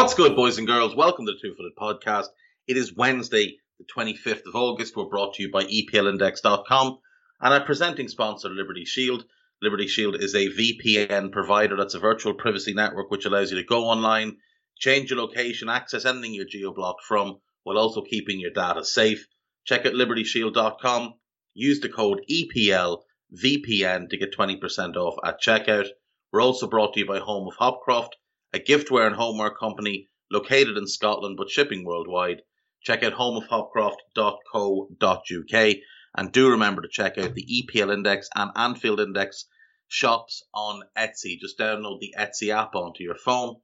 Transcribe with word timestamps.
What's 0.00 0.14
good, 0.14 0.36
boys 0.36 0.58
and 0.58 0.66
girls? 0.66 0.94
Welcome 0.94 1.26
to 1.26 1.32
the 1.32 1.38
Two 1.42 1.56
Footed 1.56 1.74
Podcast. 1.74 2.28
It 2.68 2.76
is 2.76 2.94
Wednesday, 2.94 3.56
the 3.80 3.84
25th 3.84 4.46
of 4.46 4.54
August. 4.54 4.96
We're 4.96 5.06
brought 5.06 5.34
to 5.34 5.42
you 5.42 5.50
by 5.50 5.64
EPLindex.com 5.64 6.98
and 7.40 7.52
our 7.52 7.64
presenting 7.64 8.06
sponsor, 8.06 8.48
Liberty 8.48 8.84
Shield. 8.84 9.24
Liberty 9.60 9.88
Shield 9.88 10.14
is 10.14 10.36
a 10.36 10.50
VPN 10.50 11.32
provider 11.32 11.76
that's 11.76 11.96
a 11.96 11.98
virtual 11.98 12.34
privacy 12.34 12.74
network 12.74 13.10
which 13.10 13.26
allows 13.26 13.50
you 13.50 13.58
to 13.58 13.66
go 13.66 13.86
online, 13.86 14.36
change 14.78 15.10
your 15.10 15.18
location, 15.18 15.68
access 15.68 16.04
anything 16.04 16.32
you're 16.32 16.46
geo-blocked 16.46 17.02
from, 17.02 17.40
while 17.64 17.76
also 17.76 18.00
keeping 18.00 18.38
your 18.38 18.52
data 18.52 18.84
safe. 18.84 19.26
Check 19.64 19.84
out 19.84 19.94
libertyshield.com. 19.94 21.14
Use 21.54 21.80
the 21.80 21.88
code 21.88 22.20
EPLVPN 22.30 24.10
to 24.10 24.16
get 24.16 24.32
20% 24.32 24.94
off 24.94 25.16
at 25.24 25.42
checkout. 25.42 25.88
We're 26.32 26.40
also 26.40 26.68
brought 26.68 26.94
to 26.94 27.00
you 27.00 27.06
by 27.06 27.18
Home 27.18 27.48
of 27.48 27.56
Hopcroft 27.56 28.10
a 28.52 28.58
giftware 28.58 29.06
and 29.06 29.14
homeware 29.14 29.50
company 29.50 30.08
located 30.30 30.76
in 30.76 30.86
Scotland 30.86 31.36
but 31.36 31.50
shipping 31.50 31.84
worldwide. 31.84 32.42
Check 32.82 33.02
out 33.02 33.14
homeofhopcroft.co.uk 33.14 35.76
and 36.16 36.32
do 36.32 36.50
remember 36.50 36.82
to 36.82 36.88
check 36.88 37.18
out 37.18 37.34
the 37.34 37.46
EPL 37.46 37.92
Index 37.92 38.28
and 38.34 38.50
Anfield 38.56 39.00
Index 39.00 39.46
shops 39.88 40.42
on 40.54 40.82
Etsy. 40.96 41.38
Just 41.38 41.58
download 41.58 42.00
the 42.00 42.14
Etsy 42.18 42.48
app 42.48 42.74
onto 42.74 43.02
your 43.02 43.16
phone, 43.16 43.56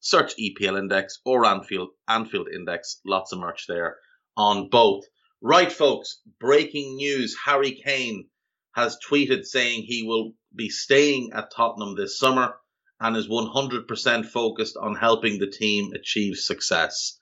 search 0.00 0.34
EPL 0.36 0.78
Index 0.78 1.20
or 1.24 1.44
Anfield 1.44 1.90
Anfield 2.08 2.48
Index. 2.48 3.00
Lots 3.04 3.32
of 3.32 3.40
merch 3.40 3.66
there 3.66 3.98
on 4.36 4.68
both. 4.68 5.04
Right, 5.40 5.70
folks, 5.70 6.20
breaking 6.40 6.96
news. 6.96 7.36
Harry 7.44 7.80
Kane 7.84 8.28
has 8.74 8.96
tweeted 9.06 9.44
saying 9.44 9.82
he 9.82 10.02
will 10.02 10.32
be 10.54 10.70
staying 10.70 11.32
at 11.34 11.52
Tottenham 11.54 11.96
this 11.96 12.18
summer 12.18 12.54
and 13.00 13.16
is 13.16 13.28
100% 13.28 14.26
focused 14.26 14.76
on 14.76 14.94
helping 14.94 15.38
the 15.38 15.50
team 15.50 15.92
achieve 15.92 16.36
success. 16.36 17.18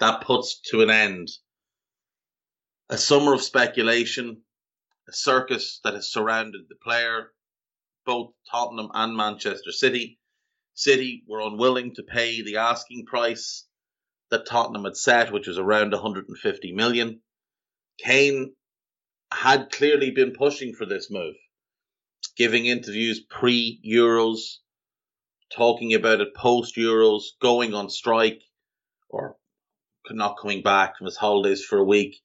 That 0.00 0.22
puts 0.22 0.60
to 0.70 0.82
an 0.82 0.90
end 0.90 1.28
a 2.92 2.98
summer 2.98 3.32
of 3.32 3.40
speculation, 3.40 4.42
a 5.08 5.12
circus 5.14 5.80
that 5.82 5.94
has 5.94 6.12
surrounded 6.12 6.62
the 6.68 6.74
player, 6.74 7.32
both 8.04 8.34
Tottenham 8.50 8.90
and 8.92 9.16
Manchester 9.16 9.72
City. 9.72 10.18
City 10.74 11.24
were 11.26 11.40
unwilling 11.40 11.94
to 11.94 12.02
pay 12.02 12.42
the 12.42 12.56
asking 12.56 13.06
price 13.06 13.66
that 14.30 14.46
Tottenham 14.46 14.84
had 14.84 14.96
set, 14.96 15.32
which 15.32 15.46
was 15.46 15.56
around 15.56 15.92
150 15.92 16.72
million. 16.72 17.22
Kane 17.98 18.54
had 19.32 19.70
clearly 19.70 20.10
been 20.10 20.32
pushing 20.32 20.74
for 20.74 20.84
this 20.84 21.10
move, 21.10 21.36
giving 22.36 22.66
interviews 22.66 23.20
pre 23.20 23.80
Euros, 23.86 24.58
talking 25.56 25.94
about 25.94 26.20
it 26.20 26.34
post 26.34 26.76
Euros, 26.76 27.22
going 27.40 27.74
on 27.74 27.90
strike 27.90 28.42
or 29.08 29.36
not 30.10 30.36
coming 30.40 30.62
back 30.62 30.96
from 30.96 31.06
his 31.06 31.16
holidays 31.16 31.64
for 31.64 31.78
a 31.78 31.84
week. 31.84 32.20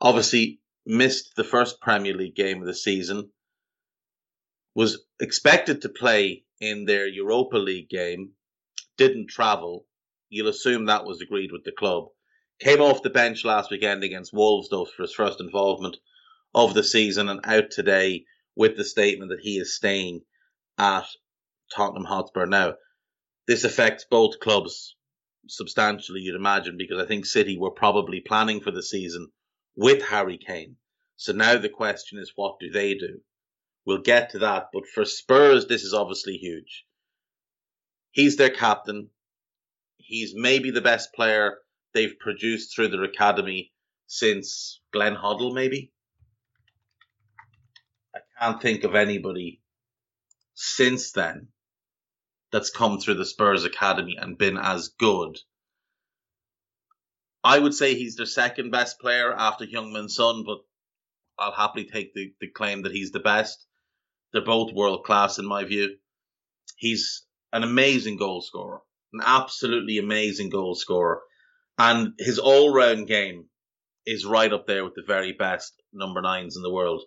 Obviously, 0.00 0.60
missed 0.86 1.36
the 1.36 1.44
first 1.44 1.80
Premier 1.80 2.14
League 2.14 2.34
game 2.34 2.60
of 2.60 2.66
the 2.66 2.74
season. 2.74 3.30
Was 4.74 5.04
expected 5.20 5.82
to 5.82 5.88
play 5.88 6.44
in 6.60 6.86
their 6.86 7.06
Europa 7.06 7.58
League 7.58 7.90
game. 7.90 8.30
Didn't 8.96 9.28
travel. 9.28 9.86
You'll 10.30 10.48
assume 10.48 10.86
that 10.86 11.04
was 11.04 11.20
agreed 11.20 11.52
with 11.52 11.64
the 11.64 11.72
club. 11.72 12.06
Came 12.58 12.80
off 12.80 13.02
the 13.02 13.10
bench 13.10 13.44
last 13.44 13.70
weekend 13.70 14.02
against 14.04 14.32
Wolves, 14.32 14.68
though, 14.70 14.84
for 14.84 15.02
his 15.02 15.12
first 15.12 15.40
involvement 15.40 15.96
of 16.54 16.74
the 16.74 16.84
season 16.84 17.28
and 17.28 17.40
out 17.44 17.70
today 17.70 18.24
with 18.54 18.76
the 18.76 18.84
statement 18.84 19.30
that 19.30 19.40
he 19.40 19.58
is 19.58 19.74
staying 19.74 20.22
at 20.78 21.06
Tottenham 21.74 22.04
Hotspur. 22.04 22.46
Now, 22.46 22.74
this 23.46 23.64
affects 23.64 24.04
both 24.08 24.40
clubs 24.40 24.96
substantially, 25.48 26.20
you'd 26.20 26.36
imagine, 26.36 26.76
because 26.76 27.02
I 27.02 27.06
think 27.06 27.26
City 27.26 27.58
were 27.58 27.70
probably 27.70 28.20
planning 28.20 28.60
for 28.60 28.70
the 28.70 28.82
season 28.82 29.28
with 29.76 30.02
Harry 30.02 30.38
Kane. 30.38 30.76
So 31.16 31.32
now 31.32 31.58
the 31.58 31.68
question 31.68 32.18
is, 32.18 32.32
what 32.34 32.58
do 32.60 32.70
they 32.70 32.94
do? 32.94 33.20
We'll 33.84 33.98
get 33.98 34.30
to 34.30 34.40
that. 34.40 34.68
But 34.72 34.86
for 34.86 35.04
Spurs, 35.04 35.66
this 35.66 35.82
is 35.82 35.94
obviously 35.94 36.36
huge. 36.36 36.84
He's 38.12 38.36
their 38.36 38.50
captain. 38.50 39.10
He's 39.96 40.34
maybe 40.34 40.70
the 40.70 40.80
best 40.80 41.12
player 41.14 41.58
they've 41.94 42.18
produced 42.18 42.74
through 42.74 42.88
their 42.88 43.04
academy 43.04 43.72
since 44.06 44.80
Glenn 44.92 45.16
Hoddle, 45.16 45.54
maybe. 45.54 45.92
I 48.14 48.20
can't 48.38 48.60
think 48.60 48.84
of 48.84 48.94
anybody 48.94 49.60
since 50.54 51.12
then 51.12 51.48
that's 52.52 52.70
come 52.70 53.00
through 53.00 53.14
the 53.14 53.24
Spurs 53.24 53.64
academy 53.64 54.16
and 54.20 54.38
been 54.38 54.58
as 54.58 54.88
good. 54.88 55.38
I 57.42 57.58
would 57.58 57.74
say 57.74 57.94
he's 57.94 58.16
their 58.16 58.26
second 58.26 58.70
best 58.70 59.00
player 59.00 59.32
after 59.32 59.64
Heung-min 59.64 60.08
Son, 60.08 60.44
but 60.44 60.58
I'll 61.38 61.52
happily 61.52 61.86
take 61.86 62.14
the, 62.14 62.32
the 62.40 62.48
claim 62.48 62.82
that 62.82 62.92
he's 62.92 63.10
the 63.10 63.20
best. 63.20 63.66
They're 64.32 64.44
both 64.44 64.72
world 64.72 65.04
class 65.04 65.38
in 65.38 65.46
my 65.46 65.64
view. 65.64 65.96
He's 66.76 67.24
an 67.52 67.64
amazing 67.64 68.16
goal 68.16 68.42
scorer, 68.42 68.80
an 69.12 69.20
absolutely 69.24 69.98
amazing 69.98 70.50
goal 70.50 70.74
scorer, 70.74 71.20
and 71.78 72.12
his 72.18 72.38
all 72.38 72.72
round 72.72 73.08
game 73.08 73.46
is 74.06 74.24
right 74.24 74.52
up 74.52 74.66
there 74.66 74.84
with 74.84 74.94
the 74.94 75.04
very 75.06 75.32
best 75.32 75.74
number 75.92 76.22
nines 76.22 76.56
in 76.56 76.62
the 76.62 76.72
world. 76.72 77.02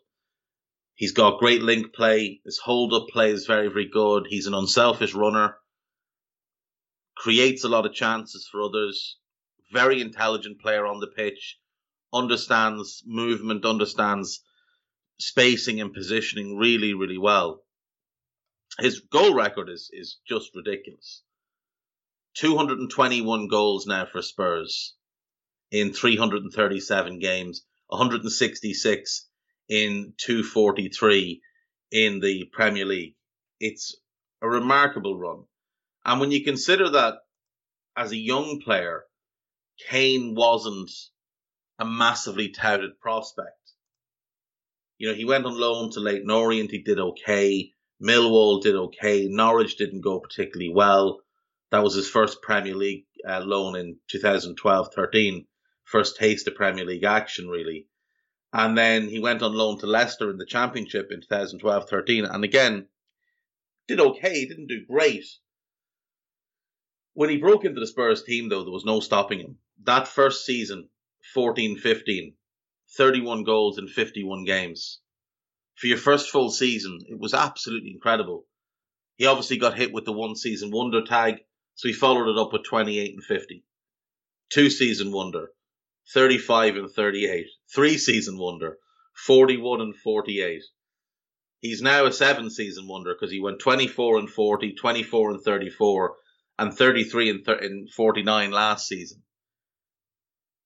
He's 0.96 1.12
got 1.12 1.40
great 1.40 1.62
link 1.62 1.94
play. 1.94 2.42
His 2.46 2.58
hold 2.58 2.94
up 2.94 3.10
play 3.10 3.32
is 3.32 3.46
very, 3.46 3.68
very 3.68 3.90
good. 3.90 4.28
He's 4.30 4.48
an 4.48 4.54
unselfish 4.54 5.14
runner. 5.14 5.58
Creates 7.18 7.66
a 7.66 7.70
lot 7.70 7.86
of 7.86 7.94
chances 7.94 8.48
for 8.50 8.62
others. 8.62 9.18
Very 9.74 10.00
intelligent 10.00 10.62
player 10.62 10.86
on 10.86 11.02
the 11.02 11.08
pitch. 11.08 11.60
Understands 12.14 13.04
movement, 13.06 13.66
understands 13.66 14.42
spacing 15.20 15.82
and 15.82 15.94
positioning 15.94 16.56
really, 16.56 16.94
really 16.94 17.18
well. 17.18 17.66
His 18.80 19.02
goal 19.02 19.34
record 19.34 19.70
is, 19.70 19.90
is 19.92 20.20
just 20.26 20.56
ridiculous. 20.56 21.24
221 22.36 23.48
goals 23.50 23.86
now 23.86 24.06
for 24.06 24.22
Spurs 24.22 24.96
in 25.72 25.94
337 25.94 27.20
games, 27.20 27.66
166 27.88 29.28
in 29.70 30.14
243 30.18 31.42
in 31.92 32.20
the 32.20 32.46
Premier 32.52 32.86
League. 32.86 33.16
It's 33.60 33.96
a 34.42 34.48
remarkable 34.48 35.18
run. 35.18 35.44
And 36.04 36.20
when 36.20 36.32
you 36.32 36.44
consider 36.44 36.90
that 36.92 37.16
as 37.96 38.12
a 38.12 38.18
young 38.18 38.62
player, 38.62 39.06
Kane 39.90 40.36
wasn't 40.36 40.92
a 41.80 41.86
massively 41.86 42.50
touted 42.50 43.00
prospect. 43.00 43.72
You 44.98 45.10
know, 45.10 45.16
he 45.16 45.26
went 45.26 45.46
on 45.46 45.60
loan 45.60 45.92
to 45.92 46.00
Leyton 46.00 46.30
Orient, 46.30 46.72
he 46.72 46.82
did 46.82 47.00
okay. 47.00 47.72
Millwall 48.02 48.62
did 48.62 48.76
okay. 48.76 49.28
Norwich 49.28 49.78
didn't 49.78 50.02
go 50.02 50.20
particularly 50.20 50.72
well. 50.74 51.22
That 51.72 51.84
was 51.84 51.96
his 51.96 52.10
first 52.10 52.42
Premier 52.42 52.76
League 52.76 53.06
uh, 53.28 53.40
loan 53.40 53.76
in 53.76 53.98
2012 54.10 54.94
13. 54.94 55.48
First 55.84 56.18
taste 56.18 56.48
of 56.48 56.56
Premier 56.56 56.86
League 56.86 57.04
action, 57.04 57.48
really. 57.48 57.88
And 58.58 58.78
then 58.78 59.10
he 59.10 59.20
went 59.20 59.42
on 59.42 59.54
loan 59.54 59.80
to 59.80 59.86
Leicester 59.86 60.30
in 60.30 60.38
the 60.38 60.46
Championship 60.46 61.12
in 61.12 61.20
2012 61.20 61.90
13. 61.90 62.24
And 62.24 62.46
again, 62.46 62.88
did 63.86 64.00
okay, 64.00 64.46
didn't 64.46 64.68
do 64.68 64.86
great. 64.86 65.26
When 67.12 67.30
he 67.30 67.36
broke 67.36 67.66
into 67.66 67.82
the 67.82 67.88
Spurs 67.88 68.24
team, 68.24 68.48
though, 68.48 68.64
there 68.64 68.72
was 68.72 68.86
no 68.86 69.02
stopping 69.02 69.40
him. 69.40 69.58
That 69.84 70.08
first 70.08 70.46
season, 70.46 70.88
14 71.34 71.78
15, 71.80 72.38
31 72.96 73.44
goals 73.44 73.78
in 73.78 73.90
51 73.90 74.46
games. 74.46 75.02
For 75.76 75.88
your 75.88 75.98
first 75.98 76.30
full 76.30 76.50
season, 76.50 77.02
it 77.10 77.20
was 77.20 77.34
absolutely 77.34 77.92
incredible. 77.92 78.48
He 79.18 79.26
obviously 79.26 79.58
got 79.58 79.78
hit 79.78 79.92
with 79.92 80.06
the 80.06 80.14
one 80.14 80.38
season 80.38 80.72
wonder 80.72 81.04
tag, 81.04 81.40
so 81.74 81.90
he 81.90 81.94
followed 81.94 82.32
it 82.32 82.40
up 82.40 82.54
with 82.54 82.64
28 82.64 83.16
and 83.16 83.24
50. 83.24 83.66
Two 84.50 84.70
season 84.70 85.12
wonder. 85.12 85.52
35 86.14 86.76
and 86.76 86.92
38. 86.92 87.48
Three 87.74 87.98
season 87.98 88.38
wonder, 88.38 88.78
41 89.16 89.82
and 89.82 89.96
48. 89.96 90.62
He's 91.62 91.82
now 91.82 92.06
a 92.06 92.12
seven 92.12 92.50
season 92.50 92.88
wonder 92.88 93.14
because 93.14 93.32
he 93.32 93.40
went 93.40 93.60
24 93.60 94.20
and 94.20 94.30
40, 94.30 94.74
24 94.74 95.32
and 95.32 95.42
34, 95.42 96.16
and 96.60 96.74
33 96.74 97.30
and, 97.30 97.46
th- 97.46 97.62
and 97.62 97.90
49 97.90 98.52
last 98.52 98.88
season. 98.88 99.24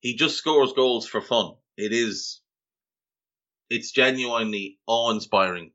He 0.01 0.15
just 0.15 0.38
scores 0.38 0.74
goals 0.74 1.07
for 1.07 1.21
fun. 1.21 1.53
It 1.77 1.94
is, 1.94 2.41
it's 3.69 3.91
genuinely 3.91 4.80
awe 4.88 5.12
inspiring 5.12 5.71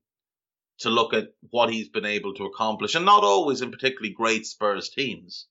to 0.81 0.91
look 0.91 1.15
at 1.15 1.29
what 1.51 1.73
he's 1.73 1.89
been 1.89 2.05
able 2.05 2.35
to 2.35 2.45
accomplish, 2.45 2.95
and 2.95 3.05
not 3.05 3.25
always 3.25 3.63
in 3.63 3.71
particularly 3.71 4.13
great 4.13 4.45
Spurs 4.45 4.91
teams. 4.91 5.47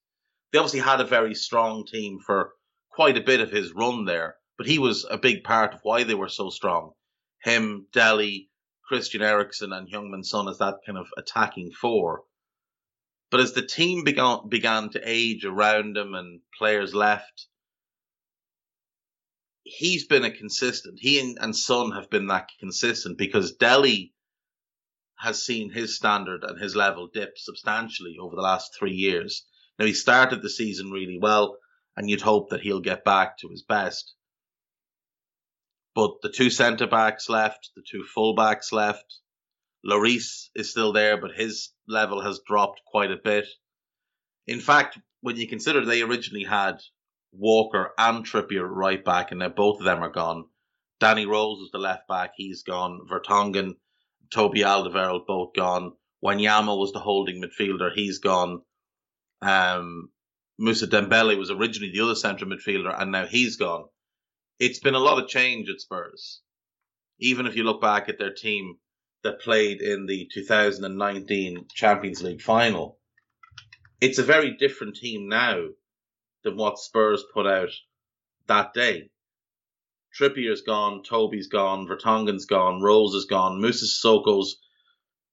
They 0.51 0.60
obviously 0.60 0.81
had 0.81 1.01
a 1.01 1.06
very 1.06 1.33
strong 1.33 1.86
team 1.86 2.19
for 2.19 2.54
quite 2.94 3.18
a 3.18 3.22
bit 3.22 3.42
of 3.42 3.51
his 3.51 3.74
run 3.74 4.06
there, 4.06 4.36
but 4.57 4.68
he 4.68 4.78
was 4.80 5.06
a 5.10 5.18
big 5.18 5.44
part 5.44 5.74
of 5.74 5.80
why 5.84 6.04
they 6.04 6.13
were 6.13 6.30
so 6.30 6.50
strong. 6.50 6.94
Him, 7.44 7.88
Dele, 7.92 8.50
Christian 8.88 9.22
Eriksen, 9.22 9.74
and 9.74 9.90
Heung-min 9.90 10.24
Son 10.24 10.48
as 10.48 10.60
that 10.60 10.80
kind 10.86 10.98
of 10.98 11.07
attacking 11.18 11.72
four. 11.72 12.24
But 13.31 13.40
as 13.40 13.54
the 13.54 13.66
team 13.66 14.04
began 14.04 14.48
began 14.48 14.90
to 14.92 15.01
age 15.04 15.44
around 15.44 15.98
him 15.98 16.13
and 16.13 16.42
players 16.57 16.94
left, 16.94 17.48
he's 19.63 20.06
been 20.06 20.24
a 20.24 20.30
consistent. 20.30 21.00
He 21.00 21.19
and, 21.19 21.38
and 21.42 21.56
Son 21.56 21.92
have 21.94 22.12
been 22.12 22.28
that 22.28 22.50
consistent 22.60 23.18
because 23.18 23.54
Dele 23.54 24.13
has 25.18 25.44
seen 25.44 25.72
his 25.72 25.96
standard 25.96 26.44
and 26.44 26.62
his 26.62 26.75
level 26.75 27.07
dip 27.12 27.38
substantially 27.38 28.18
over 28.22 28.36
the 28.36 28.42
last 28.42 28.75
three 28.78 28.94
years. 28.94 29.46
Now 29.80 29.86
he 29.86 29.94
started 29.94 30.44
the 30.44 30.50
season 30.50 30.92
really 30.92 31.18
well, 31.19 31.57
and 31.95 32.10
you'd 32.10 32.22
hope 32.22 32.50
that 32.50 32.62
he'll 32.62 32.80
get 32.80 33.06
back 33.06 33.38
to 33.40 33.50
his 33.50 33.63
best. 33.63 34.13
But 35.95 36.22
the 36.22 36.30
two 36.30 36.50
centre 36.50 36.88
backs 36.88 37.30
left, 37.30 37.72
the 37.75 37.84
two 37.88 38.04
full 38.04 38.34
backs 38.34 38.72
left. 38.72 39.19
Lloris 39.86 40.50
is 40.56 40.72
still 40.72 40.94
there, 40.94 41.18
but 41.18 41.31
his 41.36 41.72
level 41.88 42.22
has 42.22 42.42
dropped 42.48 42.81
quite 42.86 43.12
a 43.12 43.18
bit. 43.24 43.45
In 44.48 44.60
fact, 44.60 44.98
when 45.22 45.36
you 45.38 45.48
consider 45.48 45.86
they 45.86 46.01
originally 46.01 46.45
had 46.45 46.80
Walker 47.31 47.94
and 47.98 48.25
Trippier 48.25 48.68
right 48.68 49.04
back, 49.04 49.31
and 49.31 49.39
now 49.39 49.50
both 49.50 49.80
of 49.80 49.86
them 49.86 50.04
are 50.04 50.12
gone. 50.12 50.46
Danny 51.00 51.25
Rose 51.25 51.60
is 51.60 51.72
the 51.72 51.80
left 51.80 52.07
back, 52.07 52.31
he's 52.36 52.63
gone. 52.63 53.01
Vertonghen, 53.10 53.75
Toby 54.34 54.62
Alderweireld 54.62 55.25
both 55.28 55.54
gone. 55.54 55.94
Wanyama 56.24 56.78
was 56.78 56.92
the 56.92 57.00
holding 57.00 57.42
midfielder, 57.42 57.92
he's 57.94 58.19
gone. 58.19 58.62
Um, 59.42 60.10
Musa 60.60 60.86
Dembele 60.86 61.38
was 61.38 61.50
originally 61.50 61.92
the 61.92 62.02
other 62.02 62.16
central 62.16 62.50
midfielder, 62.50 62.96
and 63.02 63.12
now 63.12 63.26
he's 63.26 63.56
gone. 63.56 63.86
It's 64.60 64.80
been 64.80 64.94
a 64.94 65.00
lot 65.00 65.22
of 65.22 65.28
change 65.28 65.68
at 65.68 65.82
Spurs. 65.82 66.42
Even 67.20 67.48
if 67.48 67.56
you 67.56 67.64
look 67.64 67.82
back 67.82 68.08
at 68.08 68.20
their 68.20 68.34
team 68.34 68.78
that 69.24 69.42
played 69.42 69.82
in 69.82 70.06
the 70.06 70.30
2019 70.32 71.66
Champions 71.74 72.22
League 72.22 72.42
final, 72.42 73.00
it's 74.00 74.20
a 74.20 74.24
very 74.24 74.56
different 74.56 74.96
team 74.96 75.28
now 75.28 75.70
than 76.44 76.56
what 76.56 76.78
Spurs 76.78 77.24
put 77.34 77.48
out 77.48 77.72
that 78.48 78.74
day. 78.74 79.10
Trippier's 80.14 80.62
gone, 80.62 81.02
Toby's 81.02 81.48
gone, 81.48 81.88
Vertonghen's 81.88 82.46
gone, 82.46 82.80
Rose 82.80 83.16
is 83.16 83.26
gone, 83.26 83.60
Moussa 83.60 83.86
Sissoko's 83.86 84.58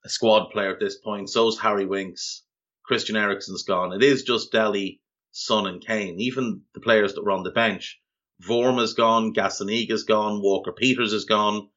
a 0.02 0.08
squad 0.08 0.48
player 0.50 0.72
at 0.72 0.80
this 0.80 0.96
point, 0.96 1.28
so's 1.28 1.58
Harry 1.60 1.84
Winks, 1.84 2.42
Christian 2.82 3.16
Eriksen's 3.16 3.64
gone. 3.64 3.92
It 3.92 4.02
is 4.02 4.22
just 4.22 4.50
Dele 4.50 5.00
Son 5.40 5.66
and 5.66 5.84
Kane. 5.84 6.20
Even 6.20 6.62
the 6.74 6.80
players 6.80 7.14
that 7.14 7.24
were 7.24 7.32
on 7.32 7.42
the 7.42 7.50
bench. 7.50 8.00
Vorm 8.42 8.82
is 8.82 8.94
gone, 8.94 9.34
Gazzaniga's 9.34 10.04
gone, 10.04 10.40
Walker 10.40 10.72
Peters 10.72 11.12
is 11.12 11.26
gone, 11.26 11.68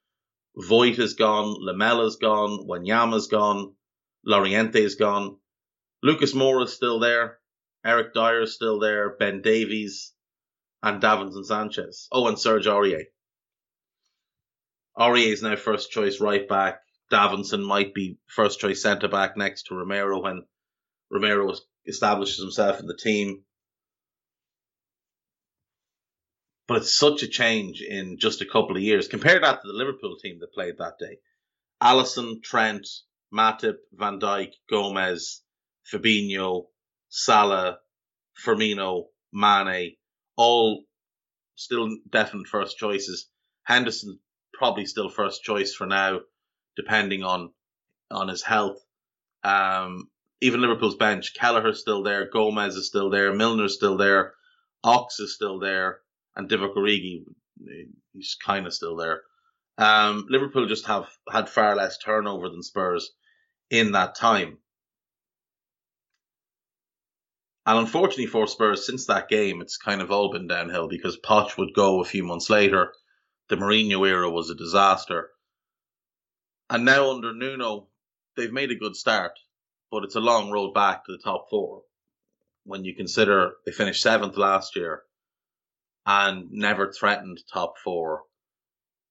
Foyth 0.57 1.00
is 1.00 1.15
gone, 1.15 1.57
Lamela's 1.62 2.15
gone, 2.15 2.68
Wanyama 2.68 3.15
is 3.15 3.27
gone, 3.27 3.75
Llorente 4.25 4.81
is 4.81 4.95
gone. 4.95 5.38
Lucas 6.01 6.33
Moura 6.33 6.65
is 6.65 6.74
still 6.74 7.00
there. 7.00 7.39
Eric 7.86 8.13
Dier 8.13 8.42
is 8.42 8.54
still 8.54 8.80
there. 8.80 9.15
Ben 9.18 9.42
Davies 9.42 10.13
and 10.81 11.01
Davinson 11.01 11.45
Sanchez. 11.45 12.07
Oh, 12.12 12.27
and 12.27 12.39
Serge 12.39 12.65
Aurier. 12.65 13.06
Aurier 14.98 15.33
is 15.33 15.42
now 15.42 15.56
first 15.56 15.92
choice 15.92 16.21
right 16.21 16.48
back. 16.48 16.81
Davinson 17.12 17.65
might 17.65 17.94
be 17.94 18.18
first 18.27 18.60
choice 18.60 18.81
centre 18.81 19.07
back 19.07 19.36
next 19.36 19.63
to 19.63 19.75
Romero 19.75 20.21
when 20.21 20.45
Romero 21.10 21.54
establishes 21.86 22.39
himself 22.39 22.80
in 22.80 22.88
the 22.88 22.98
team. 22.98 23.44
But 26.68 26.77
it's 26.77 26.98
such 26.98 27.24
a 27.24 27.27
change 27.27 27.81
in 27.81 28.18
just 28.19 28.42
a 28.42 28.45
couple 28.45 28.75
of 28.75 28.81
years. 28.81 29.07
Compare 29.07 29.39
that 29.42 29.62
to 29.62 29.68
the 29.68 29.74
Liverpool 29.74 30.15
team 30.21 30.39
that 30.39 30.54
played 30.54 30.77
that 30.77 30.98
day. 30.98 31.18
Alisson, 31.81 32.42
Trent, 32.42 32.88
Matip, 33.33 33.77
Van 33.92 34.19
Dijk, 34.19 34.54
Gomez, 34.69 35.42
Fabinho, 35.92 36.68
Salah, 37.10 37.80
Firmino, 38.45 39.07
Mane, 39.33 39.95
all 40.38 40.86
still 41.56 41.89
definite 42.10 42.48
first 42.48 42.77
choices. 42.77 43.30
Henderson 43.63 44.19
probably 44.54 44.86
still 44.86 45.10
first 45.10 45.44
choice 45.44 45.74
for 45.74 45.86
now, 45.88 46.21
depending 46.75 47.24
on 47.24 47.51
on 48.12 48.27
his 48.27 48.44
health. 48.44 48.77
Um, 49.44 50.10
even 50.42 50.62
Liverpool's 50.62 50.95
bench, 50.95 51.33
Kelleher's 51.33 51.80
still 51.80 52.04
there, 52.04 52.30
Gomez 52.30 52.75
is 52.75 52.88
still 52.88 53.10
there, 53.10 53.33
Milner's 53.33 53.75
still 53.75 53.98
there, 53.98 54.33
Ox 54.83 55.19
is 55.19 55.33
still 55.33 55.60
there, 55.60 56.00
and 56.35 56.50
Divock 56.50 56.75
Origi, 56.75 57.24
he's 58.13 58.35
kind 58.44 58.65
of 58.65 58.74
still 58.74 58.95
there. 58.95 59.21
Um, 59.77 60.25
Liverpool 60.30 60.68
just 60.68 60.85
have 60.85 61.09
had 61.31 61.50
far 61.50 61.75
less 61.75 61.97
turnover 61.97 62.50
than 62.50 62.63
Spurs 62.63 63.12
in 63.69 63.94
that 63.94 64.15
time. 64.15 64.57
And 67.65 67.80
unfortunately 67.80 68.25
for 68.25 68.45
Spurs, 68.45 68.85
since 68.85 69.06
that 69.07 69.30
game, 69.30 69.62
it's 69.62 69.77
kind 69.77 70.01
of 70.01 70.12
all 70.12 70.31
been 70.31 70.47
downhill 70.47 70.88
because 70.88 71.18
Poch 71.18 71.57
would 71.57 71.74
go 71.74 72.01
a 72.01 72.06
few 72.06 72.24
months 72.24 72.50
later. 72.50 72.94
The 73.50 73.56
Mourinho 73.56 74.07
era 74.07 74.29
was 74.29 74.50
a 74.50 74.56
disaster. 74.56 75.29
And 76.69 76.86
now 76.86 77.12
under 77.12 77.33
Nuno, 77.33 77.88
they've 78.36 78.51
made 78.51 78.71
a 78.71 78.75
good 78.75 78.95
start 78.95 79.39
but 79.94 80.03
it's 80.03 80.15
a 80.15 80.19
long 80.19 80.50
road 80.50 80.74
back 80.74 81.06
to 81.06 81.12
the 81.12 81.24
top 81.24 81.45
four 81.51 81.83
when 82.63 82.83
you 82.83 82.95
consider 82.95 83.51
they 83.63 83.71
finished 83.71 84.01
seventh 84.01 84.36
last 84.38 84.75
year 84.75 85.03
and 86.05 86.51
never 86.51 86.91
threatened 86.91 87.39
top 87.51 87.77
four. 87.83 88.24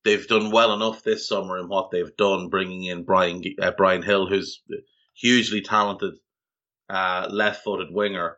They've 0.04 0.26
done 0.26 0.50
well 0.50 0.74
enough 0.74 1.02
this 1.02 1.28
summer 1.28 1.58
in 1.58 1.68
what 1.68 1.90
they've 1.90 2.16
done, 2.16 2.48
bringing 2.48 2.84
in 2.84 3.04
Brian 3.04 3.42
uh, 3.60 3.70
Bryan 3.72 4.02
Gil, 4.02 4.26
who's 4.26 4.62
hugely 5.14 5.60
talented 5.60 6.14
uh, 6.90 7.28
left-footed 7.30 7.88
winger, 7.90 8.36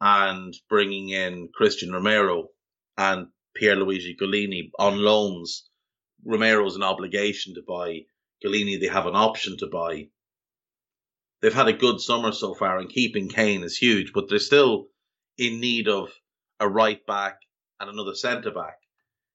and 0.00 0.54
bringing 0.68 1.08
in 1.08 1.48
Christian 1.54 1.92
Romero 1.92 2.48
and 2.96 3.28
Pierluigi 3.60 4.16
Gollini 4.20 4.70
on 4.78 4.98
loans. 4.98 5.68
Romero's 6.24 6.76
an 6.76 6.82
obligation 6.82 7.54
to 7.54 7.62
buy. 7.66 8.02
Gollini 8.44 8.78
they 8.78 8.88
have 8.88 9.06
an 9.06 9.16
option 9.16 9.56
to 9.58 9.66
buy 9.66 10.08
they've 11.44 11.52
had 11.52 11.68
a 11.68 11.74
good 11.74 12.00
summer 12.00 12.32
so 12.32 12.54
far, 12.54 12.78
and 12.78 12.88
keeping 12.88 13.28
Kane 13.28 13.64
is 13.64 13.76
huge, 13.76 14.14
but 14.14 14.30
they're 14.30 14.38
still 14.38 14.86
in 15.36 15.60
need 15.60 15.88
of 15.88 16.10
a 16.58 16.66
right 16.66 17.04
back 17.06 17.36
and 17.88 17.94
another 17.94 18.14
centre 18.14 18.50
back. 18.50 18.78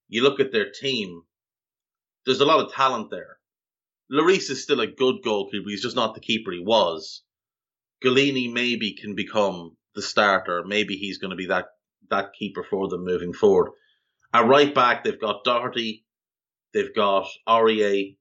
You 0.07 0.23
look 0.23 0.39
at 0.39 0.51
their 0.51 0.71
team, 0.71 1.23
there's 2.25 2.41
a 2.41 2.45
lot 2.45 2.65
of 2.65 2.73
talent 2.73 3.11
there. 3.11 3.37
Lloris 4.11 4.49
is 4.49 4.63
still 4.63 4.79
a 4.79 4.87
good 4.87 5.17
goalkeeper, 5.23 5.69
he's 5.69 5.83
just 5.83 5.95
not 5.95 6.15
the 6.15 6.21
keeper 6.21 6.51
he 6.51 6.59
was. 6.59 7.23
Gollini 8.03 8.51
maybe 8.51 8.95
can 8.95 9.13
become 9.13 9.77
the 9.93 10.01
starter, 10.01 10.63
maybe 10.65 10.95
he's 10.95 11.19
going 11.19 11.31
to 11.31 11.37
be 11.37 11.47
that, 11.47 11.67
that 12.09 12.33
keeper 12.33 12.63
for 12.63 12.87
them 12.87 13.03
moving 13.03 13.33
forward. 13.33 13.71
At 14.33 14.47
right 14.47 14.73
back, 14.73 15.03
they've 15.03 15.19
got 15.19 15.43
Doherty, 15.43 16.05
they've 16.73 16.95
got 16.95 17.27
Aurier, 17.47 18.15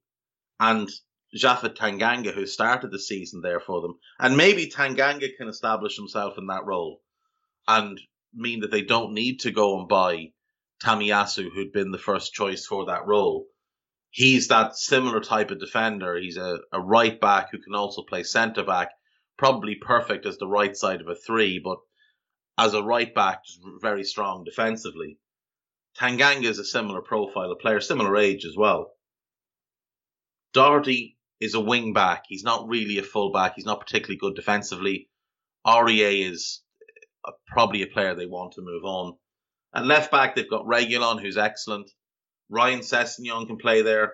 and 0.59 0.89
Japhet 1.35 1.75
Tanganga, 1.75 2.33
who 2.33 2.45
started 2.45 2.91
the 2.91 2.99
season 2.99 3.41
there 3.41 3.59
for 3.59 3.81
them. 3.81 3.97
And 4.19 4.35
maybe 4.35 4.69
Tanganga 4.69 5.29
can 5.37 5.47
establish 5.47 5.95
himself 5.95 6.37
in 6.37 6.47
that 6.47 6.65
role 6.65 7.01
and 7.67 7.99
mean 8.33 8.61
that 8.61 8.71
they 8.71 8.81
don't 8.81 9.13
need 9.13 9.41
to 9.41 9.51
go 9.51 9.79
and 9.79 9.87
buy 9.87 10.31
Tomiyasu, 10.83 11.49
who'd 11.53 11.71
been 11.71 11.91
the 11.91 11.97
first 11.97 12.33
choice 12.33 12.65
for 12.65 12.85
that 12.85 13.05
role. 13.05 13.47
He's 14.11 14.47
that 14.47 14.75
similar 14.75 15.19
type 15.19 15.51
of 15.51 15.59
defender. 15.59 16.17
He's 16.17 16.37
a, 16.37 16.59
a 16.71 16.79
right 16.79 17.19
back 17.19 17.51
who 17.51 17.59
can 17.59 17.75
also 17.75 18.01
play 18.01 18.23
centre 18.23 18.63
back, 18.63 18.89
probably 19.37 19.75
perfect 19.75 20.25
as 20.25 20.37
the 20.37 20.47
right 20.47 20.75
side 20.75 21.01
of 21.01 21.07
a 21.07 21.15
three, 21.15 21.59
but 21.59 21.77
as 22.57 22.73
a 22.73 22.83
right 22.83 23.13
back, 23.13 23.43
very 23.81 24.03
strong 24.03 24.43
defensively. 24.43 25.19
Tanganga 25.97 26.45
is 26.45 26.59
a 26.59 26.65
similar 26.65 27.01
profile, 27.01 27.51
a 27.51 27.55
player, 27.55 27.79
similar 27.79 28.17
age 28.17 28.45
as 28.45 28.55
well. 28.55 28.91
Doherty 30.53 31.17
is 31.39 31.53
a 31.53 31.59
wing 31.59 31.93
back. 31.93 32.23
He's 32.27 32.43
not 32.43 32.67
really 32.67 32.97
a 32.97 33.03
full 33.03 33.31
back. 33.31 33.53
He's 33.55 33.65
not 33.65 33.79
particularly 33.79 34.17
good 34.17 34.35
defensively. 34.35 35.09
Aurier 35.65 36.31
is 36.31 36.61
probably 37.47 37.81
a 37.81 37.87
player 37.87 38.15
they 38.15 38.25
want 38.25 38.53
to 38.53 38.61
move 38.61 38.83
on. 38.83 39.15
And 39.73 39.87
left 39.87 40.11
back, 40.11 40.35
they've 40.35 40.49
got 40.49 40.65
Reguilon, 40.65 41.21
who's 41.21 41.37
excellent. 41.37 41.91
Ryan 42.49 42.79
Sessegnon 42.79 43.47
can 43.47 43.57
play 43.57 43.81
there. 43.81 44.13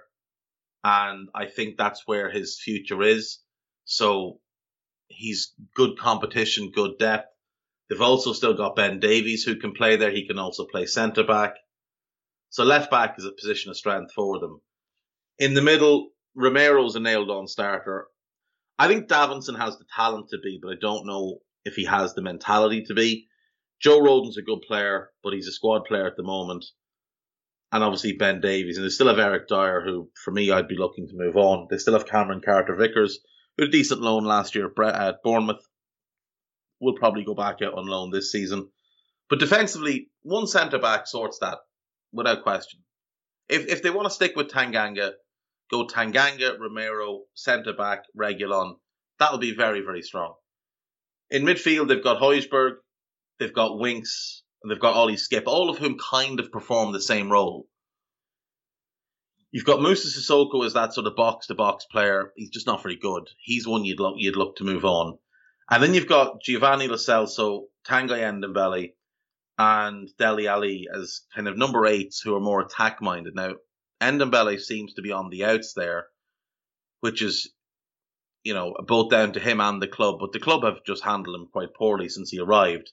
And 0.83 1.29
I 1.33 1.45
think 1.47 1.77
that's 1.77 2.03
where 2.05 2.29
his 2.29 2.59
future 2.61 3.01
is. 3.01 3.39
So 3.85 4.39
he's 5.07 5.53
good 5.75 5.97
competition, 5.97 6.71
good 6.73 6.97
depth. 6.99 7.29
They've 7.89 8.01
also 8.01 8.33
still 8.33 8.55
got 8.55 8.75
Ben 8.75 8.99
Davies 8.99 9.43
who 9.43 9.55
can 9.55 9.73
play 9.73 9.95
there. 9.95 10.11
He 10.11 10.27
can 10.27 10.39
also 10.39 10.65
play 10.65 10.85
centre 10.85 11.23
back. 11.23 11.55
So 12.49 12.63
left 12.63 12.91
back 12.91 13.15
is 13.17 13.25
a 13.25 13.31
position 13.31 13.69
of 13.69 13.77
strength 13.77 14.13
for 14.13 14.39
them. 14.39 14.61
In 15.39 15.53
the 15.53 15.61
middle, 15.61 16.09
Romero's 16.35 16.95
a 16.95 16.99
nailed 16.99 17.29
on 17.29 17.47
starter. 17.47 18.07
I 18.77 18.87
think 18.87 19.07
Davinson 19.07 19.57
has 19.57 19.77
the 19.77 19.85
talent 19.95 20.29
to 20.29 20.37
be, 20.37 20.59
but 20.61 20.71
I 20.71 20.75
don't 20.79 21.05
know 21.05 21.39
if 21.65 21.75
he 21.75 21.85
has 21.85 22.13
the 22.13 22.21
mentality 22.21 22.83
to 22.83 22.93
be. 22.93 23.27
Joe 23.81 23.99
Rodon's 23.99 24.37
a 24.37 24.41
good 24.41 24.61
player, 24.61 25.09
but 25.23 25.33
he's 25.33 25.47
a 25.47 25.51
squad 25.51 25.85
player 25.85 26.07
at 26.07 26.15
the 26.15 26.23
moment. 26.23 26.65
And 27.71 27.83
obviously 27.83 28.13
Ben 28.13 28.39
Davies. 28.39 28.77
And 28.77 28.85
they 28.85 28.89
still 28.89 29.07
have 29.07 29.19
Eric 29.19 29.47
Dier, 29.47 29.83
who 29.83 30.09
for 30.23 30.31
me 30.31 30.51
I'd 30.51 30.67
be 30.67 30.77
looking 30.77 31.07
to 31.07 31.15
move 31.15 31.35
on. 31.35 31.67
They 31.69 31.77
still 31.77 31.93
have 31.93 32.07
Cameron 32.07 32.41
Carter 32.43 32.75
Vickers, 32.75 33.19
who 33.57 33.63
had 33.63 33.69
a 33.69 33.71
decent 33.71 34.01
loan 34.01 34.23
last 34.23 34.55
year 34.55 34.71
at 34.83 34.95
uh, 34.95 35.13
Bournemouth. 35.23 35.67
Will 36.79 36.95
probably 36.95 37.23
go 37.23 37.33
back 37.33 37.61
out 37.61 37.73
on 37.73 37.87
loan 37.87 38.11
this 38.11 38.31
season. 38.31 38.69
But 39.29 39.39
defensively, 39.39 40.11
one 40.23 40.45
centre 40.45 40.77
back 40.77 41.07
sorts 41.07 41.39
that 41.39 41.57
without 42.11 42.43
question. 42.43 42.81
If 43.49 43.67
if 43.67 43.81
they 43.81 43.89
want 43.89 44.05
to 44.05 44.13
stick 44.13 44.35
with 44.35 44.51
Tanganga, 44.51 45.13
go 45.71 45.87
Tanganga, 45.87 46.59
Romero, 46.59 47.23
centre 47.33 47.73
back, 47.73 48.03
Reguilon. 48.17 48.75
That'll 49.19 49.39
be 49.39 49.55
very, 49.55 49.81
very 49.81 50.01
strong. 50.01 50.35
In 51.29 51.43
midfield, 51.43 51.87
they've 51.87 52.03
got 52.03 52.21
Højbjerg, 52.21 52.75
they've 53.39 53.53
got 53.53 53.79
Winks, 53.79 54.43
and 54.61 54.71
they've 54.71 54.79
got 54.79 54.95
Ollie 54.95 55.15
Skipp, 55.15 55.43
all 55.47 55.69
of 55.69 55.77
whom 55.77 55.97
kind 55.97 56.39
of 56.39 56.51
perform 56.51 56.91
the 56.91 57.01
same 57.01 57.31
role. 57.31 57.67
You've 59.51 59.65
got 59.65 59.81
Moussa 59.81 60.07
Sissoko 60.07 60.65
as 60.65 60.73
that 60.73 60.93
sort 60.93 61.07
of 61.07 61.15
box 61.15 61.47
to 61.47 61.55
box 61.55 61.85
player. 61.85 62.33
He's 62.35 62.49
just 62.49 62.67
not 62.67 62.83
very 62.83 62.97
good. 62.97 63.29
He's 63.37 63.67
one 63.67 63.85
you'd 63.85 63.99
look 63.99 64.15
you'd 64.17 64.35
look 64.35 64.57
to 64.57 64.63
move 64.65 64.83
on. 64.83 65.17
And 65.69 65.81
then 65.81 65.93
you've 65.93 66.07
got 66.07 66.41
Giovanni 66.41 66.87
Lo 66.87 66.95
Celso, 66.95 67.67
Tanguy 67.87 68.21
and 69.57 70.09
Dele 70.17 70.47
Alli 70.47 70.87
as 70.93 71.21
kind 71.33 71.47
of 71.47 71.57
number 71.57 71.85
eights 71.85 72.19
who 72.19 72.35
are 72.35 72.41
more 72.41 72.61
attack 72.61 73.01
minded. 73.01 73.35
Now, 73.35 73.53
Ndombele 74.01 74.59
seems 74.59 74.95
to 74.95 75.01
be 75.01 75.11
on 75.11 75.29
the 75.29 75.45
outs 75.45 75.73
there, 75.73 76.07
which 76.99 77.21
is, 77.21 77.53
you 78.45 78.53
know, 78.53 78.75
both 78.87 79.09
down 79.09 79.33
to 79.33 79.39
him 79.39 79.59
and 79.59 79.81
the 79.81 79.87
club. 79.87 80.17
But 80.19 80.31
the 80.31 80.39
club 80.39 80.63
have 80.63 80.85
just 80.85 81.03
handled 81.03 81.35
him 81.35 81.47
quite 81.51 81.73
poorly 81.73 82.07
since 82.07 82.29
he 82.29 82.39
arrived. 82.39 82.91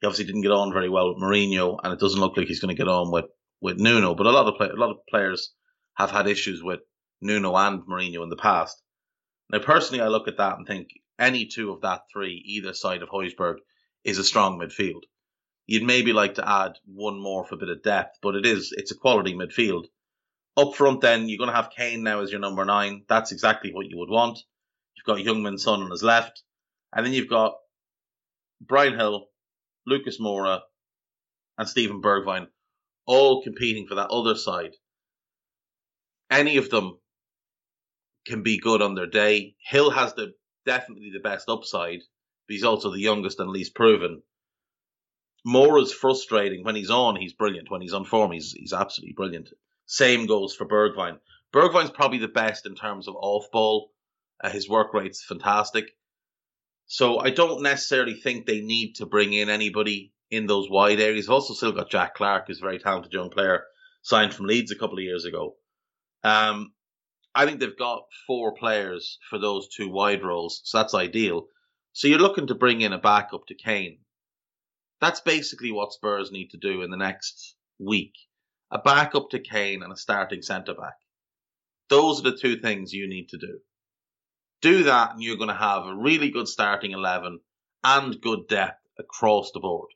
He 0.00 0.06
obviously 0.06 0.26
didn't 0.26 0.42
get 0.42 0.52
on 0.52 0.72
very 0.72 0.90
well 0.90 1.08
with 1.08 1.22
Mourinho, 1.22 1.78
and 1.82 1.94
it 1.94 1.98
doesn't 1.98 2.20
look 2.20 2.36
like 2.36 2.46
he's 2.46 2.60
going 2.60 2.76
to 2.76 2.80
get 2.80 2.90
on 2.90 3.10
with, 3.10 3.24
with 3.60 3.78
Nuno. 3.78 4.14
But 4.14 4.26
a 4.26 4.30
lot 4.30 4.46
of 4.46 4.56
play, 4.56 4.68
a 4.68 4.76
lot 4.76 4.90
of 4.90 4.98
players 5.08 5.54
have 5.94 6.10
had 6.10 6.28
issues 6.28 6.62
with 6.62 6.80
Nuno 7.22 7.56
and 7.56 7.80
Mourinho 7.82 8.22
in 8.22 8.28
the 8.28 8.36
past. 8.36 8.82
Now, 9.50 9.60
personally, 9.60 10.02
I 10.02 10.08
look 10.08 10.28
at 10.28 10.36
that 10.36 10.58
and 10.58 10.66
think 10.66 10.88
any 11.18 11.46
two 11.46 11.72
of 11.72 11.80
that 11.80 12.02
three, 12.12 12.42
either 12.44 12.74
side 12.74 13.02
of 13.02 13.08
Højbjerg, 13.08 13.56
is 14.04 14.18
a 14.18 14.24
strong 14.24 14.58
midfield. 14.58 15.02
You'd 15.66 15.84
maybe 15.84 16.12
like 16.12 16.34
to 16.34 16.46
add 16.46 16.72
one 16.84 17.18
more 17.18 17.46
for 17.46 17.54
a 17.54 17.58
bit 17.58 17.70
of 17.70 17.82
depth, 17.82 18.18
but 18.20 18.34
it 18.34 18.44
is 18.44 18.74
it's 18.76 18.92
a 18.92 18.96
quality 18.96 19.32
midfield. 19.32 19.84
Up 20.54 20.74
front, 20.74 21.00
then 21.00 21.30
you're 21.30 21.38
going 21.38 21.48
to 21.48 21.56
have 21.56 21.70
Kane 21.74 22.02
now 22.02 22.20
as 22.20 22.30
your 22.30 22.40
number 22.40 22.64
nine. 22.66 23.04
That's 23.08 23.32
exactly 23.32 23.72
what 23.72 23.86
you 23.86 23.96
would 23.96 24.10
want. 24.10 24.38
You've 24.96 25.06
got 25.06 25.18
Heung-min 25.18 25.58
Son 25.58 25.82
on 25.82 25.90
his 25.90 26.02
left, 26.02 26.42
and 26.92 27.04
then 27.04 27.12
you've 27.12 27.28
got 27.28 27.54
Bryan 28.60 28.96
Gil, 28.96 29.28
Lucas 29.86 30.20
Moura, 30.20 30.60
and 31.58 31.68
Steven 31.68 32.00
Bergwijn, 32.00 32.46
all 33.06 33.42
competing 33.42 33.86
for 33.86 33.96
that 33.96 34.10
other 34.10 34.34
side. 34.34 34.74
Any 36.30 36.56
of 36.56 36.70
them 36.70 36.98
can 38.26 38.42
be 38.42 38.58
good 38.58 38.80
on 38.80 38.94
their 38.94 39.06
day. 39.06 39.56
Hill 39.64 39.90
has 39.90 40.14
the 40.14 40.34
definitely 40.64 41.10
the 41.10 41.20
best 41.20 41.48
upside, 41.48 41.98
but 42.46 42.54
he's 42.54 42.64
also 42.64 42.90
the 42.90 43.00
youngest 43.00 43.40
and 43.40 43.50
least 43.50 43.74
proven. 43.74 44.22
Moura's 45.44 45.92
frustrating 45.92 46.62
when 46.62 46.76
he's 46.76 46.90
on. 46.90 47.16
He's 47.16 47.32
brilliant. 47.32 47.70
When 47.70 47.80
he's 47.80 47.94
on 47.94 48.04
form, 48.04 48.32
he's 48.32 48.52
he's 48.52 48.72
absolutely 48.72 49.14
brilliant. 49.14 49.48
Same 49.86 50.26
goes 50.26 50.54
for 50.54 50.66
Bergwijn. 50.66 51.18
Bergwijn's 51.52 51.90
probably 51.90 52.18
the 52.18 52.28
best 52.28 52.64
in 52.64 52.74
terms 52.74 53.08
of 53.08 53.16
off 53.16 53.50
ball. 53.50 53.90
Uh, 54.42 54.50
his 54.50 54.68
work 54.68 54.92
rate's 54.92 55.24
fantastic. 55.24 55.96
So 56.86 57.18
I 57.18 57.30
don't 57.30 57.62
necessarily 57.62 58.14
think 58.14 58.46
they 58.46 58.60
need 58.60 58.96
to 58.96 59.06
bring 59.06 59.32
in 59.32 59.48
anybody 59.48 60.12
in 60.30 60.46
those 60.46 60.68
wide 60.68 61.00
areas. 61.00 61.26
They've 61.26 61.34
also 61.34 61.54
still 61.54 61.72
got 61.72 61.90
Jack 61.90 62.14
Clarke, 62.14 62.48
who's 62.48 62.58
a 62.58 62.62
very 62.62 62.78
talented 62.78 63.12
young 63.12 63.30
player, 63.30 63.64
signed 64.02 64.34
from 64.34 64.46
Leeds 64.46 64.72
a 64.72 64.76
couple 64.76 64.98
of 64.98 65.04
years 65.04 65.24
ago. 65.24 65.56
Um, 66.24 66.72
I 67.34 67.46
think 67.46 67.60
they've 67.60 67.78
got 67.78 68.04
four 68.26 68.54
players 68.54 69.18
for 69.30 69.38
those 69.38 69.68
two 69.68 69.88
wide 69.88 70.22
roles, 70.22 70.60
so 70.64 70.78
that's 70.78 70.94
ideal. 70.94 71.46
So 71.92 72.08
you're 72.08 72.18
looking 72.18 72.48
to 72.48 72.54
bring 72.54 72.80
in 72.80 72.92
a 72.92 72.98
backup 72.98 73.46
to 73.46 73.54
Kane. 73.54 73.98
That's 75.00 75.20
basically 75.20 75.72
what 75.72 75.92
Spurs 75.92 76.30
need 76.30 76.50
to 76.50 76.58
do 76.58 76.82
in 76.82 76.90
the 76.90 76.96
next 76.96 77.54
week 77.78 78.14
a 78.72 78.78
backup 78.78 79.28
to 79.30 79.38
Kane 79.38 79.82
and 79.82 79.92
a 79.92 79.96
starting 79.96 80.40
centre 80.40 80.74
back. 80.74 80.94
Those 81.90 82.20
are 82.20 82.30
the 82.30 82.36
two 82.36 82.56
things 82.56 82.94
you 82.94 83.06
need 83.06 83.28
to 83.28 83.36
do. 83.36 83.60
Do 84.62 84.84
that, 84.84 85.12
and 85.12 85.22
you're 85.22 85.36
going 85.36 85.48
to 85.48 85.54
have 85.54 85.86
a 85.86 85.94
really 85.94 86.30
good 86.30 86.48
starting 86.48 86.92
11 86.92 87.40
and 87.84 88.20
good 88.20 88.48
depth 88.48 88.80
across 88.98 89.50
the 89.52 89.60
board. 89.60 89.90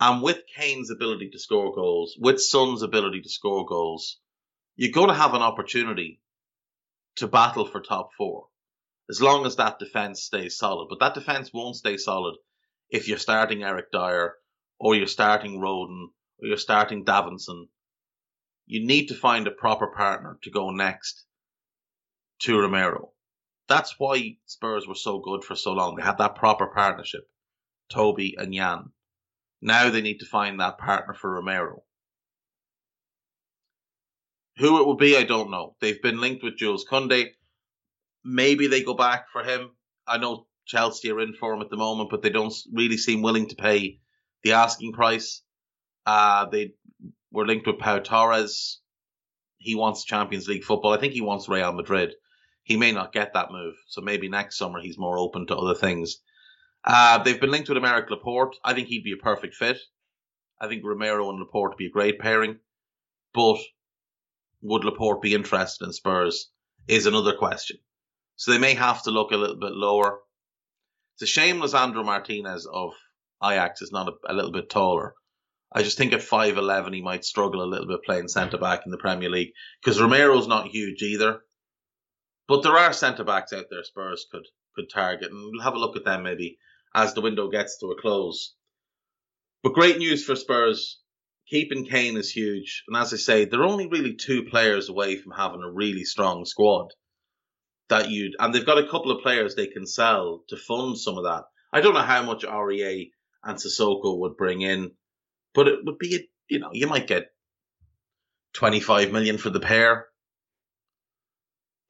And 0.00 0.22
with 0.22 0.42
Kane's 0.56 0.90
ability 0.90 1.30
to 1.30 1.38
score 1.38 1.74
goals, 1.74 2.16
with 2.18 2.40
Son's 2.40 2.82
ability 2.82 3.20
to 3.20 3.28
score 3.28 3.64
goals, 3.64 4.18
you're 4.76 4.92
going 4.92 5.08
to 5.08 5.14
have 5.14 5.34
an 5.34 5.42
opportunity 5.42 6.20
to 7.16 7.28
battle 7.28 7.66
for 7.66 7.80
top 7.80 8.10
four 8.18 8.48
as 9.08 9.20
long 9.20 9.46
as 9.46 9.56
that 9.56 9.78
defense 9.78 10.22
stays 10.22 10.56
solid. 10.56 10.88
But 10.88 11.00
that 11.00 11.14
defense 11.14 11.52
won't 11.52 11.76
stay 11.76 11.96
solid 11.96 12.36
if 12.88 13.08
you're 13.08 13.18
starting 13.18 13.62
Eric 13.62 13.92
Dier 13.92 14.34
or 14.78 14.94
you're 14.94 15.06
starting 15.06 15.60
Rodon 15.60 16.06
or 16.38 16.48
you're 16.48 16.56
starting 16.56 17.04
Davinson, 17.04 17.68
you 18.66 18.86
need 18.86 19.08
to 19.08 19.14
find 19.14 19.46
a 19.46 19.52
proper 19.52 19.88
partner 19.88 20.38
to 20.42 20.50
go 20.50 20.70
next 20.70 21.23
to 22.40 22.58
Romero. 22.58 23.12
That's 23.68 23.94
why 23.98 24.36
Spurs 24.46 24.86
were 24.86 24.94
so 24.94 25.20
good 25.20 25.44
for 25.44 25.56
so 25.56 25.72
long. 25.72 25.96
They 25.96 26.02
had 26.02 26.18
that 26.18 26.34
proper 26.34 26.66
partnership, 26.66 27.28
Toby 27.90 28.34
and 28.36 28.52
Jan. 28.52 28.92
Now 29.62 29.90
they 29.90 30.02
need 30.02 30.18
to 30.18 30.26
find 30.26 30.60
that 30.60 30.78
partner 30.78 31.14
for 31.14 31.32
Romero. 31.32 31.82
Who 34.58 34.80
it 34.80 34.86
will 34.86 34.96
be, 34.96 35.16
I 35.16 35.24
don't 35.24 35.50
know. 35.50 35.74
They've 35.80 36.00
been 36.00 36.20
linked 36.20 36.44
with 36.44 36.58
Jules 36.58 36.84
Koundé. 36.84 37.30
Maybe 38.22 38.66
they 38.66 38.82
go 38.82 38.94
back 38.94 39.30
for 39.32 39.42
him. 39.42 39.70
I 40.06 40.18
know 40.18 40.46
Chelsea 40.66 41.10
are 41.10 41.20
in 41.20 41.34
for 41.34 41.54
him 41.54 41.62
at 41.62 41.70
the 41.70 41.76
moment, 41.76 42.10
but 42.10 42.22
they 42.22 42.30
don't 42.30 42.54
really 42.72 42.96
seem 42.96 43.22
willing 43.22 43.48
to 43.48 43.56
pay 43.56 44.00
the 44.42 44.52
asking 44.52 44.92
price. 44.92 45.42
Uh, 46.06 46.46
they 46.46 46.74
were 47.32 47.46
linked 47.46 47.66
with 47.66 47.78
Pau 47.78 47.98
Torres. 47.98 48.80
He 49.58 49.74
wants 49.74 50.04
Champions 50.04 50.46
League 50.46 50.64
football. 50.64 50.92
I 50.92 51.00
think 51.00 51.14
he 51.14 51.20
wants 51.20 51.48
Real 51.48 51.72
Madrid. 51.72 52.14
He 52.64 52.76
may 52.76 52.92
not 52.92 53.12
get 53.12 53.34
that 53.34 53.52
move, 53.52 53.74
so 53.86 54.00
maybe 54.00 54.28
next 54.28 54.56
summer 54.56 54.80
he's 54.80 54.98
more 54.98 55.18
open 55.18 55.46
to 55.46 55.56
other 55.56 55.74
things. 55.74 56.16
Uh, 56.82 57.22
they've 57.22 57.40
been 57.40 57.50
linked 57.50 57.68
with 57.68 57.78
Aymeric 57.78 58.10
Laporte. 58.10 58.56
I 58.64 58.74
think 58.74 58.88
he'd 58.88 59.04
be 59.04 59.12
a 59.12 59.22
perfect 59.22 59.54
fit. 59.54 59.78
I 60.60 60.66
think 60.68 60.82
Romero 60.84 61.28
and 61.30 61.38
Laporte 61.38 61.72
would 61.72 61.78
be 61.78 61.86
a 61.86 61.90
great 61.90 62.18
pairing. 62.18 62.58
But 63.34 63.58
would 64.62 64.84
Laporte 64.84 65.20
be 65.20 65.34
interested 65.34 65.84
in 65.84 65.92
Spurs 65.92 66.50
is 66.88 67.06
another 67.06 67.36
question. 67.36 67.78
So 68.36 68.50
they 68.50 68.58
may 68.58 68.74
have 68.74 69.02
to 69.02 69.10
look 69.10 69.30
a 69.30 69.36
little 69.36 69.58
bit 69.58 69.72
lower. 69.72 70.20
It's 71.14 71.22
a 71.22 71.26
shame 71.26 71.60
Lisandro 71.60 72.04
Martinez 72.04 72.66
of 72.66 72.92
Ajax 73.42 73.82
is 73.82 73.92
not 73.92 74.08
a, 74.08 74.32
a 74.32 74.34
little 74.34 74.52
bit 74.52 74.70
taller. 74.70 75.14
I 75.72 75.82
just 75.82 75.98
think 75.98 76.12
at 76.12 76.20
5'11 76.20 76.94
he 76.94 77.02
might 77.02 77.24
struggle 77.24 77.62
a 77.62 77.68
little 77.68 77.86
bit 77.86 78.04
playing 78.04 78.28
centre 78.28 78.58
back 78.58 78.82
in 78.86 78.90
the 78.90 78.98
Premier 78.98 79.28
League 79.28 79.52
because 79.82 80.00
Romero's 80.00 80.46
not 80.46 80.68
huge 80.68 81.02
either. 81.02 81.40
But 82.46 82.62
there 82.62 82.76
are 82.76 82.92
centre 82.92 83.24
backs 83.24 83.52
out 83.52 83.66
there 83.70 83.84
Spurs 83.84 84.26
could 84.30 84.46
could 84.74 84.90
target, 84.90 85.30
and 85.30 85.50
we'll 85.52 85.62
have 85.62 85.74
a 85.74 85.78
look 85.78 85.96
at 85.96 86.04
them 86.04 86.24
maybe 86.24 86.58
as 86.94 87.14
the 87.14 87.20
window 87.20 87.48
gets 87.48 87.78
to 87.78 87.86
a 87.86 88.00
close. 88.00 88.54
But 89.62 89.72
great 89.72 89.98
news 89.98 90.24
for 90.24 90.36
Spurs. 90.36 91.00
Keeping 91.46 91.84
Kane 91.84 92.16
is 92.16 92.30
huge, 92.30 92.84
and 92.88 92.96
as 92.96 93.12
I 93.12 93.16
say, 93.16 93.44
they're 93.44 93.64
only 93.64 93.86
really 93.86 94.14
two 94.14 94.44
players 94.44 94.88
away 94.88 95.16
from 95.16 95.32
having 95.32 95.62
a 95.62 95.70
really 95.70 96.04
strong 96.04 96.44
squad. 96.46 96.88
That 97.88 98.10
you'd 98.10 98.34
and 98.38 98.54
they've 98.54 98.64
got 98.64 98.78
a 98.78 98.88
couple 98.88 99.10
of 99.10 99.22
players 99.22 99.54
they 99.54 99.66
can 99.66 99.86
sell 99.86 100.42
to 100.48 100.56
fund 100.56 100.98
some 100.98 101.18
of 101.18 101.24
that. 101.24 101.44
I 101.72 101.80
don't 101.80 101.94
know 101.94 102.00
how 102.00 102.22
much 102.22 102.44
Aurier 102.44 103.10
and 103.42 103.58
Sissoko 103.58 104.18
would 104.20 104.36
bring 104.36 104.62
in, 104.62 104.92
but 105.54 105.68
it 105.68 105.84
would 105.84 105.98
be, 105.98 106.16
a, 106.16 106.18
you 106.48 106.58
know, 106.60 106.70
you 106.72 106.86
might 106.86 107.06
get 107.06 107.26
25 108.54 109.12
million 109.12 109.36
for 109.36 109.50
the 109.50 109.60
pair. 109.60 110.06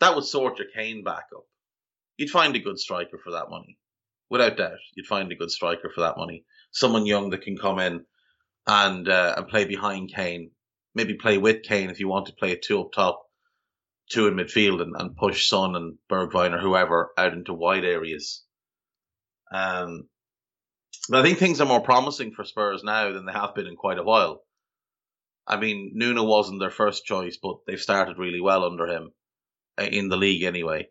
That 0.00 0.14
would 0.14 0.24
sort 0.24 0.58
your 0.58 0.68
Kane 0.74 1.04
back 1.04 1.26
up. 1.34 1.44
You'd 2.16 2.30
find 2.30 2.54
a 2.56 2.60
good 2.60 2.78
striker 2.78 3.18
for 3.18 3.32
that 3.32 3.50
money. 3.50 3.78
Without 4.30 4.56
doubt, 4.56 4.78
you'd 4.94 5.06
find 5.06 5.30
a 5.30 5.36
good 5.36 5.50
striker 5.50 5.90
for 5.94 6.02
that 6.02 6.16
money. 6.16 6.44
someone 6.70 7.06
young 7.06 7.30
that 7.30 7.42
can 7.42 7.56
come 7.56 7.78
in 7.78 8.04
and 8.66 9.08
uh, 9.08 9.34
and 9.36 9.48
play 9.48 9.64
behind 9.64 10.12
Kane. 10.14 10.50
Maybe 10.94 11.14
play 11.14 11.38
with 11.38 11.62
Kane 11.62 11.90
if 11.90 12.00
you 12.00 12.08
want 12.08 12.26
to 12.26 12.34
play 12.34 12.52
a 12.52 12.58
two 12.58 12.80
up 12.80 12.92
top, 12.92 13.22
two 14.10 14.26
in 14.26 14.34
midfield, 14.34 14.80
and, 14.80 14.94
and 14.96 15.16
push 15.16 15.48
Son 15.48 15.76
and 15.76 15.98
Bergwijn 16.10 16.54
or 16.54 16.58
whoever 16.58 17.12
out 17.16 17.32
into 17.32 17.52
wide 17.52 17.84
areas. 17.84 18.44
Um, 19.52 20.08
but 21.08 21.20
I 21.20 21.22
think 21.22 21.38
things 21.38 21.60
are 21.60 21.66
more 21.66 21.82
promising 21.82 22.32
for 22.32 22.44
Spurs 22.44 22.82
now 22.82 23.12
than 23.12 23.26
they 23.26 23.32
have 23.32 23.54
been 23.54 23.66
in 23.66 23.76
quite 23.76 23.98
a 23.98 24.04
while. 24.04 24.42
I 25.46 25.58
mean, 25.58 25.92
Nuno 25.94 26.24
wasn't 26.24 26.60
their 26.60 26.70
first 26.70 27.04
choice, 27.04 27.36
but 27.42 27.58
they've 27.66 27.80
started 27.80 28.18
really 28.18 28.40
well 28.40 28.64
under 28.64 28.86
him 28.86 29.12
in 29.78 30.08
the 30.08 30.16
league 30.16 30.42
anyway. 30.42 30.88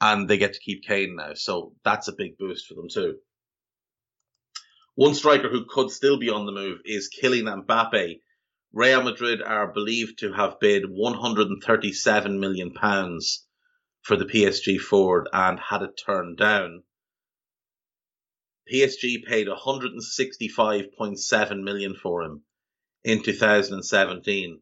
And 0.00 0.28
they 0.28 0.38
get 0.38 0.54
to 0.54 0.60
keep 0.60 0.84
Kane 0.84 1.16
now, 1.16 1.34
so 1.34 1.74
that's 1.84 2.08
a 2.08 2.12
big 2.12 2.38
boost 2.38 2.66
for 2.66 2.74
them 2.74 2.88
too. 2.88 3.18
One 4.96 5.14
striker 5.14 5.48
who 5.48 5.66
could 5.68 5.90
still 5.90 6.18
be 6.18 6.30
on 6.30 6.46
the 6.46 6.52
move 6.52 6.80
is 6.84 7.10
Kylian 7.10 7.66
Mbappe. 7.66 8.20
Real 8.72 9.02
Madrid 9.02 9.42
are 9.42 9.72
believed 9.72 10.20
to 10.20 10.32
have 10.32 10.60
bid 10.60 10.88
137 10.88 12.40
million 12.40 12.72
pounds 12.72 13.46
for 14.02 14.16
the 14.16 14.26
PSG 14.26 14.78
forward 14.78 15.28
and 15.32 15.58
had 15.58 15.82
it 15.82 16.00
turned 16.04 16.36
down. 16.36 16.84
PSG 18.72 19.24
paid 19.24 19.46
165.7 19.46 21.62
million 21.62 21.94
for 21.94 22.22
him 22.22 22.42
in 23.02 23.22
2017, 23.22 24.60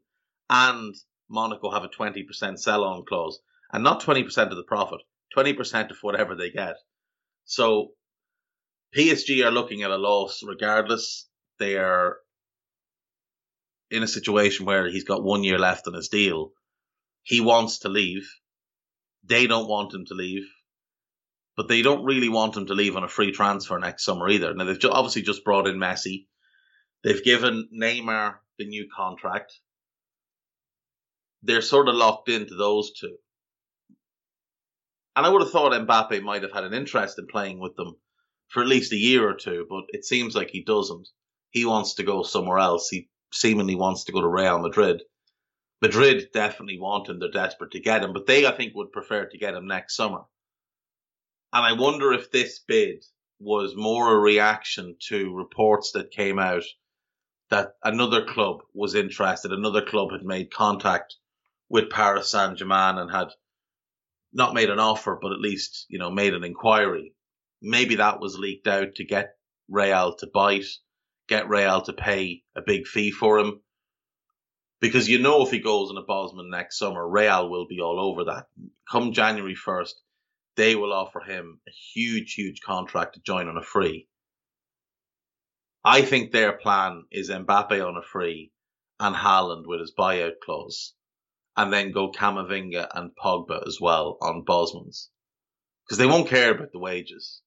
and 0.49 0.95
Monaco 1.29 1.71
have 1.71 1.83
a 1.83 1.89
20% 1.89 2.59
sell-on 2.59 3.05
clause, 3.05 3.39
and 3.71 3.83
not 3.83 4.01
20% 4.01 4.49
of 4.49 4.55
the 4.55 4.63
profit, 4.63 4.99
20% 5.35 5.91
of 5.91 5.97
whatever 6.01 6.35
they 6.35 6.51
get. 6.51 6.75
So 7.45 7.91
PSG 8.95 9.45
are 9.45 9.51
looking 9.51 9.83
at 9.83 9.91
a 9.91 9.97
loss 9.97 10.41
regardless. 10.43 11.27
They 11.59 11.77
are 11.77 12.17
in 13.89 14.03
a 14.03 14.07
situation 14.07 14.65
where 14.65 14.89
he's 14.89 15.03
got 15.03 15.23
one 15.23 15.43
year 15.43 15.59
left 15.59 15.87
on 15.87 15.93
his 15.93 16.09
deal. 16.09 16.51
He 17.23 17.41
wants 17.41 17.79
to 17.79 17.89
leave. 17.89 18.29
They 19.23 19.47
don't 19.47 19.69
want 19.69 19.93
him 19.93 20.05
to 20.07 20.13
leave, 20.13 20.43
but 21.55 21.69
they 21.69 21.81
don't 21.81 22.03
really 22.03 22.29
want 22.29 22.57
him 22.57 22.65
to 22.67 22.73
leave 22.73 22.95
on 22.97 23.03
a 23.03 23.07
free 23.07 23.31
transfer 23.31 23.79
next 23.79 24.03
summer 24.03 24.27
either. 24.27 24.53
Now 24.53 24.65
they've 24.65 24.77
obviously 24.91 25.21
just 25.21 25.45
brought 25.45 25.67
in 25.67 25.77
Messi. 25.77 26.25
They've 27.03 27.23
given 27.23 27.69
Neymar 27.73 28.35
the 28.57 28.65
new 28.65 28.87
contract. 28.95 29.53
They're 31.43 31.61
sort 31.61 31.89
of 31.89 31.95
locked 31.95 32.29
into 32.29 32.55
those 32.55 32.91
two. 32.93 33.17
And 35.15 35.25
I 35.25 35.29
would 35.29 35.41
have 35.41 35.51
thought 35.51 35.73
Mbappe 35.73 36.23
might 36.23 36.41
have 36.41 36.53
had 36.53 36.63
an 36.63 36.73
interest 36.73 37.19
in 37.19 37.27
playing 37.27 37.59
with 37.59 37.75
them 37.75 37.95
for 38.47 38.61
at 38.61 38.69
least 38.69 38.93
a 38.93 38.97
year 38.97 39.27
or 39.27 39.35
two, 39.35 39.67
but 39.69 39.83
it 39.89 40.05
seems 40.05 40.35
like 40.35 40.49
he 40.49 40.63
doesn't. 40.63 41.07
He 41.51 41.65
wants 41.65 41.95
to 41.95 42.03
go 42.03 42.23
somewhere 42.23 42.57
else. 42.57 42.89
He 42.89 43.09
seemingly 43.31 43.75
wants 43.75 44.05
to 44.05 44.11
go 44.11 44.21
to 44.21 44.27
Real 44.27 44.59
Madrid. 44.59 45.03
Madrid 45.81 46.29
definitely 46.33 46.79
want 46.79 47.09
him. 47.09 47.19
They're 47.19 47.29
desperate 47.29 47.71
to 47.71 47.79
get 47.79 48.03
him, 48.03 48.13
but 48.13 48.25
they, 48.25 48.45
I 48.45 48.51
think, 48.51 48.73
would 48.73 48.91
prefer 48.91 49.25
to 49.25 49.37
get 49.37 49.53
him 49.53 49.67
next 49.67 49.95
summer. 49.95 50.21
And 51.51 51.65
I 51.65 51.73
wonder 51.73 52.13
if 52.13 52.31
this 52.31 52.59
bid 52.59 53.03
was 53.39 53.75
more 53.75 54.15
a 54.15 54.19
reaction 54.19 54.95
to 55.09 55.35
reports 55.35 55.91
that 55.91 56.11
came 56.11 56.39
out 56.39 56.63
that 57.49 57.73
another 57.83 58.25
club 58.25 58.61
was 58.73 58.95
interested. 58.95 59.51
Another 59.51 59.81
club 59.81 60.11
had 60.11 60.23
made 60.23 60.53
contact 60.53 61.17
with 61.73 61.89
Paris 61.89 62.31
Saint 62.31 62.57
Germain 62.57 62.97
and 62.97 63.11
had 63.11 63.27
not 64.31 64.53
made 64.53 64.69
an 64.69 64.79
offer, 64.79 65.19
but 65.21 65.33
at 65.33 65.41
least, 65.41 65.85
you 65.89 65.99
know, 65.99 66.09
made 66.09 66.33
an 66.33 66.45
inquiry 66.45 67.13
maybe 67.63 67.95
that 67.95 68.19
was 68.19 68.37
leaked 68.37 68.67
out 68.67 68.95
to 68.95 69.05
get 69.05 69.37
Real 69.69 70.13
to 70.17 70.27
bite, 70.27 70.65
get 71.29 71.47
Real 71.47 71.81
to 71.83 71.93
pay 71.93 72.43
a 72.55 72.61
big 72.61 72.85
fee 72.85 73.09
for 73.09 73.39
him. 73.39 73.61
Because 74.81 75.07
you 75.07 75.17
know 75.17 75.43
if 75.43 75.51
he 75.51 75.59
goes 75.59 75.89
on 75.89 75.97
a 75.97 76.03
Bosman 76.03 76.49
next 76.49 76.77
summer, 76.77 77.07
Real 77.07 77.49
will 77.49 77.65
be 77.65 77.79
all 77.79 77.99
over 77.99 78.25
that. 78.25 78.47
Come 78.91 79.13
January 79.13 79.55
1st, 79.55 79.93
they 80.57 80.75
will 80.75 80.91
offer 80.91 81.21
him 81.21 81.61
a 81.65 81.71
huge, 81.71 82.33
huge 82.33 82.59
contract 82.59 83.15
to 83.15 83.21
join 83.21 83.47
on 83.47 83.57
a 83.57 83.63
free. 83.63 84.09
I 85.85 86.01
think 86.01 86.31
their 86.31 86.51
plan 86.51 87.05
is 87.11 87.29
Mbappe 87.29 87.85
on 87.85 87.95
a 87.95 88.01
free 88.01 88.51
and 88.99 89.15
Haaland 89.15 89.65
with 89.65 89.79
his 89.79 89.93
buyout 89.97 90.39
clause, 90.43 90.93
and 91.55 91.71
then 91.71 91.91
go 91.91 92.11
Camavinga 92.11 92.87
and 92.93 93.11
Pogba 93.15 93.67
as 93.67 93.79
well 93.79 94.17
on 94.21 94.45
Bosmans. 94.45 95.09
Because 95.85 95.97
they 95.97 96.07
won't 96.07 96.29
care 96.29 96.51
about 96.51 96.71
the 96.71 96.79
wages 96.79 97.41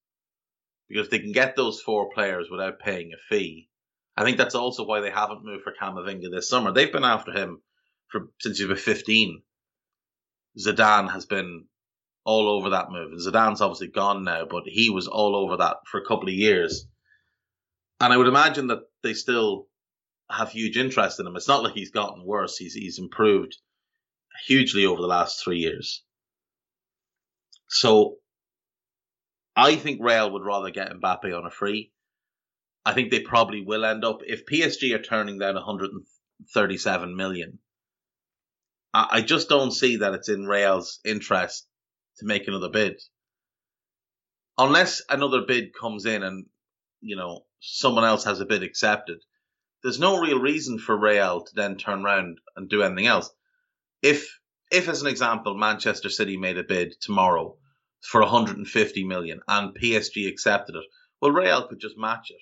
because 0.89 1.07
if 1.07 1.11
they 1.11 1.19
can 1.19 1.33
get 1.33 1.57
those 1.57 1.81
four 1.81 2.11
players 2.11 2.49
without 2.51 2.79
paying 2.79 3.13
a 3.13 3.17
fee. 3.29 3.69
I 4.17 4.25
think 4.25 4.39
that's 4.39 4.55
also 4.55 4.85
why 4.85 5.01
they 5.01 5.11
haven't 5.11 5.45
moved 5.45 5.65
for 5.65 5.73
Camavinga 5.73 6.31
this 6.31 6.49
summer. 6.49 6.73
They've 6.73 6.93
been 6.93 7.05
after 7.05 7.33
him 7.33 7.61
for 8.09 8.29
since 8.41 8.59
he 8.59 8.65
was 8.65 8.81
15. 8.81 9.43
Zidane 10.59 11.11
has 11.11 11.27
been 11.27 11.67
all 12.25 12.49
over 12.49 12.71
that 12.71 12.91
move. 12.91 13.13
And 13.13 13.21
Zidane's 13.21 13.61
obviously 13.61 13.89
gone 13.89 14.25
now, 14.25 14.47
but 14.49 14.63
he 14.67 14.91
was 14.91 15.07
all 15.07 15.37
over 15.37 15.59
that 15.59 15.77
for 15.91 16.01
a 16.01 16.07
couple 16.07 16.29
of 16.29 16.35
years. 16.35 16.87
And 18.01 18.13
I 18.13 18.17
would 18.17 18.27
imagine 18.27 18.69
that 18.69 18.81
they 19.03 19.13
still 19.13 19.67
have 20.31 20.51
huge 20.51 20.77
interest 20.77 21.21
in 21.21 21.27
him. 21.27 21.37
It's 21.37 21.49
not 21.49 21.63
like 21.63 21.75
he's 21.75 21.91
gotten 21.91 22.25
worse. 22.25 22.57
He's 22.57 22.75
he's 22.75 22.99
improved 22.99 23.57
hugely 24.47 24.87
over 24.87 25.01
the 25.01 25.07
last 25.07 25.43
three 25.43 25.59
years. 25.59 26.03
So 27.69 28.17
I 29.57 29.77
think 29.77 30.01
Real 30.03 30.31
would 30.33 30.45
rather 30.45 30.71
get 30.71 30.93
Mbappe 30.93 31.37
on 31.37 31.47
a 31.47 31.51
free. 31.51 31.93
I 32.85 32.93
think 32.93 33.11
they 33.11 33.21
probably 33.21 33.63
will 33.63 33.85
end 33.85 34.05
up 34.05 34.21
if 34.25 34.47
PSG 34.47 34.95
are 34.95 35.03
turning 35.03 35.39
down 35.39 35.55
137 35.55 37.17
million. 37.17 37.59
I, 38.95 39.21
just 39.21 39.51
don't 39.51 39.73
see 39.73 39.97
that 39.97 40.15
it's 40.15 40.31
in 40.31 40.47
Real's 40.47 41.01
interest 41.05 41.67
to 42.19 42.25
make 42.25 42.49
another 42.49 42.71
bid. 42.71 43.03
Unless 44.57 45.03
another 45.11 45.43
bid 45.43 45.75
comes 45.75 46.07
in 46.07 46.23
and, 46.23 46.47
you 47.03 47.17
know, 47.17 47.45
someone 47.61 48.05
else 48.05 48.25
has 48.25 48.41
a 48.41 48.47
bid 48.47 48.63
accepted, 48.63 49.19
there's 49.83 50.01
no 50.01 50.19
real 50.19 50.39
reason 50.39 50.79
for 50.79 50.97
Real 50.97 51.43
to 51.43 51.55
then 51.55 51.77
turn 51.77 52.05
around 52.05 52.39
and 52.57 52.71
do 52.71 52.83
anything 52.83 53.07
else. 53.07 53.31
If, 54.07 54.39
if 54.71 54.89
as 54.89 55.03
an 55.03 55.09
example, 55.09 55.57
Manchester 55.57 56.11
City 56.11 56.37
made 56.37 56.59
a 56.59 56.63
bid 56.63 56.95
tomorrow 57.01 57.59
for 58.01 58.21
150 58.21 59.03
million 59.03 59.41
and 59.49 59.77
PSG 59.77 60.29
accepted 60.29 60.77
it, 60.77 60.85
well, 61.21 61.33
Real 61.33 61.67
could 61.67 61.81
just 61.81 61.99
match 61.99 62.31
it 62.31 62.41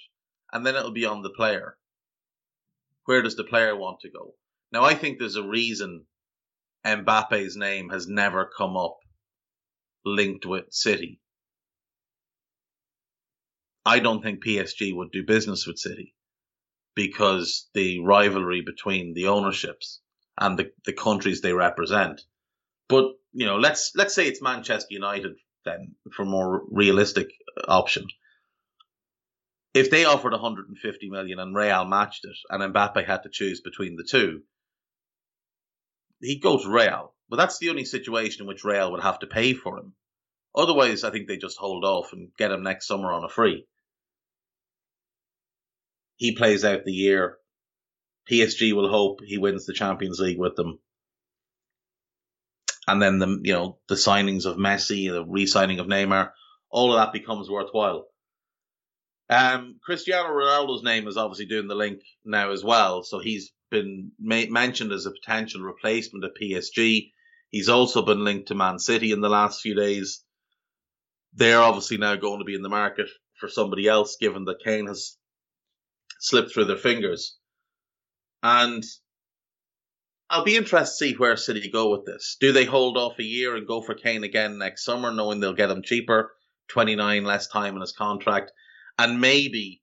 and 0.53 0.67
then 0.67 0.77
it'll 0.77 0.91
be 0.91 1.07
on 1.07 1.23
the 1.23 1.31
player. 1.31 1.79
Where 3.07 3.23
does 3.23 3.37
the 3.37 3.45
player 3.45 3.75
want 3.75 4.01
to 4.01 4.11
go? 4.11 4.35
Now, 4.73 4.85
I 4.85 4.95
think 4.95 5.19
there's 5.19 5.37
a 5.37 5.49
reason 5.49 6.05
Mbappe's 6.85 7.57
name 7.57 7.89
has 7.89 8.07
never 8.07 8.45
come 8.45 8.77
up 8.77 8.99
linked 10.05 10.45
with 10.45 10.71
City. 10.71 11.19
I 13.87 14.01
don't 14.01 14.23
think 14.23 14.45
PSG 14.45 14.95
would 14.95 15.13
do 15.13 15.25
business 15.25 15.67
with 15.67 15.79
City 15.79 16.15
because 16.95 17.71
the 17.73 18.01
rivalry 18.01 18.61
between 18.61 19.15
the 19.15 19.29
ownerships 19.29 20.03
and 20.39 20.59
the, 20.59 20.73
the 20.85 20.93
countries 20.93 21.41
they 21.41 21.53
represent. 21.53 22.23
But 22.89 23.13
you 23.33 23.47
know, 23.47 23.57
let's 23.57 23.93
let's 23.95 24.15
say 24.15 24.27
it's 24.27 24.43
Manchester 24.43 24.89
United 24.91 25.33
then 25.65 25.95
for 26.13 26.25
more 26.25 26.63
realistic 26.71 27.31
option. 27.67 28.07
If 29.73 29.91
they 29.91 30.05
offered 30.05 30.33
150 30.33 31.11
million 31.11 31.41
and 31.41 31.57
Real 31.57 31.85
matched 31.85 32.25
it, 32.25 32.37
and 32.49 32.75
Mbappe 32.75 33.05
had 33.05 33.25
to 33.25 33.31
choose 33.31 33.61
between 33.61 33.97
the 33.97 34.07
two, 34.09 34.43
he'd 36.21 36.43
go 36.43 36.59
to 36.59 36.71
Real. 36.71 37.15
But 37.29 37.37
that's 37.37 37.59
the 37.59 37.71
only 37.71 37.85
situation 37.85 38.43
in 38.43 38.47
which 38.47 38.65
Real 38.65 38.93
would 38.93 39.03
have 39.03 39.19
to 39.21 39.27
pay 39.27 39.55
for 39.55 39.79
him. 39.79 39.95
Otherwise, 40.55 41.03
I 41.03 41.11
think 41.11 41.27
they 41.27 41.37
just 41.37 41.59
hold 41.59 41.85
off 41.85 42.13
and 42.13 42.31
get 42.39 42.53
him 42.53 42.63
next 42.63 42.87
summer 42.87 43.13
on 43.13 43.25
a 43.25 43.29
free. 43.29 43.67
He 46.17 46.37
plays 46.37 46.65
out 46.65 46.85
the 46.85 46.93
year. 46.93 47.39
PSG 48.31 48.73
will 48.73 48.89
hope 48.89 49.21
he 49.25 49.39
wins 49.39 49.67
the 49.67 49.73
Champions 49.73 50.19
League 50.21 50.39
with 50.39 50.57
them 50.57 50.79
and 52.87 53.01
then 53.01 53.19
the 53.19 53.41
you 53.43 53.53
know 53.53 53.79
the 53.89 53.95
signings 53.95 54.45
of 54.47 54.57
Messi, 54.57 55.11
the 55.11 55.25
re-signing 55.25 55.79
of 55.79 55.87
Neymar, 55.87 56.31
all 56.71 56.93
of 56.93 56.99
that 56.99 57.13
becomes 57.13 57.49
worthwhile. 57.49 58.07
Um, 59.31 59.77
Cristiano 59.83 60.29
Ronaldo's 60.29 60.83
name 60.83 61.09
is 61.09 61.17
obviously 61.17 61.47
doing 61.47 61.67
the 61.67 61.75
link 61.75 62.01
now 62.25 62.51
as 62.51 62.63
well, 62.63 63.03
so 63.03 63.19
he's 63.19 63.53
been 63.71 64.13
ma- 64.19 64.51
mentioned 64.51 64.93
as 64.93 65.07
a 65.07 65.11
potential 65.11 65.63
replacement 65.63 66.25
at 66.25 66.37
PSG. 66.41 67.11
He's 67.49 67.69
also 67.69 68.03
been 68.03 68.25
linked 68.25 68.49
to 68.49 68.55
Man 68.55 68.79
City 68.79 69.13
in 69.13 69.21
the 69.21 69.29
last 69.31 69.61
few 69.63 69.75
days. 69.75 70.23
They're 71.33 71.61
obviously 71.61 71.97
now 71.97 72.17
going 72.17 72.41
to 72.41 72.45
be 72.45 72.55
in 72.55 72.63
the 72.63 72.69
market 72.69 73.09
for 73.39 73.49
somebody 73.49 73.89
else, 73.89 74.17
given 74.21 74.45
that 74.45 74.63
Kane 74.63 74.87
has 74.89 75.17
slipped 76.21 76.53
through 76.53 76.67
their 76.67 76.77
fingers. 76.77 77.37
And 78.45 78.85
I'll 80.29 80.45
be 80.45 80.57
interested 80.57 81.07
to 81.07 81.13
see 81.13 81.17
where 81.17 81.37
City 81.37 81.71
go 81.71 81.91
with 81.91 82.05
this. 82.05 82.37
Do 82.39 82.53
they 82.53 82.67
hold 82.67 82.99
off 82.99 83.19
a 83.19 83.25
year 83.25 83.57
and 83.57 83.67
go 83.67 83.81
for 83.81 83.95
Kane 83.95 84.23
again 84.23 84.59
next 84.59 84.85
summer, 84.85 85.11
knowing 85.11 85.41
they'll 85.41 85.55
get 85.55 85.71
him 85.71 85.83
cheaper, 85.83 86.31
29 86.69 87.25
less 87.25 87.49
time 87.49 87.75
in 87.75 87.81
his 87.81 87.93
contract, 87.93 88.53
and 88.99 89.19
maybe 89.19 89.81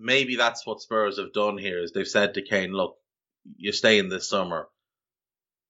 maybe 0.00 0.34
that's 0.34 0.66
what 0.66 0.80
Spurs 0.80 1.18
have 1.18 1.32
done 1.32 1.58
here 1.58 1.80
is 1.82 1.92
they've 1.92 2.06
said 2.06 2.34
to 2.34 2.42
Kane, 2.42 2.72
look, 2.72 2.96
you're 3.56 3.72
staying 3.72 4.08
this 4.08 4.28
summer, 4.28 4.68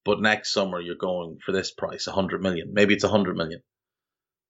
but 0.05 0.21
next 0.21 0.53
summer 0.53 0.81
you're 0.81 0.97
going 0.97 1.39
for 1.45 1.53
this 1.53 1.71
price, 1.71 2.07
a 2.07 2.13
hundred 2.13 2.43
million. 2.43 2.73
Maybe 2.73 2.95
it's 2.95 3.05
a 3.05 3.09
hundred 3.09 3.37
million. 3.37 3.61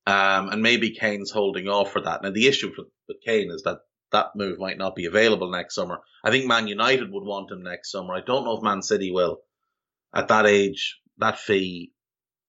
Um, 0.06 0.50
and 0.50 0.62
maybe 0.62 0.94
Kane's 0.94 1.32
holding 1.32 1.68
off 1.68 1.92
for 1.92 2.00
that. 2.00 2.22
Now 2.22 2.30
the 2.30 2.46
issue 2.46 2.72
with 3.08 3.20
Kane 3.24 3.50
is 3.50 3.62
that 3.62 3.78
that 4.12 4.34
move 4.34 4.58
might 4.58 4.78
not 4.78 4.94
be 4.94 5.06
available 5.06 5.50
next 5.50 5.74
summer. 5.74 6.00
I 6.24 6.30
think 6.30 6.46
Man 6.46 6.68
United 6.68 7.10
would 7.12 7.24
want 7.24 7.50
him 7.50 7.62
next 7.62 7.90
summer. 7.90 8.14
I 8.14 8.20
don't 8.20 8.44
know 8.44 8.56
if 8.56 8.62
Man 8.62 8.82
City 8.82 9.10
will. 9.10 9.40
At 10.14 10.28
that 10.28 10.46
age, 10.46 10.98
that 11.18 11.38
fee, 11.38 11.92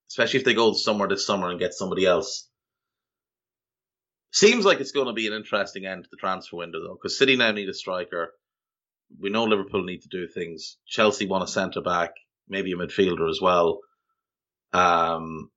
especially 0.10 0.39
if 0.39 0.45
they 0.45 0.54
go 0.54 0.74
somewhere 0.74 1.10
this 1.10 1.26
summer 1.26 1.50
and 1.50 1.60
get 1.60 1.74
somebody 1.74 2.06
else. 2.06 2.48
Seems 4.32 4.63
like 4.63 4.80
it's 4.80 4.91
going 4.91 5.08
to 5.08 5.13
be 5.13 5.28
an 5.28 5.34
interesting 5.34 5.86
end 5.86 6.04
to 6.04 6.10
the 6.12 6.17
transfer 6.17 6.58
window, 6.58 6.80
though, 6.82 6.95
because 6.95 7.17
City 7.17 7.36
now 7.36 7.52
need 7.52 7.67
a 7.67 7.74
striker. 7.74 8.34
We 9.19 9.32
know 9.32 9.45
Liverpool 9.45 9.84
need 9.84 10.04
to 10.04 10.10
do 10.10 10.28
things. 10.28 10.78
Chelsea 10.88 11.26
want 11.26 11.43
a 11.43 11.48
centre 11.48 11.82
back, 11.82 12.12
maybe 12.48 12.72
a 12.72 12.76
midfielder 12.76 13.30
as 13.30 13.39
well. 13.41 13.80
Um, 14.72 15.50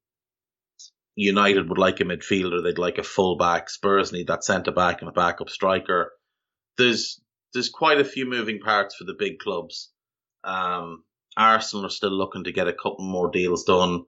United 1.15 1.69
would 1.69 1.79
like 1.79 2.01
a 2.01 2.05
midfielder. 2.05 2.63
They'd 2.63 2.79
like 2.79 2.99
a 2.99 3.03
full 3.03 3.37
back. 3.37 3.69
Spurs 3.69 4.13
need 4.13 4.29
that 4.29 4.45
centre 4.45 4.73
back 4.73 5.01
and 5.01 5.09
a 5.09 5.13
backup 5.13 5.51
striker. 5.51 6.13
There's 6.79 7.21
there's 7.53 7.69
quite 7.69 8.01
a 8.01 8.05
few 8.05 8.27
moving 8.29 8.61
parts 8.61 8.95
for 8.95 9.05
the 9.05 9.15
big 9.19 9.39
clubs. 9.39 9.91
Um, 10.43 11.05
Arsenal 11.37 11.87
are 11.87 11.91
still 11.91 12.11
looking 12.11 12.45
to 12.45 12.53
get 12.53 12.69
a 12.69 12.73
couple 12.73 13.05
more 13.05 13.31
deals 13.31 13.65
done. 13.65 14.05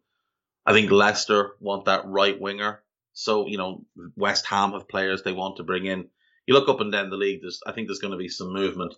I 0.66 0.72
think 0.72 0.90
Leicester 0.90 1.56
want 1.60 1.86
that 1.86 2.06
right 2.06 2.40
winger. 2.40 2.82
So, 3.12 3.46
you 3.46 3.58
know, 3.58 3.84
West 4.16 4.46
Ham 4.46 4.72
have 4.72 4.88
players 4.88 5.22
they 5.22 5.32
want 5.32 5.56
to 5.56 5.62
bring 5.62 5.86
in. 5.86 6.08
You 6.46 6.54
look 6.54 6.68
up 6.68 6.80
and 6.80 6.90
down 6.90 7.10
the 7.10 7.16
league, 7.16 7.40
there's, 7.42 7.60
I 7.66 7.72
think 7.72 7.88
there's 7.88 8.00
going 8.00 8.12
to 8.12 8.18
be 8.18 8.28
some 8.28 8.52
movement 8.52 8.94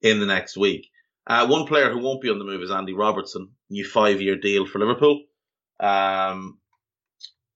in 0.00 0.20
the 0.20 0.26
next 0.26 0.56
week. 0.56 0.88
Uh, 1.26 1.46
one 1.46 1.66
player 1.66 1.90
who 1.90 2.00
won't 2.00 2.20
be 2.20 2.30
on 2.30 2.38
the 2.38 2.44
move 2.44 2.62
is 2.62 2.70
Andy 2.70 2.92
Robertson, 2.92 3.50
new 3.70 3.84
five 3.84 4.20
year 4.20 4.36
deal 4.36 4.66
for 4.66 4.80
Liverpool. 4.80 5.22
Um, 5.78 6.58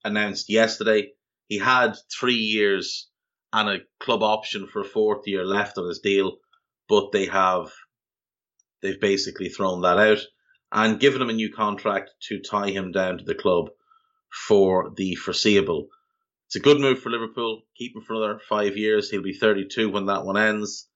announced 0.07 0.49
yesterday. 0.49 1.11
He 1.47 1.57
had 1.59 1.95
three 2.11 2.35
years 2.35 3.09
and 3.53 3.69
a 3.69 3.79
club 3.99 4.23
option 4.23 4.67
for 4.67 4.81
a 4.81 4.85
fourth 4.85 5.27
year 5.27 5.45
left 5.45 5.77
on 5.77 5.87
his 5.87 5.99
deal, 5.99 6.37
but 6.89 7.11
they 7.11 7.25
have 7.27 7.71
they've 8.81 8.99
basically 8.99 9.49
thrown 9.49 9.81
that 9.81 9.97
out 9.97 10.19
and 10.71 10.99
given 10.99 11.21
him 11.21 11.29
a 11.29 11.33
new 11.33 11.51
contract 11.51 12.11
to 12.27 12.39
tie 12.39 12.69
him 12.69 12.91
down 12.91 13.17
to 13.17 13.23
the 13.23 13.35
club 13.35 13.69
for 14.29 14.91
the 14.95 15.15
foreseeable. 15.15 15.87
It's 16.47 16.55
a 16.55 16.61
good 16.61 16.79
move 16.79 16.99
for 16.99 17.09
Liverpool. 17.09 17.63
Keep 17.77 17.95
him 17.95 18.01
for 18.01 18.13
another 18.13 18.39
five 18.39 18.77
years. 18.77 19.09
He'll 19.09 19.21
be 19.21 19.33
32 19.33 19.89
when 19.89 20.05
that 20.07 20.25
one 20.25 20.37
ends. 20.37 20.87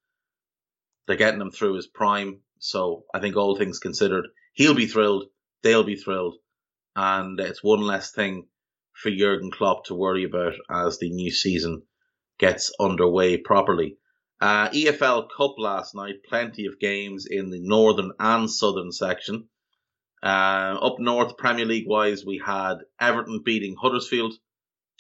They're 1.08 1.18
getting 1.18 1.42
him 1.42 1.52
through 1.52 1.76
his 1.76 1.88
prime. 1.88 2.42
So 2.60 3.06
I 3.14 3.20
think 3.20 3.36
all 3.36 3.56
things 3.56 3.80
considered, 3.80 4.28
he'll 4.54 4.76
be 4.76 4.86
thrilled. 4.86 5.26
They'll 5.64 5.84
be 5.84 5.96
thrilled. 5.96 6.36
And 6.96 7.40
it's 7.40 7.64
one 7.64 7.82
less 7.82 8.12
thing 8.12 8.48
for 8.94 9.12
Jurgen 9.12 9.52
Klopp 9.52 9.86
to 9.86 9.96
worry 9.96 10.24
about 10.24 10.54
as 10.70 11.00
the 11.00 11.10
new 11.10 11.32
season 11.32 11.84
gets 12.38 12.72
underway 12.80 13.38
properly. 13.38 13.98
Uh, 14.40 14.70
EFL 14.70 15.28
Cup 15.36 15.56
last 15.60 15.94
night, 15.94 16.24
plenty 16.28 16.66
of 16.66 16.80
games 16.80 17.28
in 17.30 17.52
the 17.52 17.60
northern 17.62 18.12
and 18.20 18.50
southern 18.50 18.92
section. 18.92 19.48
Uh, 20.24 20.78
up 20.82 21.00
north, 21.00 21.38
Premier 21.38 21.66
League 21.66 21.88
wise, 21.88 22.26
we 22.26 22.42
had 22.44 22.76
Everton 23.00 23.42
beating 23.44 23.76
Huddersfield 23.76 24.34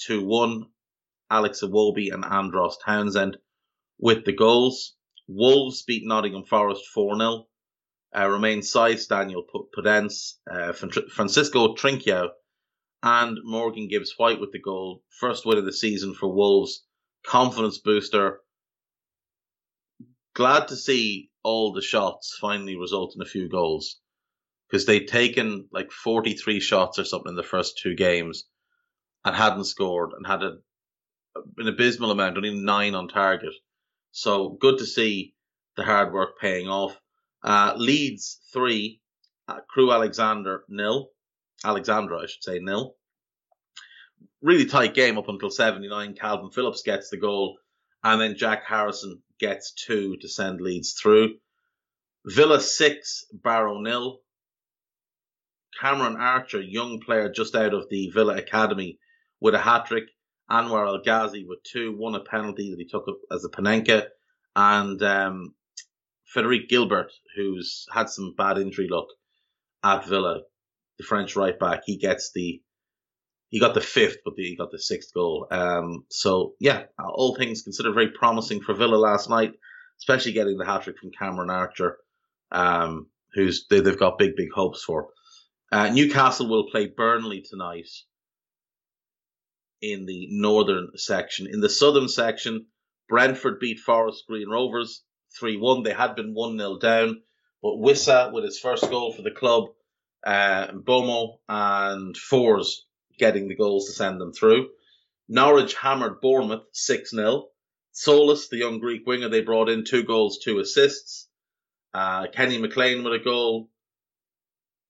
2 0.05 0.23
1. 0.23 0.65
Alex 1.31 1.61
Iwobi 1.63 2.13
and 2.13 2.25
Andros 2.25 2.77
Townsend 2.83 3.37
with 3.97 4.25
the 4.25 4.33
goals. 4.33 4.95
Wolves 5.27 5.83
beat 5.83 6.03
Nottingham 6.05 6.43
Forest 6.43 6.83
4 6.93 7.17
0. 7.17 7.47
Uh, 8.13 8.29
Romain 8.29 8.59
Saïss, 8.59 9.07
Daniel 9.07 9.45
Podence, 9.75 10.33
uh, 10.51 10.73
Francisco 10.73 11.73
Trincao, 11.75 12.29
and 13.03 13.37
Morgan 13.43 13.87
Gibbs 13.87 14.13
White 14.17 14.39
with 14.39 14.51
the 14.51 14.59
goal. 14.59 15.03
First 15.19 15.45
win 15.45 15.57
of 15.57 15.65
the 15.65 15.73
season 15.73 16.13
for 16.13 16.33
Wolves. 16.33 16.85
Confidence 17.25 17.79
booster. 17.79 18.41
Glad 20.33 20.67
to 20.69 20.75
see 20.75 21.29
all 21.43 21.73
the 21.73 21.81
shots 21.81 22.37
finally 22.39 22.75
result 22.75 23.13
in 23.15 23.21
a 23.21 23.25
few 23.29 23.49
goals 23.49 23.99
because 24.69 24.85
they'd 24.85 25.07
taken 25.07 25.67
like 25.71 25.91
43 25.91 26.59
shots 26.59 26.99
or 26.99 27.03
something 27.03 27.31
in 27.31 27.35
the 27.35 27.43
first 27.43 27.79
two 27.81 27.95
games 27.95 28.45
and 29.25 29.35
hadn't 29.35 29.65
scored 29.65 30.11
and 30.15 30.25
had 30.25 30.43
a, 30.43 30.57
an 31.57 31.67
abysmal 31.67 32.11
amount, 32.11 32.37
only 32.37 32.53
nine 32.53 32.95
on 32.95 33.07
target. 33.07 33.53
So 34.11 34.49
good 34.49 34.77
to 34.77 34.85
see 34.85 35.33
the 35.75 35.83
hard 35.83 36.13
work 36.13 36.39
paying 36.39 36.67
off. 36.67 36.97
Uh, 37.43 37.73
Leeds 37.75 38.39
three, 38.53 39.01
uh, 39.47 39.59
Crewe 39.67 39.91
Alexander 39.91 40.63
nil, 40.69 41.09
Alexandra 41.63 42.21
I 42.21 42.25
should 42.25 42.43
say 42.43 42.59
nil. 42.59 42.95
Really 44.41 44.65
tight 44.65 44.93
game 44.93 45.17
up 45.17 45.29
until 45.29 45.49
79. 45.49 46.15
Calvin 46.15 46.49
Phillips 46.49 46.81
gets 46.81 47.09
the 47.09 47.17
goal, 47.17 47.57
and 48.03 48.19
then 48.19 48.35
Jack 48.35 48.65
Harrison 48.65 49.21
gets 49.39 49.71
two 49.73 50.17
to 50.17 50.27
send 50.27 50.61
Leeds 50.61 50.93
through. 50.93 51.35
Villa 52.25 52.59
six, 52.59 53.25
Barrow 53.31 53.79
nil. 53.79 54.21
Cameron 55.79 56.17
Archer, 56.17 56.61
young 56.61 56.99
player 56.99 57.31
just 57.31 57.55
out 57.55 57.73
of 57.73 57.89
the 57.89 58.09
Villa 58.09 58.37
Academy, 58.37 58.99
with 59.39 59.55
a 59.55 59.59
hat 59.59 59.85
trick. 59.85 60.05
Anwar 60.49 60.85
El 60.85 61.01
Ghazi 61.01 61.45
with 61.47 61.63
two, 61.63 61.95
one 61.95 62.13
a 62.13 62.19
penalty 62.19 62.71
that 62.71 62.79
he 62.79 62.85
took 62.85 63.05
as 63.31 63.45
a 63.45 63.49
Panenka, 63.49 64.07
and 64.55 65.01
um, 65.01 65.55
Guilbert, 66.35 67.11
who's 67.35 67.85
had 67.91 68.09
some 68.09 68.33
bad 68.37 68.57
injury 68.57 68.89
luck 68.89 69.07
at 69.83 70.05
Villa, 70.05 70.41
the 70.97 71.03
French 71.03 71.35
right 71.35 71.57
back, 71.57 71.81
he 71.85 71.97
gets 71.97 72.31
the 72.33 72.61
he 73.49 73.59
got 73.59 73.73
the 73.73 73.81
fifth, 73.81 74.19
but 74.23 74.35
he 74.37 74.55
got 74.55 74.71
the 74.71 74.79
sixth 74.79 75.13
goal. 75.13 75.47
Um, 75.51 76.05
so 76.09 76.53
yeah, 76.59 76.83
all 76.97 77.35
things 77.35 77.63
considered, 77.63 77.93
very 77.93 78.09
promising 78.11 78.61
for 78.61 78.73
Villa 78.73 78.95
last 78.95 79.29
night, 79.29 79.51
especially 79.99 80.31
getting 80.31 80.57
the 80.57 80.65
hat 80.65 80.83
trick 80.83 80.97
from 80.97 81.11
Cameron 81.11 81.49
Archer, 81.49 81.97
um, 82.51 83.07
who's 83.33 83.65
they, 83.69 83.77
have 83.77 83.99
got 83.99 84.17
big 84.17 84.35
big 84.35 84.51
hopes 84.53 84.83
for. 84.83 85.09
Uh, 85.71 85.89
Newcastle 85.89 86.49
will 86.49 86.69
play 86.69 86.87
Burnley 86.87 87.41
tonight 87.41 87.87
in 89.81 90.05
the 90.05 90.27
northern 90.29 90.89
section. 90.95 91.47
In 91.47 91.59
the 91.59 91.69
southern 91.69 92.07
section, 92.07 92.67
Brentford 93.09 93.59
beat 93.59 93.79
Forest 93.79 94.23
Green 94.27 94.49
Rovers 94.49 95.03
3 95.39 95.57
1. 95.57 95.83
They 95.83 95.93
had 95.93 96.15
been 96.15 96.33
1 96.33 96.57
0 96.57 96.77
down, 96.79 97.21
but 97.61 97.77
Wissa, 97.77 98.31
with 98.31 98.43
his 98.43 98.59
first 98.59 98.89
goal 98.89 99.13
for 99.13 99.21
the 99.21 99.31
club, 99.31 99.65
uh, 100.23 100.67
Mbeumo 100.67 101.39
and 101.47 102.15
Forss 102.15 102.81
getting 103.17 103.47
the 103.47 103.55
goals 103.55 103.87
to 103.87 103.93
send 103.93 104.19
them 104.19 104.33
through. 104.33 104.69
Norwich 105.27 105.75
hammered 105.75 106.21
Bournemouth 106.21 106.65
6 106.73 107.11
0. 107.11 107.47
Tzolis, 107.93 108.49
the 108.49 108.57
young 108.57 108.79
Greek 108.79 109.05
winger, 109.05 109.29
they 109.29 109.41
brought 109.41 109.69
in 109.69 109.83
two 109.83 110.03
goals, 110.03 110.39
two 110.39 110.59
assists. 110.59 111.27
Uh, 111.93 112.27
Kenny 112.27 112.57
McLean 112.57 113.03
with 113.03 113.13
a 113.13 113.19
goal, 113.19 113.69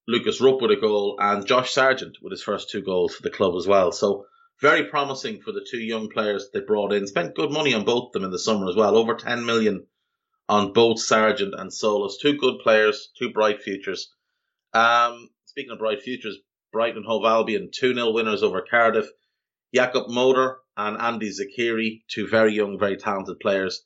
Lukas 0.06 0.40
Rupp 0.40 0.60
with 0.62 0.70
a 0.70 0.76
goal, 0.76 1.16
and 1.18 1.46
Josh 1.46 1.72
Sargent 1.72 2.18
with 2.22 2.30
his 2.30 2.42
first 2.42 2.70
two 2.70 2.80
goals 2.80 3.14
for 3.14 3.22
the 3.22 3.30
club 3.30 3.54
as 3.56 3.66
well. 3.66 3.92
So 3.92 4.26
very 4.60 4.84
promising 4.84 5.40
for 5.42 5.50
the 5.50 5.66
two 5.68 5.80
young 5.80 6.08
players 6.08 6.48
they 6.52 6.60
brought 6.60 6.92
in. 6.92 7.06
Spent 7.06 7.34
good 7.34 7.50
money 7.50 7.74
on 7.74 7.84
both 7.84 8.06
of 8.06 8.12
them 8.12 8.24
in 8.24 8.30
the 8.30 8.38
summer 8.38 8.68
as 8.68 8.76
well, 8.76 8.96
over 8.96 9.14
10 9.14 9.44
million 9.44 9.86
on 10.48 10.72
both 10.72 11.00
Sargent 11.00 11.54
and 11.56 11.70
Tzolis. 11.70 12.20
Two 12.20 12.36
good 12.36 12.60
players, 12.60 13.10
two 13.18 13.30
bright 13.30 13.62
futures. 13.62 14.12
Um, 14.74 15.28
speaking 15.44 15.72
of 15.72 15.78
bright 15.78 16.02
futures, 16.02 16.38
Brighton 16.72 16.98
and 16.98 17.06
Hove 17.06 17.24
Albion 17.26 17.70
2 17.72 17.94
0 17.94 18.12
winners 18.12 18.42
over 18.42 18.62
Cardiff. 18.62 19.06
Jakub 19.74 20.08
Moder 20.08 20.58
and 20.76 20.98
Andi 20.98 21.30
Zeqiri, 21.30 22.02
two 22.08 22.26
very 22.26 22.54
young, 22.54 22.78
very 22.78 22.96
talented 22.96 23.40
players, 23.40 23.84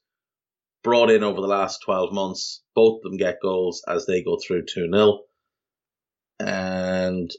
brought 0.82 1.10
in 1.10 1.22
over 1.22 1.40
the 1.40 1.46
last 1.46 1.80
12 1.84 2.12
months. 2.12 2.62
Both 2.74 2.98
of 2.98 3.02
them 3.02 3.16
get 3.16 3.40
goals 3.42 3.84
as 3.88 4.06
they 4.06 4.22
go 4.22 4.36
through 4.38 4.66
2 4.66 4.90
0. 4.92 5.20
And 6.38 7.30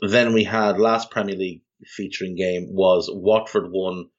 then 0.00 0.32
we 0.32 0.44
had 0.44 0.78
last 0.78 1.10
Premier 1.10 1.36
League 1.36 1.62
featuring 1.84 2.36
game 2.36 2.68
was 2.74 3.10
Watford 3.12 3.70
1, 3.70 4.10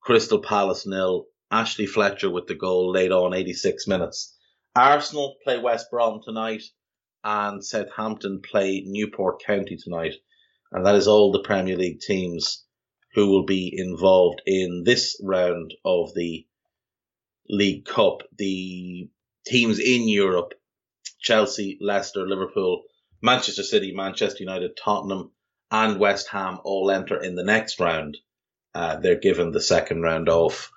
Crystal 0.00 0.40
Palace 0.40 0.86
nil. 0.86 1.26
Ashley 1.50 1.86
Fletcher 1.86 2.28
with 2.28 2.48
the 2.48 2.56
goal 2.56 2.90
late 2.90 3.12
on 3.12 3.32
86 3.32 3.86
minutes. 3.86 4.36
Arsenal 4.74 5.36
play 5.44 5.58
West 5.58 5.90
Brom 5.90 6.20
tonight 6.24 6.62
and 7.24 7.64
Southampton 7.64 8.40
play 8.42 8.82
Newport 8.86 9.42
County 9.44 9.76
tonight. 9.76 10.14
And 10.72 10.86
that 10.86 10.94
is 10.96 11.08
all 11.08 11.32
the 11.32 11.42
Premier 11.42 11.76
League 11.76 12.00
teams 12.00 12.64
who 13.14 13.28
will 13.28 13.44
be 13.44 13.72
involved 13.76 14.42
in 14.46 14.82
this 14.84 15.20
round 15.22 15.74
of 15.84 16.14
the 16.14 16.46
League 17.48 17.84
Cup. 17.84 18.22
The 18.36 19.08
teams 19.46 19.78
in 19.78 20.08
Europe, 20.08 20.54
Chelsea, 21.20 21.78
Leicester, 21.80 22.26
Liverpool, 22.26 22.82
Manchester 23.22 23.62
City, 23.62 23.92
Manchester 23.94 24.42
United, 24.42 24.76
Tottenham, 24.76 25.32
and 25.70 25.98
West 25.98 26.28
Ham 26.28 26.58
all 26.64 26.90
enter 26.90 27.20
in 27.22 27.34
the 27.34 27.44
next 27.44 27.80
round. 27.80 28.16
Uh, 28.74 28.96
they're 28.96 29.18
given 29.18 29.52
the 29.52 29.60
second 29.60 30.02
round 30.02 30.28
off. 30.28 30.70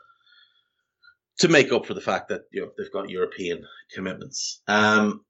to 1.39 1.47
make 1.47 1.71
up 1.71 1.85
for 1.85 1.93
the 1.93 2.01
fact 2.01 2.29
that 2.29 2.41
you 2.51 2.61
know 2.61 2.71
they've 2.77 2.91
got 2.91 3.09
European 3.09 3.65
commitments. 3.93 4.61
Um, 4.67 5.25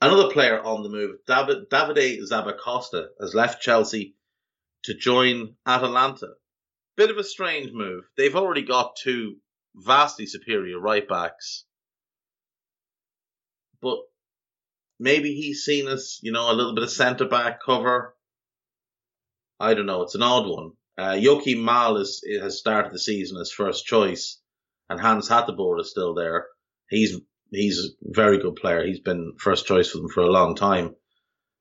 another 0.00 0.30
player 0.30 0.60
on 0.60 0.82
the 0.82 0.88
move, 0.88 1.16
David 1.26 1.68
Davide 1.70 2.20
Zappacosta, 2.22 3.08
has 3.20 3.34
left 3.34 3.62
Chelsea 3.62 4.16
to 4.84 4.94
join 4.94 5.56
Atalanta. 5.66 6.28
Bit 6.96 7.10
of 7.10 7.18
a 7.18 7.24
strange 7.24 7.72
move. 7.72 8.04
They've 8.16 8.36
already 8.36 8.62
got 8.62 8.96
two 8.96 9.36
vastly 9.74 10.26
superior 10.26 10.78
right 10.78 11.06
backs, 11.06 11.64
but 13.80 13.98
maybe 14.98 15.34
he's 15.34 15.64
seen 15.64 15.88
as 15.88 16.18
you 16.22 16.32
know 16.32 16.50
a 16.50 16.54
little 16.54 16.74
bit 16.74 16.84
of 16.84 16.90
centre 16.90 17.26
back 17.26 17.60
cover. 17.64 18.16
I 19.58 19.74
don't 19.74 19.86
know. 19.86 20.02
It's 20.02 20.14
an 20.14 20.22
odd 20.22 20.48
one. 20.48 20.72
Uh, 20.98 21.12
Joakim 21.12 21.58
Mæhle 21.58 22.00
is, 22.00 22.24
has 22.40 22.58
started 22.58 22.92
the 22.92 22.98
season 22.98 23.38
as 23.38 23.50
first 23.50 23.86
choice, 23.86 24.40
and 24.88 25.00
Hans 25.00 25.28
Hateboer 25.28 25.80
is 25.80 25.90
still 25.90 26.14
there. 26.14 26.46
He's 26.88 27.18
he's 27.50 27.78
a 27.78 27.88
very 28.02 28.38
good 28.38 28.56
player. 28.56 28.84
He's 28.84 29.00
been 29.00 29.34
first 29.38 29.66
choice 29.66 29.90
for 29.90 29.98
them 29.98 30.08
for 30.08 30.22
a 30.22 30.30
long 30.30 30.54
time. 30.54 30.94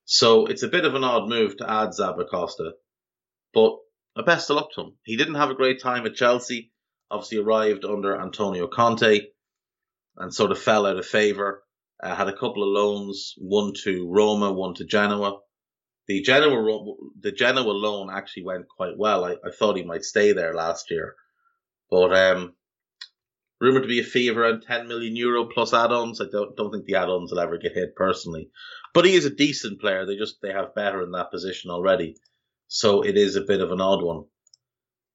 So 0.05 0.45
it's 0.45 0.63
a 0.63 0.67
bit 0.67 0.85
of 0.85 0.95
an 0.95 1.03
odd 1.03 1.29
move 1.29 1.57
to 1.57 1.69
add 1.69 1.89
Zappacosta, 1.89 2.71
but 3.53 3.77
a 4.15 4.23
best 4.23 4.49
of 4.49 4.55
luck 4.55 4.69
to 4.73 4.81
him. 4.81 4.97
He 5.03 5.17
didn't 5.17 5.35
have 5.35 5.51
a 5.51 5.55
great 5.55 5.81
time 5.81 6.05
at 6.05 6.15
Chelsea. 6.15 6.71
Obviously 7.11 7.39
arrived 7.39 7.85
under 7.85 8.19
Antonio 8.19 8.67
Conte, 8.67 9.21
and 10.17 10.33
sort 10.33 10.51
of 10.51 10.59
fell 10.59 10.85
out 10.85 10.97
of 10.97 11.05
favour. 11.05 11.63
Uh, 12.01 12.15
had 12.15 12.27
a 12.27 12.37
couple 12.37 12.63
of 12.63 12.69
loans, 12.69 13.33
one 13.37 13.73
to 13.83 14.09
Roma, 14.09 14.51
one 14.53 14.73
to 14.75 14.85
Genoa 14.85 15.39
the 16.09 16.21
Genoa 16.21 16.95
the 17.21 17.31
Genoa 17.31 17.71
loan 17.71 18.09
actually 18.11 18.43
went 18.43 18.67
quite 18.67 18.97
well. 18.97 19.23
I, 19.23 19.33
I 19.45 19.51
thought 19.51 19.77
he 19.77 19.83
might 19.83 20.03
stay 20.03 20.33
there 20.33 20.55
last 20.55 20.89
year, 20.89 21.15
but 21.91 22.11
um, 22.11 22.55
rumored 23.59 23.83
to 23.83 23.89
be 23.89 23.99
a 23.99 24.03
fee 24.03 24.29
of 24.29 24.37
around 24.37 24.61
10 24.61 24.87
million 24.87 25.15
euro 25.15 25.45
plus 25.45 25.73
add-ons. 25.73 26.21
I 26.21 26.25
don't 26.31 26.55
don't 26.55 26.71
think 26.71 26.85
the 26.85 26.95
add-ons 26.95 27.31
will 27.31 27.39
ever 27.39 27.57
get 27.57 27.73
hit 27.73 27.95
personally, 27.95 28.49
but 28.93 29.05
he 29.05 29.15
is 29.15 29.25
a 29.25 29.29
decent 29.29 29.79
player. 29.81 30.05
They 30.05 30.17
just 30.17 30.41
they 30.41 30.51
have 30.51 30.75
better 30.75 31.01
in 31.03 31.11
that 31.11 31.31
position 31.31 31.71
already, 31.71 32.17
so 32.67 33.03
it 33.03 33.17
is 33.17 33.35
a 33.35 33.41
bit 33.41 33.61
of 33.61 33.71
an 33.71 33.81
odd 33.81 34.03
one. 34.03 34.25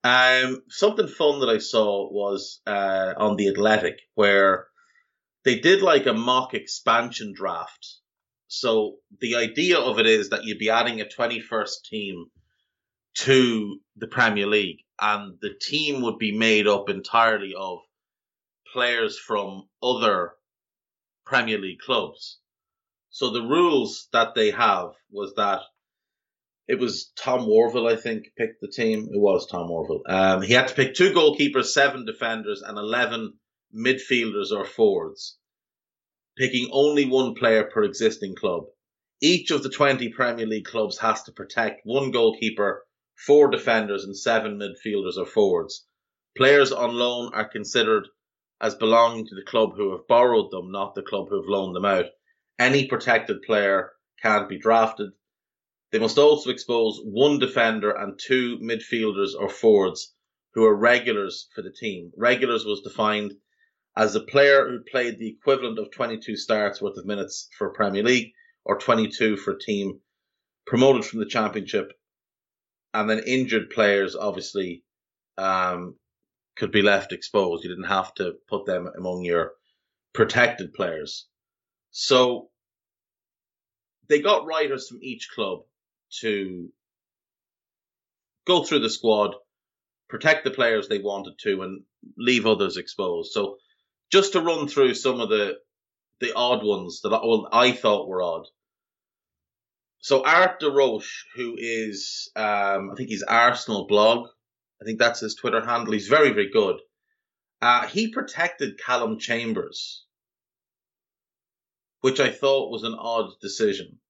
Um, 0.05 0.63
something 0.69 1.09
fun 1.09 1.41
that 1.41 1.49
I 1.49 1.59
saw 1.59 2.13
was 2.13 2.61
uh, 2.67 3.15
on 3.17 3.37
the 3.37 3.49
Athletic 3.49 4.01
where 4.15 4.67
they 5.45 5.59
did 5.59 5.81
like 5.81 6.07
a 6.07 6.13
mock 6.13 6.53
expansion 6.53 7.33
draft 7.35 8.01
so 8.55 8.99
the 9.21 9.35
idea 9.35 9.79
of 9.79 9.99
it 9.99 10.07
is 10.07 10.31
that 10.31 10.45
you'd 10.45 10.59
be 10.59 10.71
adding 10.71 11.01
a 11.01 11.07
21st 11.07 11.83
team 11.91 12.27
to 13.15 13.81
the 13.97 14.07
Premier 14.07 14.47
League, 14.47 14.79
and 15.01 15.39
the 15.41 15.55
team 15.61 16.03
would 16.03 16.19
be 16.19 16.37
made 16.37 16.69
up 16.69 16.89
entirely 16.89 17.55
of 17.55 17.81
players 18.75 19.19
from 19.19 19.67
other 19.83 20.33
Premier 21.25 21.57
League 21.59 21.79
clubs. 21.79 22.39
So 23.09 23.31
the 23.31 23.41
rules 23.41 24.09
that 24.13 24.35
they 24.35 24.51
have 24.51 24.91
was 25.11 25.33
that 25.37 25.61
it 26.69 26.79
was 26.79 27.11
Tom 27.17 27.47
Worville, 27.47 27.91
I 27.91 27.97
think, 27.97 28.27
picked 28.37 28.61
the 28.61 28.69
team. 28.69 29.09
It 29.11 29.19
was 29.19 29.47
Tom 29.47 29.69
Worville. 29.71 30.03
Um, 30.07 30.43
he 30.43 30.53
had 30.53 30.69
to 30.69 30.75
pick 30.75 30.95
two 30.95 31.13
goalkeepers, 31.13 31.73
seven 31.73 32.05
defenders, 32.05 32.61
and 32.61 32.77
11 32.77 33.39
midfielders 33.75 34.51
or 34.51 34.67
forwards 34.67 35.39
picking 36.37 36.69
only 36.73 37.05
one 37.05 37.35
player 37.35 37.65
per 37.65 37.85
existing 37.85 38.35
club. 38.35 38.65
Each 39.21 39.51
of 39.51 39.63
the 39.63 39.71
20 39.71 40.09
Premier 40.11 40.47
League 40.47 40.65
clubs 40.65 40.99
has 40.99 41.23
to 41.25 41.33
protect 41.33 41.83
one 41.85 42.11
goalkeeper, 42.11 42.85
four 43.15 43.51
defenders, 43.51 44.05
and 44.05 44.17
seven 44.17 44.59
midfielders 44.59 45.17
or 45.17 45.27
forwards. 45.27 45.87
Players 46.37 46.73
on 46.73 46.95
loan 46.95 47.33
are 47.35 47.49
considered 47.49 48.09
as 48.64 48.74
belonging 48.74 49.27
to 49.27 49.35
the 49.35 49.42
club 49.42 49.77
who 49.77 49.92
have 49.92 50.09
borrowed 50.09 50.50
them, 50.50 50.72
not 50.72 50.94
the 50.94 51.03
club 51.03 51.29
who 51.29 51.37
have 51.37 51.50
loaned 51.50 51.77
them 51.77 51.85
out. 51.85 52.07
Any 52.59 52.87
protected 52.87 53.42
player 53.42 53.92
can't 54.22 54.48
be 54.48 54.57
drafted. 54.57 55.11
They 55.92 55.98
must 55.98 56.16
also 56.16 56.48
expose 56.48 56.98
one 57.05 57.38
defender 57.38 57.90
and 57.90 58.18
two 58.18 58.57
midfielders 58.61 59.33
or 59.38 59.50
forwards 59.50 60.14
who 60.55 60.64
are 60.64 60.74
regulars 60.74 61.46
for 61.55 61.61
the 61.61 61.74
team. 61.79 62.11
Regulars 62.16 62.64
was 62.64 62.81
defined 62.81 63.35
as 63.94 64.14
a 64.14 64.20
player 64.20 64.66
who 64.66 64.81
played 64.90 65.18
the 65.18 65.29
equivalent 65.29 65.79
of 65.79 65.90
22 65.90 66.35
starts 66.35 66.81
worth 66.81 66.96
of 66.96 67.05
minutes 67.05 67.50
for 67.59 67.68
Premier 67.68 68.03
League 68.03 68.33
or 68.64 68.79
22 68.79 69.37
for 69.37 69.53
a 69.53 69.59
team 69.59 70.00
promoted 70.66 71.05
from 71.05 71.20
the 71.20 71.27
Championship, 71.27 71.92
and 72.94 73.11
then 73.11 73.18
injured 73.27 73.68
players 73.68 74.16
obviously 74.16 74.85
um, 75.37 75.96
could 76.57 76.73
be 76.73 76.83
left 76.83 77.12
exposed. 77.12 77.64
You 77.64 77.71
didn't 77.71 77.88
have 77.88 78.14
to 78.14 78.35
put 78.49 78.67
them 78.67 78.88
among 78.97 79.25
your 79.25 79.53
protected 80.12 80.73
players. 80.75 81.27
So 81.90 82.51
they 84.09 84.21
got 84.21 84.47
writers 84.47 84.88
from 84.88 84.99
each 85.03 85.29
club 85.35 85.61
to 86.21 86.69
go 88.47 88.62
through 88.62 88.81
the 88.81 88.90
squad, 88.90 89.35
protect 90.09 90.45
the 90.45 90.51
players 90.51 90.88
they 90.88 90.99
wanted 90.99 91.35
to, 91.40 91.62
and 91.62 91.83
leave 92.17 92.47
others 92.47 92.77
exposed. 92.77 93.33
So 93.33 93.57
just 94.11 94.33
to 94.33 94.40
run 94.40 94.69
through 94.69 94.95
some 94.95 95.21
of 95.21 95.29
the 95.29 95.55
the 96.21 96.33
odd 96.35 96.64
ones 96.64 97.01
that 97.03 97.11
well, 97.11 97.49
I 97.53 97.73
thought 97.73 98.09
were 98.09 98.23
odd. 98.23 98.47
So 99.99 100.25
Art 100.25 100.61
de 100.61 100.71
Roche, 100.71 101.25
who 101.35 101.57
is 101.59 102.31
um, 102.37 102.90
I 102.90 102.95
think 102.97 103.09
he's 103.09 103.23
Arsenal 103.23 103.87
blog, 103.87 104.29
I 104.81 104.85
think 104.85 104.99
that's 104.99 105.21
his 105.21 105.35
Twitter 105.35 105.65
handle. 105.65 105.93
He's 105.93 106.09
very 106.09 106.31
very 106.31 106.51
good. 106.51 106.81
Uh, 107.63 107.87
he 107.87 108.13
protected 108.13 108.79
Calum 108.79 109.19
Chambers, 109.19 110.05
which 112.01 112.21
I 112.21 112.31
thought 112.31 112.71
was 112.71 112.83
an 112.83 112.95
odd 112.99 113.31
decision. 113.41 114.01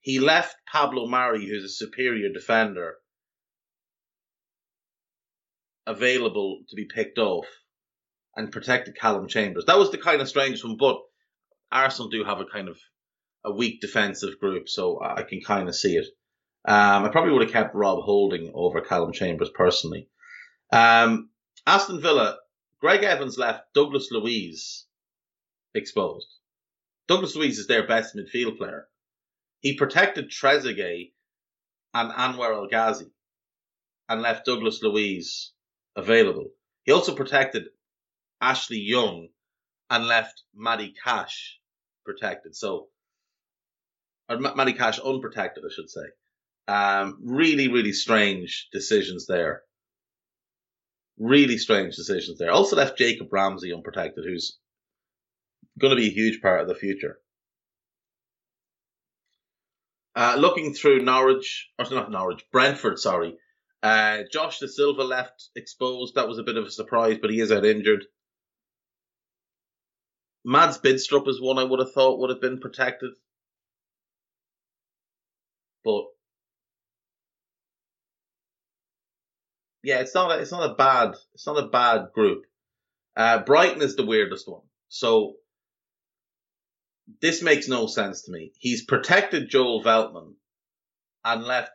He 0.00 0.18
left 0.18 0.56
Pablo 0.66 1.06
Mari, 1.06 1.46
who's 1.46 1.64
a 1.64 1.68
superior 1.68 2.32
defender, 2.32 2.96
available 5.86 6.62
to 6.68 6.76
be 6.76 6.86
picked 6.86 7.18
off 7.18 7.46
and 8.34 8.50
protected 8.50 8.96
Calum 8.96 9.28
Chambers. 9.28 9.66
That 9.66 9.78
was 9.78 9.90
the 9.90 9.98
kind 9.98 10.20
of 10.22 10.28
strange 10.28 10.64
one, 10.64 10.76
but 10.78 10.98
Arsenal 11.70 12.10
do 12.10 12.24
have 12.24 12.40
a 12.40 12.46
kind 12.46 12.68
of 12.68 12.78
a 13.44 13.52
weak 13.52 13.80
defensive 13.80 14.38
group, 14.38 14.68
so 14.68 15.00
I 15.02 15.22
can 15.22 15.40
kind 15.40 15.68
of 15.68 15.76
see 15.76 15.96
it. 15.96 16.06
Um, 16.64 17.04
I 17.04 17.08
probably 17.08 17.32
would 17.32 17.42
have 17.42 17.52
kept 17.52 17.74
Rob 17.74 18.02
Holding 18.02 18.52
over 18.54 18.80
Calum 18.80 19.12
Chambers 19.12 19.50
personally. 19.54 20.08
Um, 20.72 21.30
Aston 21.66 22.00
Villa, 22.00 22.38
Greg 22.80 23.02
Evans 23.02 23.38
left 23.38 23.72
Douglas 23.74 24.08
Luiz 24.10 24.86
exposed. 25.74 26.26
Douglas 27.08 27.34
Luiz 27.34 27.58
is 27.58 27.66
their 27.66 27.86
best 27.86 28.14
midfield 28.14 28.58
player. 28.58 28.86
He 29.60 29.76
protected 29.76 30.30
Trezeguet 30.30 31.12
and 31.92 32.12
Anwar 32.12 32.54
El 32.54 32.68
Ghazi 32.68 33.10
and 34.08 34.22
left 34.22 34.46
Douglas 34.46 34.82
Luiz 34.82 35.52
available. 35.96 36.50
He 36.84 36.92
also 36.92 37.14
protected 37.14 37.64
Ashley 38.40 38.78
Young 38.78 39.28
and 39.88 40.06
left 40.06 40.42
Matty 40.54 40.94
Cash 41.04 41.58
protected. 42.04 42.56
So, 42.56 42.88
or 44.28 44.38
Matty 44.38 44.72
Cash 44.72 44.98
unprotected, 44.98 45.64
I 45.64 45.72
should 45.74 45.90
say. 45.90 46.06
Um, 46.70 47.18
really, 47.24 47.66
really 47.66 47.92
strange 47.92 48.68
decisions 48.70 49.26
there. 49.26 49.62
Really 51.18 51.58
strange 51.58 51.96
decisions 51.96 52.38
there. 52.38 52.52
Also 52.52 52.76
left 52.76 52.96
Jacob 52.96 53.26
Ramsey 53.32 53.72
unprotected, 53.72 54.24
who's 54.24 54.56
going 55.80 55.90
to 55.90 56.00
be 56.00 56.06
a 56.06 56.12
huge 56.12 56.40
part 56.40 56.60
of 56.60 56.68
the 56.68 56.76
future. 56.76 57.18
Uh, 60.14 60.36
looking 60.38 60.72
through 60.72 61.02
Norwich, 61.02 61.70
or 61.76 61.86
not 61.90 62.12
Norwich, 62.12 62.44
Brentford, 62.52 63.00
sorry, 63.00 63.36
uh, 63.82 64.18
Josh 64.32 64.60
Dasilva 64.60 65.04
left 65.04 65.48
exposed. 65.56 66.14
That 66.14 66.28
was 66.28 66.38
a 66.38 66.44
bit 66.44 66.56
of 66.56 66.66
a 66.66 66.70
surprise, 66.70 67.18
but 67.20 67.30
he 67.30 67.40
is 67.40 67.50
out 67.50 67.64
injured. 67.64 68.04
Mads 70.44 70.78
Bidstrup 70.78 71.26
is 71.26 71.40
one 71.40 71.58
I 71.58 71.64
would 71.64 71.80
have 71.80 71.92
thought 71.92 72.20
would 72.20 72.30
have 72.30 72.40
been 72.40 72.60
protected. 72.60 73.10
But 75.82 76.04
yeah, 79.82 80.00
it's 80.00 80.14
not 80.14 80.30
a, 80.30 80.40
it's 80.40 80.52
not 80.52 80.70
a 80.70 80.74
bad 80.74 81.14
it's 81.34 81.46
not 81.46 81.62
a 81.62 81.68
bad 81.68 82.12
group. 82.14 82.44
Uh, 83.16 83.42
Brighton 83.42 83.82
is 83.82 83.96
the 83.96 84.06
weirdest 84.06 84.48
one. 84.48 84.62
So 84.88 85.34
this 87.20 87.42
makes 87.42 87.68
no 87.68 87.86
sense 87.86 88.22
to 88.22 88.32
me. 88.32 88.52
He's 88.58 88.84
protected 88.84 89.50
Joel 89.50 89.82
Veltman 89.82 90.34
and 91.24 91.44
left 91.44 91.72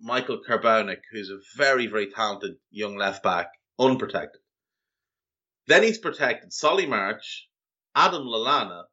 Michal 0.00 0.40
Karbownik, 0.48 1.02
who's 1.12 1.30
a 1.30 1.38
very, 1.56 1.86
very 1.86 2.10
talented 2.10 2.56
young 2.70 2.96
left 2.96 3.22
back, 3.22 3.48
unprotected. 3.78 4.40
Then 5.66 5.82
he's 5.82 5.98
protected 5.98 6.52
Solly 6.52 6.86
March, 6.86 7.48
Adam 7.94 8.22
Lallana, 8.22 8.84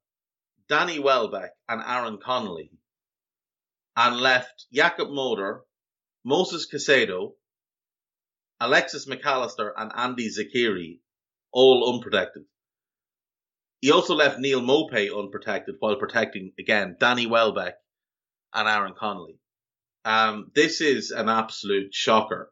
Danny 0.67 0.99
Welbeck, 0.99 1.51
and 1.69 1.82
Aaron 1.82 2.17
Connolly, 2.23 2.71
and 3.95 4.17
left 4.19 4.65
Jakub 4.73 5.12
Moder, 5.12 5.62
Moses 6.23 6.67
Caicedo, 6.71 7.34
Alexis 8.59 9.05
McAllister, 9.05 9.71
and 9.75 9.91
Andi 9.91 10.29
Zeqiri, 10.29 10.99
all 11.51 11.93
unprotected. 11.93 12.43
He 13.81 13.91
also 13.91 14.15
left 14.15 14.39
Neal 14.39 14.61
Maupay 14.61 15.15
unprotected 15.15 15.75
while 15.79 15.97
protecting, 15.97 16.53
again, 16.57 16.97
Danny 16.99 17.27
Welbeck 17.27 17.75
and 18.53 18.67
Aaron 18.67 18.93
Connolly. 18.97 19.37
Um, 20.05 20.51
this 20.55 20.81
is 20.81 21.11
an 21.11 21.29
absolute 21.29 21.93
shocker. 21.93 22.51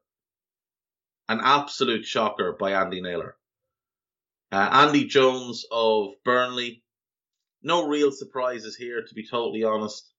An 1.29 1.39
absolute 1.41 2.05
shocker 2.05 2.55
by 2.59 2.73
Andy 2.73 3.01
Naylor. 3.01 3.37
Uh, 4.51 4.69
Andy 4.71 5.05
Jones 5.05 5.65
of 5.71 6.09
Burnley. 6.25 6.83
No 7.63 7.87
real 7.87 8.11
surprises 8.11 8.75
here, 8.75 9.01
to 9.01 9.15
be 9.15 9.25
totally 9.25 9.63
honest. 9.63 10.11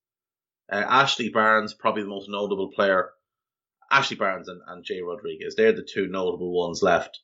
Uh, 0.72 0.76
Ashley 0.76 1.28
Barnes, 1.28 1.74
probably 1.74 2.02
the 2.02 2.08
most 2.08 2.28
notable 2.28 2.70
player. 2.74 3.10
Ashley 3.94 4.16
Barnes 4.16 4.48
and, 4.48 4.60
and 4.66 4.84
Jay 4.84 5.00
Rodriguez. 5.02 5.54
They're 5.54 5.72
the 5.72 5.86
two 5.88 6.08
notable 6.08 6.52
ones 6.52 6.82
left 6.82 7.20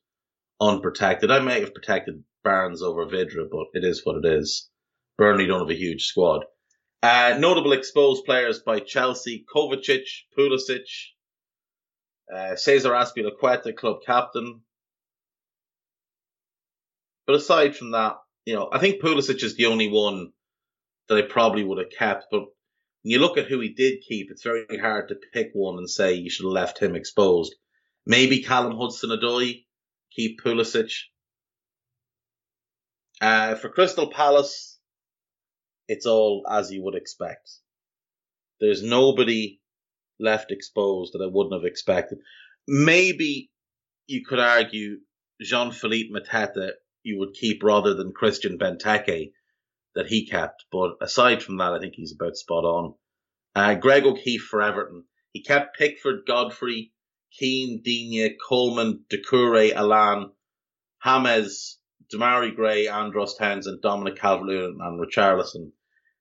unprotected. 0.61 1.29
I 1.29 1.41
may 1.41 1.61
have 1.61 1.75
protected 1.75 2.23
Barnes 2.45 2.81
over 2.81 3.07
Vydra, 3.07 3.47
but 3.51 3.67
it 3.75 3.85
is 3.85 4.03
what 4.05 4.25
it 4.25 4.25
is. 4.25 4.71
Burnley 5.19 5.47
don't 5.47 5.61
have 5.61 5.71
a 5.71 5.75
huge 5.75 6.05
squad. 6.05 6.45
Uh, 7.03 7.37
notable 7.41 7.73
exposed 7.73 8.25
players 8.25 8.61
by 8.61 8.79
Chelsea, 8.79 9.45
Kovacic, 9.53 10.05
Pulisic, 10.39 10.87
uh, 12.33 12.55
Cesar 12.55 12.93
Azpilicueta, 12.93 13.75
club 13.75 13.97
captain. 14.07 14.61
But 17.27 17.35
aside 17.35 17.77
from 17.77 17.91
that, 17.93 18.19
you 18.45 18.55
know, 18.55 18.69
I 18.73 18.79
think 18.79 19.03
Pulisic 19.03 19.43
is 19.43 19.57
the 19.57 19.67
only 19.67 19.91
one 19.91 20.31
that 21.09 21.19
I 21.19 21.23
probably 21.23 21.65
would 21.65 21.79
have 21.79 21.91
kept. 21.91 22.27
But 22.31 22.45
you 23.03 23.19
look 23.19 23.39
at 23.39 23.47
who 23.47 23.61
he 23.61 23.71
did 23.71 24.03
keep, 24.07 24.31
it's 24.31 24.43
very 24.43 24.67
hard 24.79 25.09
to 25.09 25.17
pick 25.33 25.51
one 25.53 25.79
and 25.79 25.89
say 25.89 26.15
you 26.15 26.31
should 26.31 26.45
have 26.45 26.53
left 26.53 26.79
him 26.79 26.95
exposed. 26.95 27.55
Maybe 28.07 28.43
Callum 28.43 28.77
Hudson-Odoi, 28.77 29.65
keep 30.15 30.41
Pulisic. 30.41 30.93
Uh, 33.21 33.55
for 33.55 33.69
Crystal 33.69 34.11
Palace, 34.11 34.79
it's 35.89 36.07
all 36.07 36.45
as 36.51 36.71
you 36.71 36.83
would 36.83 36.95
expect. 36.95 37.51
There's 38.61 38.83
nobody 38.83 39.61
left 40.19 40.51
exposed 40.51 41.15
that 41.15 41.23
I 41.23 41.27
wouldn't 41.27 41.55
have 41.55 41.65
expected. 41.65 42.19
Maybe 42.69 43.51
you 44.07 44.25
could 44.25 44.39
argue 44.39 44.99
Jean 45.41 45.73
Philippe 45.73 46.11
Mateta 46.11 46.73
you 47.03 47.19
would 47.19 47.33
keep 47.33 47.63
rather 47.63 47.95
than 47.95 48.13
Christian 48.13 48.59
Benteke 48.59 49.33
that 49.95 50.07
he 50.07 50.27
kept. 50.27 50.65
But 50.71 50.93
aside 51.01 51.43
from 51.43 51.59
that, 51.59 51.73
I 51.73 51.79
think 51.81 51.95
he's 51.95 52.15
about 52.15 52.37
spot 52.37 52.65
on. 52.65 52.95
Uh, 53.55 53.75
Greg 53.75 54.05
O'Keeffe 54.05 54.43
for 54.43 54.63
Everton. 54.63 55.05
He 55.33 55.43
kept 55.43 55.77
Pickford, 55.77 56.21
Godfrey, 56.27 56.93
Keane, 57.39 57.83
Digne, 57.83 58.37
Coleman, 58.49 59.05
Doucouré, 59.09 59.73
Allan, 59.73 60.31
James, 60.99 61.79
Demarai 62.13 62.55
Gray, 62.55 62.89
Andros 62.89 63.37
Townsend, 63.37 63.83
Dominic 63.83 64.17
Calvert-Lewin 64.17 64.79
and 64.81 65.01
Richarlison. 65.01 65.73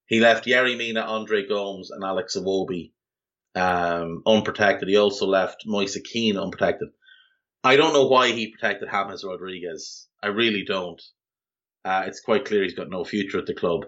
He 0.05 0.19
left 0.19 0.45
Yerry 0.45 0.77
Mina, 0.77 1.01
Andre 1.01 1.47
Gomes, 1.47 1.91
and 1.91 2.03
Alex 2.03 2.35
Iwobi 2.37 2.91
um, 3.55 4.21
unprotected. 4.25 4.87
He 4.87 4.97
also 4.97 5.25
left 5.25 5.63
Moise 5.65 5.99
Kean 6.03 6.37
unprotected. 6.37 6.89
I 7.63 7.75
don't 7.75 7.93
know 7.93 8.07
why 8.07 8.31
he 8.31 8.51
protected 8.51 8.89
James 8.89 9.23
Rodriguez. 9.23 10.07
I 10.21 10.27
really 10.27 10.63
don't. 10.65 11.01
Uh, 11.85 12.03
it's 12.07 12.19
quite 12.19 12.45
clear 12.45 12.63
he's 12.63 12.73
got 12.73 12.89
no 12.89 13.03
future 13.03 13.39
at 13.39 13.45
the 13.45 13.53
club. 13.53 13.85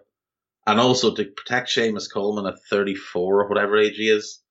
And 0.66 0.80
also 0.80 1.14
to 1.16 1.26
protect 1.26 1.70
Seamus 1.70 2.12
Coleman 2.12 2.46
at 2.46 2.60
34 2.70 3.42
or 3.42 3.50
whatever 3.50 3.78
age 3.78 3.96
he 3.98 4.10
is, 4.10 4.42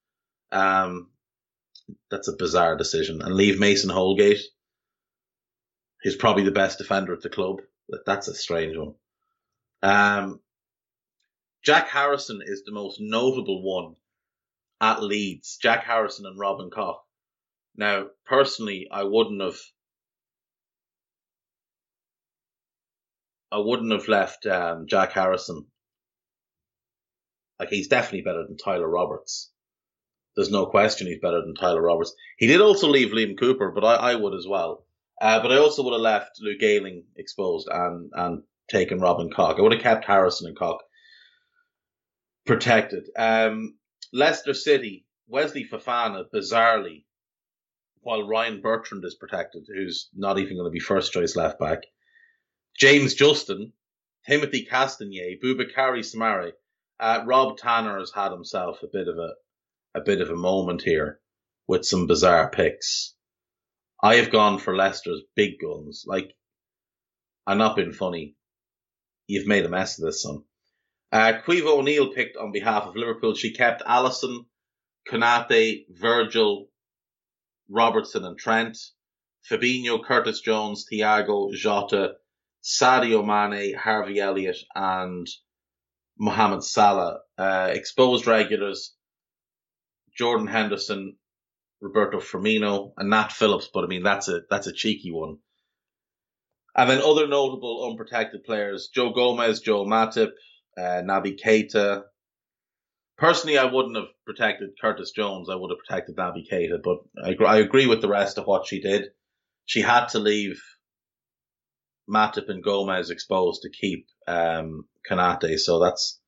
um, 0.51 1.09
that's 2.09 2.27
a 2.27 2.35
bizarre 2.35 2.75
decision. 2.75 3.21
And 3.21 3.33
leave 3.33 3.59
Mason 3.59 3.89
Holgate, 3.89 4.41
who's 6.03 6.15
probably 6.15 6.43
the 6.43 6.51
best 6.51 6.77
defender 6.77 7.13
at 7.13 7.21
the 7.21 7.29
club. 7.29 7.61
That's 8.05 8.27
a 8.27 8.35
strange 8.35 8.75
one. 8.77 8.95
Um, 9.81 10.39
Jack 11.63 11.89
Harrison 11.89 12.41
is 12.43 12.63
the 12.63 12.71
most 12.71 12.99
notable 12.99 13.61
one 13.61 13.95
at 14.79 15.03
Leeds. 15.03 15.57
Jack 15.61 15.83
Harrison 15.83 16.25
and 16.25 16.39
Robin 16.39 16.69
Koch. 16.69 17.01
Now, 17.75 18.07
personally, 18.25 18.87
I 18.91 19.03
wouldn't 19.03 19.41
have. 19.41 19.57
I 23.51 23.57
wouldn't 23.59 23.91
have 23.91 24.07
left 24.07 24.45
um, 24.45 24.85
Jack 24.87 25.11
Harrison. 25.11 25.65
Like 27.59 27.69
he's 27.69 27.89
definitely 27.89 28.21
better 28.21 28.45
than 28.47 28.57
Tyler 28.57 28.89
Roberts. 28.89 29.51
There's 30.35 30.49
no 30.49 30.65
question 30.65 31.07
he's 31.07 31.19
better 31.19 31.41
than 31.41 31.55
Tyler 31.55 31.81
Roberts. 31.81 32.13
He 32.37 32.47
did 32.47 32.61
also 32.61 32.87
leave 32.87 33.09
Liam 33.09 33.37
Cooper, 33.37 33.71
but 33.71 33.83
I, 33.83 33.95
I 33.95 34.15
would 34.15 34.33
as 34.33 34.47
well. 34.47 34.85
Uh, 35.19 35.41
but 35.41 35.51
I 35.51 35.57
also 35.57 35.83
would 35.83 35.93
have 35.93 36.01
left 36.01 36.39
Luke 36.41 36.63
Ayling 36.63 37.03
exposed 37.17 37.67
and 37.69 38.09
and 38.15 38.43
taken 38.69 38.99
Robin 38.99 39.29
Koch. 39.29 39.59
I 39.59 39.61
would 39.61 39.73
have 39.73 39.81
kept 39.81 40.05
Harrison 40.05 40.47
and 40.47 40.57
Koch 40.57 40.81
protected. 42.45 43.07
Um, 43.17 43.77
Leicester 44.13 44.53
City, 44.53 45.05
Wesley 45.27 45.65
Fofana, 45.65 46.23
bizarrely, 46.33 47.03
while 48.01 48.27
Ryan 48.27 48.61
Bertrand 48.61 49.05
is 49.05 49.15
protected, 49.15 49.67
who's 49.67 50.09
not 50.15 50.39
even 50.39 50.55
going 50.57 50.65
to 50.65 50.71
be 50.73 50.79
first 50.79 51.11
choice 51.11 51.35
left 51.35 51.59
back. 51.59 51.79
James 52.77 53.13
Justin, 53.13 53.73
Timothy 54.27 54.65
Castagne, 54.65 55.39
Boubakary 55.41 56.03
Soumaré. 56.03 56.51
Uh, 56.99 57.23
Rob 57.25 57.57
Tanner 57.57 57.99
has 57.99 58.11
had 58.11 58.31
himself 58.31 58.83
a 58.83 58.87
bit 58.87 59.07
of 59.07 59.17
a 59.17 59.33
a 59.93 60.01
bit 60.01 60.21
of 60.21 60.29
a 60.29 60.35
moment 60.35 60.81
here 60.81 61.19
with 61.67 61.85
some 61.85 62.07
bizarre 62.07 62.49
picks. 62.49 63.13
I 64.01 64.15
have 64.15 64.31
gone 64.31 64.57
for 64.57 64.75
Leicester's 64.75 65.21
big 65.35 65.59
guns. 65.59 66.05
Like, 66.07 66.33
I'm 67.45 67.57
not 67.57 67.75
being 67.75 67.91
funny. 67.91 68.35
You've 69.27 69.47
made 69.47 69.65
a 69.65 69.69
mess 69.69 69.99
of 69.99 70.05
this, 70.05 70.21
son. 70.23 70.43
Uh, 71.11 71.33
Caoimhe 71.45 71.65
O'Neill 71.65 72.13
picked 72.13 72.37
on 72.37 72.51
behalf 72.51 72.83
of 72.83 72.95
Liverpool. 72.95 73.35
She 73.35 73.53
kept 73.53 73.83
Alisson, 73.83 74.45
Konate, 75.07 75.85
Virgil, 75.89 76.69
Robertson 77.69 78.25
and 78.25 78.37
Trent, 78.37 78.77
Fabinho, 79.49 80.03
Curtis 80.03 80.41
Jones, 80.41 80.85
Thiago, 80.91 81.53
Jota, 81.53 82.15
Sadio 82.63 83.25
Mane, 83.25 83.75
Harvey 83.75 84.19
Elliott, 84.19 84.57
and 84.75 85.27
Mohamed 86.17 86.63
Salah. 86.63 87.19
Uh, 87.37 87.69
exposed 87.73 88.27
regulars, 88.27 88.93
Jordan 90.15 90.47
Henderson, 90.47 91.17
Roberto 91.81 92.19
Firmino, 92.19 92.93
and 92.97 93.09
Nat 93.09 93.31
Phillips. 93.31 93.69
But 93.73 93.83
I 93.83 93.87
mean, 93.87 94.03
that's 94.03 94.27
a 94.27 94.41
that's 94.49 94.67
a 94.67 94.73
cheeky 94.73 95.11
one. 95.11 95.37
And 96.75 96.89
then 96.89 97.01
other 97.01 97.27
notable 97.27 97.89
unprotected 97.89 98.43
players: 98.43 98.89
Joe 98.93 99.11
Gomez, 99.11 99.61
Joel 99.61 99.87
Matip, 99.87 100.31
uh, 100.77 101.01
Naby 101.03 101.39
Keita. 101.43 102.03
Personally, 103.17 103.57
I 103.57 103.65
wouldn't 103.65 103.97
have 103.97 104.07
protected 104.25 104.69
Curtis 104.79 105.11
Jones. 105.11 105.49
I 105.49 105.55
would 105.55 105.69
have 105.69 105.79
protected 105.79 106.15
Naby 106.15 106.43
Keita, 106.51 106.81
but 106.83 106.99
I, 107.23 107.35
I 107.43 107.57
agree 107.57 107.87
with 107.87 108.01
the 108.01 108.07
rest 108.07 108.37
of 108.37 108.45
what 108.45 108.65
she 108.67 108.81
did. 108.81 109.09
She 109.65 109.81
had 109.81 110.07
to 110.09 110.19
leave 110.19 110.61
Matip 112.11 112.49
and 112.49 112.63
Gomez 112.63 113.09
exposed 113.09 113.61
to 113.61 113.69
keep 113.69 114.07
um, 114.27 114.85
Konate, 115.09 115.57
so 115.59 115.79
that's 115.79 116.19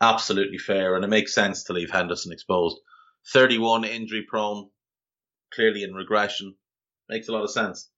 absolutely 0.00 0.58
fair, 0.58 0.94
and 0.94 1.04
it 1.04 1.08
makes 1.08 1.34
sense 1.34 1.64
to 1.64 1.72
leave 1.72 1.90
Henderson 1.90 2.32
exposed. 2.32 2.78
31 3.32 3.84
injury 3.84 4.24
prone, 4.28 4.70
clearly 5.52 5.82
in 5.82 5.94
regression. 5.94 6.54
Makes 7.08 7.28
a 7.28 7.32
lot 7.32 7.44
of 7.44 7.50
sense. 7.50 7.90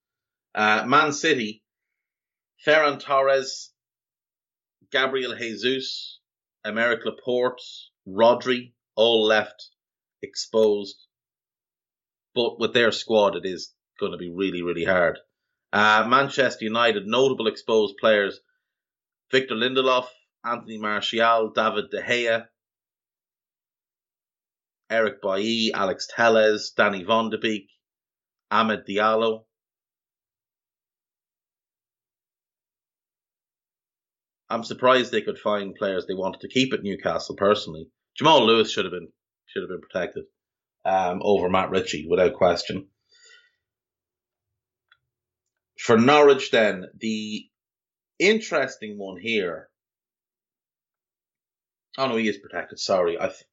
Uh, 0.55 0.85
Man 0.87 1.13
City, 1.13 1.63
Ferran 2.67 3.01
Torres, 3.01 3.73
Gabriel 4.91 5.35
Jesus, 5.37 6.21
Aymeric 6.65 7.05
Laporte, 7.05 7.61
Rodri, 8.07 8.73
all 8.95 9.25
left 9.25 9.71
exposed. 10.23 10.97
But 12.35 12.59
with 12.59 12.73
their 12.73 12.93
squad, 12.93 13.37
it 13.37 13.45
is 13.45 13.75
going 13.99 14.13
to 14.13 14.19
be 14.19 14.31
really, 14.31 14.63
really 14.63 14.85
hard. 14.85 15.19
Uh, 15.73 16.05
Manchester 16.07 16.65
United, 16.65 17.07
notable 17.07 17.47
exposed 17.47 17.97
players 17.99 18.41
Victor 19.31 19.55
Lindelof, 19.55 20.07
Anthony 20.45 20.77
Martial, 20.79 21.51
David 21.51 21.91
De 21.91 22.03
Gea, 22.03 22.47
Eric 24.91 25.23
Bailly, 25.23 25.73
Alex 25.73 26.07
Telles, 26.15 26.73
Donny 26.77 27.03
Van 27.03 27.31
de 27.31 27.39
Beek, 27.39 27.69
Amad 28.53 28.85
Diallo. 28.87 29.45
I'm 34.51 34.65
surprised 34.65 35.11
they 35.11 35.23
could 35.23 35.39
find 35.39 35.75
players 35.75 36.05
they 36.05 36.13
wanted 36.13 36.43
to 36.43 36.49
keep 36.49 36.75
at 36.75 36.83
Newcastle 36.83 37.37
personally. 37.37 37.89
Jamal 38.19 38.45
Lewis 38.45 38.71
should 38.71 38.85
have 38.85 38.93
been 38.93 39.09
should 39.47 39.63
have 39.63 39.71
been 39.71 39.81
protected 39.81 40.25
um, 40.85 41.21
over 41.23 41.49
Matt 41.49 41.71
Ritchie 41.71 42.07
without 42.07 42.35
question. 42.35 42.89
For 45.83 45.99
Norwich, 45.99 46.53
then 46.53 46.93
the 46.95 47.51
interesting 48.21 48.99
one 48.99 49.17
here. 49.17 49.69
Oh 51.99 52.07
no, 52.07 52.15
he 52.15 52.29
is 52.29 52.39
protected. 52.39 52.79
Sorry, 52.79 53.19
I 53.19 53.27
th- 53.27 53.45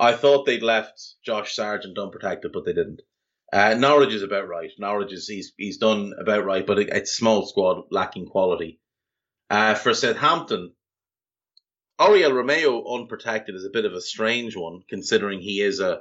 I 0.00 0.14
thought 0.14 0.44
they'd 0.44 0.64
left 0.64 1.14
Josh 1.24 1.54
Sargent 1.54 1.96
unprotected, 1.96 2.50
but 2.50 2.64
they 2.64 2.72
didn't. 2.72 3.02
Uh, 3.52 3.74
Norwich 3.74 4.12
is 4.12 4.24
about 4.24 4.48
right. 4.48 4.72
Norwich 4.76 5.12
is 5.12 5.28
he's 5.28 5.52
he's 5.56 5.78
done 5.78 6.14
about 6.18 6.44
right, 6.44 6.66
but 6.66 6.80
it, 6.80 6.88
it's 6.88 7.16
small 7.16 7.46
squad 7.46 7.84
lacking 7.92 8.26
quality. 8.26 8.80
Uh, 9.48 9.76
for 9.76 9.94
Southampton, 9.94 10.74
Oriol 12.00 12.34
Romeo 12.34 12.92
unprotected 12.92 13.54
is 13.54 13.64
a 13.64 13.70
bit 13.70 13.84
of 13.84 13.92
a 13.92 14.00
strange 14.00 14.56
one, 14.56 14.82
considering 14.88 15.40
he 15.40 15.60
is 15.60 15.78
a 15.78 16.00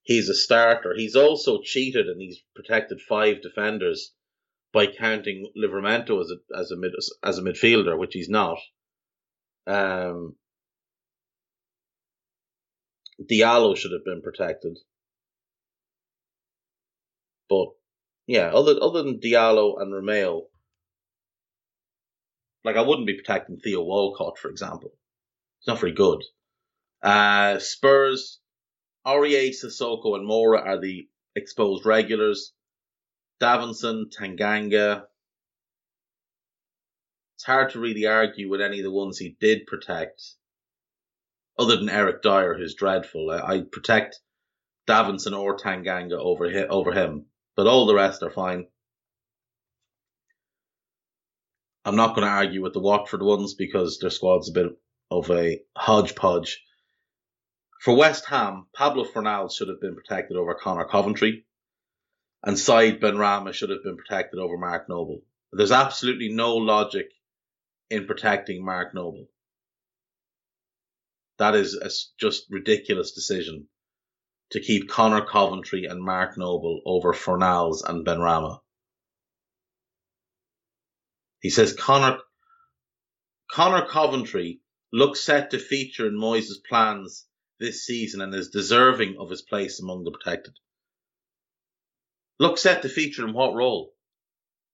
he's 0.00 0.30
a 0.30 0.34
starter. 0.34 0.94
He's 0.96 1.14
also 1.14 1.60
cheated 1.60 2.06
and 2.06 2.22
he's 2.22 2.42
protected 2.54 3.02
five 3.02 3.42
defenders 3.42 4.14
by 4.72 4.86
counting 4.86 5.50
Livramento 5.56 6.20
as 6.20 6.30
a 6.30 6.58
as 6.58 6.70
a 6.70 6.76
mid 6.76 6.92
as 7.22 7.38
a 7.38 7.42
midfielder, 7.42 7.98
which 7.98 8.14
he's 8.14 8.28
not. 8.28 8.58
Um, 9.66 10.36
Diallo 13.20 13.76
should 13.76 13.92
have 13.92 14.04
been 14.04 14.22
protected. 14.22 14.78
But 17.48 17.68
yeah, 18.26 18.48
other 18.52 18.76
other 18.80 19.02
than 19.02 19.20
Diallo 19.20 19.80
and 19.80 19.92
Romeo, 19.92 20.46
like 22.64 22.76
I 22.76 22.82
wouldn't 22.82 23.06
be 23.06 23.16
protecting 23.16 23.58
Theo 23.58 23.82
Walcott, 23.82 24.38
for 24.38 24.50
example. 24.50 24.92
It's 25.60 25.66
not 25.68 25.80
very 25.80 25.92
good. 25.92 26.22
Uh, 27.02 27.58
Spurs, 27.58 28.40
Aurier, 29.06 29.50
Sissoko, 29.50 30.16
and 30.16 30.28
Moura 30.28 30.60
are 30.64 30.80
the 30.80 31.08
exposed 31.34 31.86
regulars. 31.86 32.52
Davinson, 33.40 34.10
Tanganga. 34.10 35.06
It's 37.36 37.44
hard 37.44 37.70
to 37.70 37.80
really 37.80 38.06
argue 38.06 38.48
with 38.48 38.60
any 38.60 38.78
of 38.78 38.84
the 38.84 38.90
ones 38.90 39.18
he 39.18 39.36
did 39.40 39.66
protect, 39.66 40.22
other 41.58 41.76
than 41.76 41.88
Eric 41.88 42.22
Dier, 42.22 42.56
who's 42.56 42.74
dreadful. 42.74 43.30
I, 43.30 43.38
I 43.38 43.60
protect 43.60 44.20
Davinson 44.88 45.38
or 45.38 45.56
Tanganga 45.56 46.18
over 46.18 46.50
hi, 46.50 46.66
over 46.66 46.92
him, 46.92 47.26
but 47.54 47.66
all 47.66 47.86
the 47.86 47.94
rest 47.94 48.22
are 48.22 48.30
fine. 48.30 48.66
I'm 51.84 51.96
not 51.96 52.14
going 52.14 52.26
to 52.26 52.32
argue 52.32 52.62
with 52.62 52.72
the 52.72 52.80
Watford 52.80 53.22
ones 53.22 53.54
because 53.54 53.98
their 53.98 54.10
squad's 54.10 54.50
a 54.50 54.52
bit 54.52 54.66
of 55.10 55.30
a 55.30 55.60
hodgepodge. 55.76 56.62
For 57.80 57.94
West 57.94 58.26
Ham, 58.26 58.66
Pablo 58.74 59.04
Fornals 59.04 59.56
should 59.56 59.68
have 59.68 59.80
been 59.80 59.94
protected 59.94 60.36
over 60.36 60.54
Conor 60.54 60.84
Coventry, 60.86 61.46
and 62.42 62.58
Said 62.58 63.00
Benrahma 63.00 63.52
should 63.52 63.70
have 63.70 63.82
been 63.82 63.96
protected 63.96 64.38
over 64.38 64.56
Mark 64.56 64.88
Noble. 64.88 65.22
There's 65.52 65.72
absolutely 65.72 66.28
no 66.28 66.56
logic 66.56 67.06
in 67.90 68.06
protecting 68.06 68.64
Mark 68.64 68.94
Noble. 68.94 69.28
That 71.38 71.54
is 71.54 71.74
a 71.74 71.90
just 72.18 72.46
ridiculous 72.50 73.12
decision 73.12 73.68
to 74.50 74.60
keep 74.60 74.88
Conor 74.88 75.24
Coventry 75.24 75.84
and 75.84 76.02
Mark 76.02 76.36
Noble 76.36 76.80
over 76.84 77.12
Fornals 77.12 77.88
and 77.88 78.04
Benrahma. 78.04 78.60
He 81.40 81.50
says 81.50 81.72
Connor 81.72 82.18
Conor 83.50 83.86
Coventry 83.86 84.60
looks 84.92 85.20
set 85.22 85.50
to 85.50 85.58
feature 85.58 86.06
in 86.06 86.14
Moyes' 86.14 86.62
plans 86.68 87.26
this 87.60 87.84
season 87.84 88.20
and 88.20 88.34
is 88.34 88.50
deserving 88.50 89.16
of 89.18 89.30
his 89.30 89.42
place 89.42 89.80
among 89.80 90.04
the 90.04 90.10
protected. 90.10 90.54
Looks 92.40 92.62
set 92.62 92.82
to 92.82 92.88
feature 92.88 93.26
in 93.26 93.32
what 93.32 93.54
role? 93.54 93.92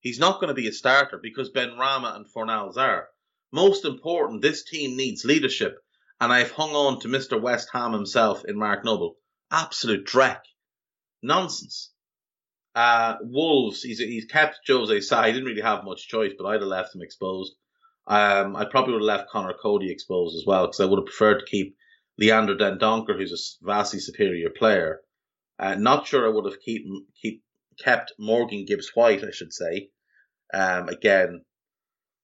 He's 0.01 0.19
not 0.19 0.39
going 0.39 0.49
to 0.49 0.55
be 0.55 0.69
a 0.69 0.73
starter 0.73 1.19
because 1.23 1.51
Benrahma 1.51 2.15
and 2.15 2.27
Fornals 2.27 2.77
are. 2.77 3.09
Most 3.53 3.87
important, 3.87 4.43
this 4.43 4.65
team 4.65 4.97
needs 4.97 5.25
leadership, 5.25 5.79
and 6.21 6.31
I've 6.31 6.51
hung 6.51 6.73
on 6.73 7.01
to 7.01 7.09
Mr. 7.09 7.41
West 7.41 7.71
Ham 7.73 7.93
himself 7.93 8.45
in 8.45 8.59
Mark 8.59 8.85
Noble. 8.85 9.17
Absolute 9.51 10.07
dreck. 10.07 10.41
Nonsense. 11.23 11.91
Uh, 12.75 13.17
Wolves, 13.23 13.83
he's, 13.83 13.99
he's 13.99 14.27
kept 14.27 14.59
Jose 14.67 15.01
Sa. 15.01 15.23
He 15.23 15.33
didn't 15.33 15.47
really 15.47 15.63
have 15.63 15.85
much 15.85 16.09
choice, 16.09 16.33
but 16.37 16.47
I'd 16.47 16.61
have 16.61 16.69
left 16.69 16.95
him 16.95 17.01
exposed. 17.01 17.55
Um, 18.07 18.57
I 18.57 18.67
probably 18.67 18.93
would 18.93 19.03
have 19.03 19.21
left 19.21 19.31
Conor 19.31 19.55
Coady 19.55 19.91
exposed 19.91 20.37
as 20.37 20.45
well 20.45 20.67
because 20.67 20.81
I 20.81 20.85
would 20.85 20.99
have 20.99 21.07
preferred 21.07 21.39
to 21.39 21.47
keep 21.47 21.77
Leander 22.19 22.57
Dendoncker, 22.57 23.17
who's 23.17 23.33
a 23.63 23.65
vastly 23.65 24.01
superior 24.01 24.51
player. 24.51 25.01
Uh, 25.59 25.77
not 25.77 26.07
sure 26.07 26.27
I 26.27 26.35
would 26.35 26.45
have 26.45 26.61
keep, 26.61 26.85
keep 27.23 27.44
kept 27.83 28.13
Morgan 28.19 28.65
Gibbs 28.65 28.91
White, 28.95 29.25
I 29.25 29.31
should 29.31 29.53
say. 29.53 29.91
Um, 30.53 30.89
again, 30.89 31.43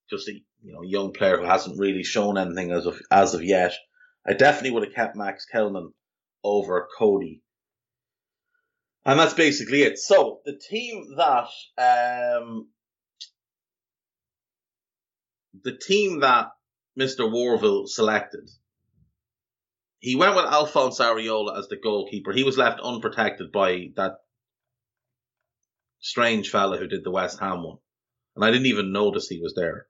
just 0.09 0.29
a 0.29 0.33
you 0.63 0.73
know 0.73 0.83
young 0.83 1.13
player 1.13 1.39
who 1.39 1.45
hasn't 1.45 1.79
really 1.79 2.05
shown 2.05 2.39
anything 2.39 2.73
as 2.73 2.87
of 2.87 3.01
as 3.11 3.35
of 3.35 3.43
yet. 3.43 3.73
I 4.27 4.35
definitely 4.35 4.73
would 4.73 4.85
have 4.85 4.95
kept 4.95 5.17
Max 5.17 5.47
Kilman 5.53 5.93
over 6.45 6.89
Coady. 6.99 7.43
And 9.05 9.19
that's 9.19 9.35
basically 9.35 9.83
it. 9.83 9.99
So 9.99 10.41
the 10.45 10.57
team 10.57 11.15
that 11.17 11.49
um, 11.79 12.69
the 15.65 15.77
team 15.77 16.21
that 16.21 16.49
Mr. 16.99 17.21
Worville 17.21 17.89
selected, 17.89 18.51
he 20.01 20.17
went 20.17 20.37
with 20.37 20.45
Alphonse 20.45 21.01
Areola 21.01 21.59
as 21.59 21.69
the 21.69 21.77
goalkeeper. 21.77 22.33
He 22.33 22.45
was 22.45 22.59
left 22.59 22.81
unprotected 22.81 23.51
by 23.53 23.89
that 23.97 24.17
strange 26.01 26.51
fella 26.51 26.79
who 26.79 26.87
did 26.87 27.05
the 27.05 27.11
West 27.11 27.41
Ham 27.41 27.63
one. 27.63 27.79
And 28.37 28.45
I 28.45 28.51
didn't 28.51 28.67
even 28.67 28.93
notice 28.93 29.29
he 29.29 29.41
was 29.41 29.55
there. 29.55 29.87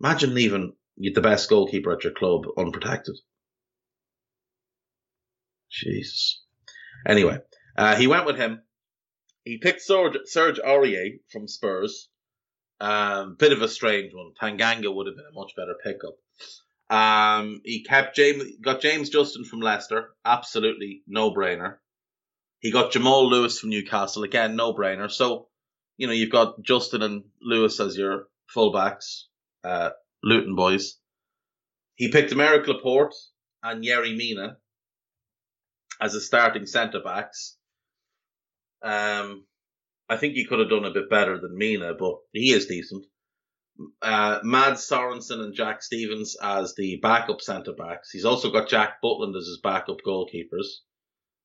Imagine 0.00 0.34
leaving 0.34 0.74
the 0.96 1.20
best 1.20 1.48
goalkeeper 1.48 1.92
at 1.92 2.04
your 2.04 2.12
club 2.12 2.42
unprotected. 2.56 3.16
Jesus. 5.70 6.42
Anyway, 7.06 7.38
uh, 7.76 7.96
he 7.96 8.06
went 8.06 8.26
with 8.26 8.36
him. 8.36 8.62
He 9.44 9.58
picked 9.58 9.82
Serge, 9.82 10.16
Serge 10.24 10.58
Aurier 10.58 11.20
from 11.30 11.48
Spurs. 11.48 12.08
Um, 12.80 13.34
bit 13.36 13.52
of 13.52 13.62
a 13.62 13.68
strange 13.68 14.12
one. 14.14 14.32
Tanganga 14.40 14.94
would 14.94 15.06
have 15.06 15.16
been 15.16 15.24
a 15.30 15.34
much 15.34 15.52
better 15.56 15.74
pickup. 15.82 16.14
Um, 16.90 17.60
he 17.64 17.82
kept 17.82 18.16
James, 18.16 18.44
got 18.62 18.80
James 18.80 19.10
Justin 19.10 19.44
from 19.44 19.60
Leicester. 19.60 20.10
Absolutely 20.24 21.02
no 21.06 21.32
brainer. 21.32 21.78
He 22.60 22.72
got 22.72 22.92
Jamal 22.92 23.28
Lewis 23.28 23.58
from 23.58 23.70
Newcastle. 23.70 24.24
Again, 24.24 24.56
no 24.56 24.74
brainer. 24.74 25.10
So, 25.10 25.48
you 25.96 26.06
know, 26.06 26.12
you've 26.12 26.32
got 26.32 26.60
Justin 26.62 27.02
and 27.02 27.24
Lewis 27.40 27.78
as 27.80 27.96
your 27.96 28.28
fullbacks, 28.54 29.24
uh, 29.64 29.90
Luton 30.22 30.56
boys. 30.56 30.96
He 31.94 32.10
picked 32.10 32.32
Aymeric 32.32 32.66
Laporte 32.66 33.14
and 33.62 33.84
Yerry 33.84 34.16
Mina 34.16 34.56
as 36.00 36.14
a 36.14 36.20
starting 36.20 36.66
centre 36.66 37.00
backs. 37.00 37.56
Um, 38.82 39.44
I 40.08 40.16
think 40.16 40.34
he 40.34 40.46
could 40.46 40.60
have 40.60 40.70
done 40.70 40.84
a 40.84 40.92
bit 40.92 41.10
better 41.10 41.38
than 41.40 41.58
Mina, 41.58 41.94
but 41.94 42.16
he 42.32 42.52
is 42.52 42.66
decent. 42.66 43.04
Uh, 44.02 44.40
Mads 44.42 44.88
Sorensen 44.88 45.40
and 45.40 45.54
Jack 45.54 45.82
Stephens 45.82 46.36
as 46.42 46.74
the 46.74 46.98
backup 47.02 47.40
centre 47.40 47.72
backs. 47.72 48.10
He's 48.10 48.24
also 48.24 48.50
got 48.50 48.68
Jack 48.68 49.00
Butland 49.02 49.36
as 49.36 49.46
his 49.46 49.60
backup 49.62 49.98
goalkeepers. 50.04 50.66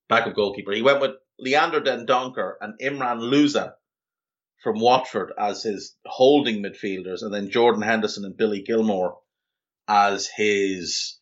Backup 0.08 0.34
goalkeeper. 0.34 0.72
He 0.72 0.82
went 0.82 1.00
with 1.00 1.12
Leander 1.38 1.80
Dendoncker 1.80 2.54
and 2.60 2.78
Imran 2.80 3.20
Louza 3.20 3.74
from 4.62 4.80
Watford 4.80 5.32
as 5.38 5.62
his 5.62 5.96
holding 6.06 6.62
midfielders, 6.62 7.22
and 7.22 7.32
then 7.32 7.50
Jordan 7.50 7.82
Henderson 7.82 8.24
and 8.24 8.36
Billy 8.36 8.62
Gilmour 8.62 9.16
as 9.86 10.28
his 10.28 11.18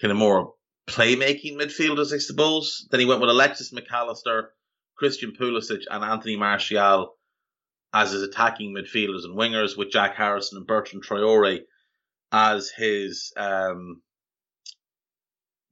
kind 0.00 0.10
of 0.10 0.18
more 0.18 0.54
playmaking 0.88 1.56
midfielders, 1.56 2.12
I 2.12 2.18
suppose. 2.18 2.86
Then 2.90 3.00
he 3.00 3.06
went 3.06 3.20
with 3.20 3.30
Alexis 3.30 3.72
Mac 3.72 3.84
Allister, 3.92 4.52
Christian 4.96 5.32
Pulisic, 5.38 5.82
and 5.90 6.04
Anthony 6.04 6.36
Martial 6.36 7.14
as 7.94 8.12
his 8.12 8.22
attacking 8.22 8.74
midfielders 8.74 9.24
and 9.24 9.36
wingers, 9.36 9.76
with 9.76 9.90
Jack 9.90 10.16
Harrison 10.16 10.58
and 10.58 10.66
Bertrand 10.66 11.04
Traore 11.04 11.60
as 12.32 12.70
his 12.70 13.32
um, 13.36 14.00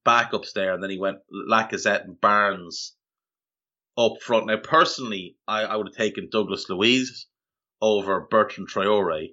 backups 0.06 0.52
there. 0.54 0.74
And 0.74 0.82
then 0.82 0.90
he 0.90 0.98
went 0.98 1.18
Lacazette 1.32 2.04
and 2.04 2.20
Barnes 2.20 2.94
up 3.96 4.14
front. 4.22 4.46
Now, 4.46 4.56
personally, 4.56 5.36
I, 5.46 5.62
I 5.62 5.76
would 5.76 5.88
have 5.88 5.96
taken 5.96 6.28
Douglas 6.30 6.68
Luiz 6.68 7.26
over 7.80 8.26
Bertrand 8.30 8.68
Traore, 8.68 9.28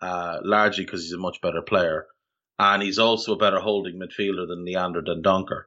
uh, 0.00 0.38
largely 0.42 0.84
because 0.84 1.02
he's 1.02 1.12
a 1.12 1.18
much 1.18 1.40
better 1.40 1.62
player. 1.62 2.06
And 2.58 2.82
he's 2.82 2.98
also 2.98 3.34
a 3.34 3.38
better 3.38 3.60
holding 3.60 4.00
midfielder 4.00 4.46
than 4.48 4.64
Leander 4.64 5.02
Dendoncker. 5.02 5.64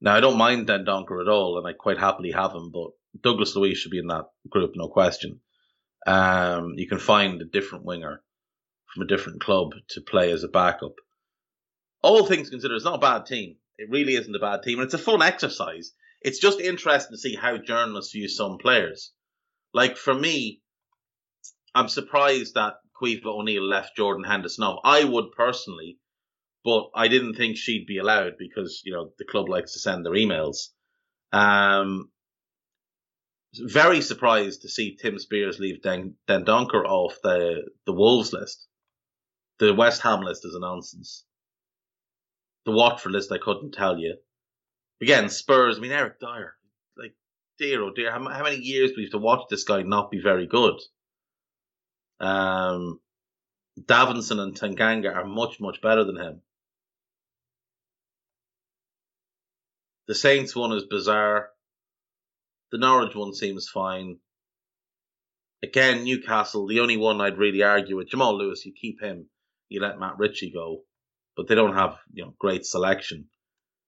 Now, 0.00 0.14
I 0.14 0.20
don't 0.20 0.38
mind 0.38 0.68
Dendoncker 0.68 1.20
at 1.20 1.28
all, 1.28 1.58
and 1.58 1.66
I 1.66 1.72
quite 1.72 1.98
happily 1.98 2.30
have 2.30 2.52
him, 2.52 2.70
but 2.72 2.90
Douglas 3.20 3.56
Luiz 3.56 3.78
should 3.78 3.90
be 3.90 3.98
in 3.98 4.06
that 4.08 4.26
group, 4.48 4.72
no 4.74 4.88
question. 4.88 5.40
Um, 6.06 6.74
you 6.76 6.86
can 6.86 7.00
find 7.00 7.42
a 7.42 7.44
different 7.44 7.84
winger 7.84 8.22
from 8.94 9.02
a 9.02 9.06
different 9.06 9.40
club 9.40 9.72
to 9.90 10.00
play 10.00 10.30
as 10.30 10.44
a 10.44 10.48
backup. 10.48 10.94
All 12.02 12.24
things 12.24 12.50
considered, 12.50 12.76
it's 12.76 12.84
not 12.84 12.94
a 12.94 12.98
bad 12.98 13.26
team. 13.26 13.56
It 13.78 13.90
really 13.90 14.16
isn't 14.16 14.34
a 14.34 14.40
bad 14.40 14.62
team, 14.62 14.80
and 14.80 14.86
it's 14.86 14.94
a 14.94 14.98
fun 14.98 15.22
exercise. 15.22 15.92
It's 16.20 16.40
just 16.40 16.60
interesting 16.60 17.14
to 17.14 17.18
see 17.18 17.36
how 17.36 17.58
journalists 17.58 18.12
view 18.12 18.28
some 18.28 18.58
players. 18.58 19.12
Like 19.72 19.96
for 19.96 20.14
me, 20.14 20.62
I'm 21.74 21.88
surprised 21.88 22.54
that 22.54 22.74
Caoimhe 23.00 23.24
O'Neill 23.24 23.62
left 23.62 23.96
Jordan 23.96 24.24
Henderson 24.24 24.64
off. 24.64 24.80
I 24.82 25.04
would 25.04 25.30
personally, 25.36 25.98
but 26.64 26.90
I 26.94 27.06
didn't 27.06 27.34
think 27.34 27.56
she'd 27.56 27.86
be 27.86 27.98
allowed 27.98 28.32
because 28.38 28.82
you 28.84 28.92
know 28.92 29.12
the 29.18 29.24
club 29.24 29.48
likes 29.48 29.74
to 29.74 29.78
send 29.78 30.04
their 30.04 30.12
emails. 30.12 30.68
Um, 31.32 32.10
very 33.54 34.00
surprised 34.00 34.62
to 34.62 34.68
see 34.68 34.96
Tim 34.96 35.18
Spiers 35.18 35.60
leave 35.60 35.82
Den, 35.82 36.16
Dendoncker 36.26 36.84
off 36.84 37.18
the 37.22 37.62
the 37.86 37.92
Wolves 37.92 38.32
list. 38.32 38.66
The 39.58 39.74
West 39.74 40.02
Ham 40.02 40.22
list 40.22 40.44
is 40.44 40.54
a 40.54 40.60
nonsense. 40.60 41.24
The 42.68 42.74
Watford 42.74 43.12
list 43.12 43.32
I 43.32 43.38
couldn't 43.38 43.72
tell 43.72 43.98
you. 43.98 44.18
Again, 45.00 45.30
Spurs. 45.30 45.78
I 45.78 45.80
mean, 45.80 45.90
Eric 45.90 46.20
Dier. 46.20 46.54
Like, 46.98 47.14
dear 47.58 47.82
oh 47.82 47.94
dear, 47.94 48.10
how, 48.12 48.22
how 48.28 48.42
many 48.42 48.56
years 48.56 48.90
we 48.94 49.04
have 49.04 49.12
to 49.12 49.18
watch 49.18 49.44
this 49.48 49.64
guy 49.64 49.80
not 49.80 50.10
be 50.10 50.20
very 50.20 50.46
good? 50.46 50.78
Um, 52.20 53.00
Davinson 53.80 54.38
and 54.38 54.54
Tanganga 54.54 55.14
are 55.14 55.24
much 55.24 55.58
much 55.60 55.80
better 55.80 56.04
than 56.04 56.18
him. 56.18 56.42
The 60.06 60.14
Saints 60.14 60.54
one 60.54 60.72
is 60.72 60.84
bizarre. 60.84 61.48
The 62.70 62.76
Norwich 62.76 63.14
one 63.14 63.32
seems 63.32 63.66
fine. 63.66 64.18
Again, 65.62 66.04
Newcastle, 66.04 66.66
the 66.66 66.80
only 66.80 66.98
one 66.98 67.22
I'd 67.22 67.38
really 67.38 67.62
argue 67.62 67.96
with 67.96 68.10
Jamal 68.10 68.36
Lewis, 68.36 68.66
you 68.66 68.74
keep 68.78 69.00
him, 69.00 69.30
you 69.70 69.80
let 69.80 69.98
Matt 69.98 70.18
Ritchie 70.18 70.52
go, 70.52 70.82
but 71.38 71.46
they 71.46 71.54
don't 71.54 71.76
have 71.76 71.96
you 72.12 72.24
know 72.24 72.34
great 72.38 72.66
selection. 72.66 73.26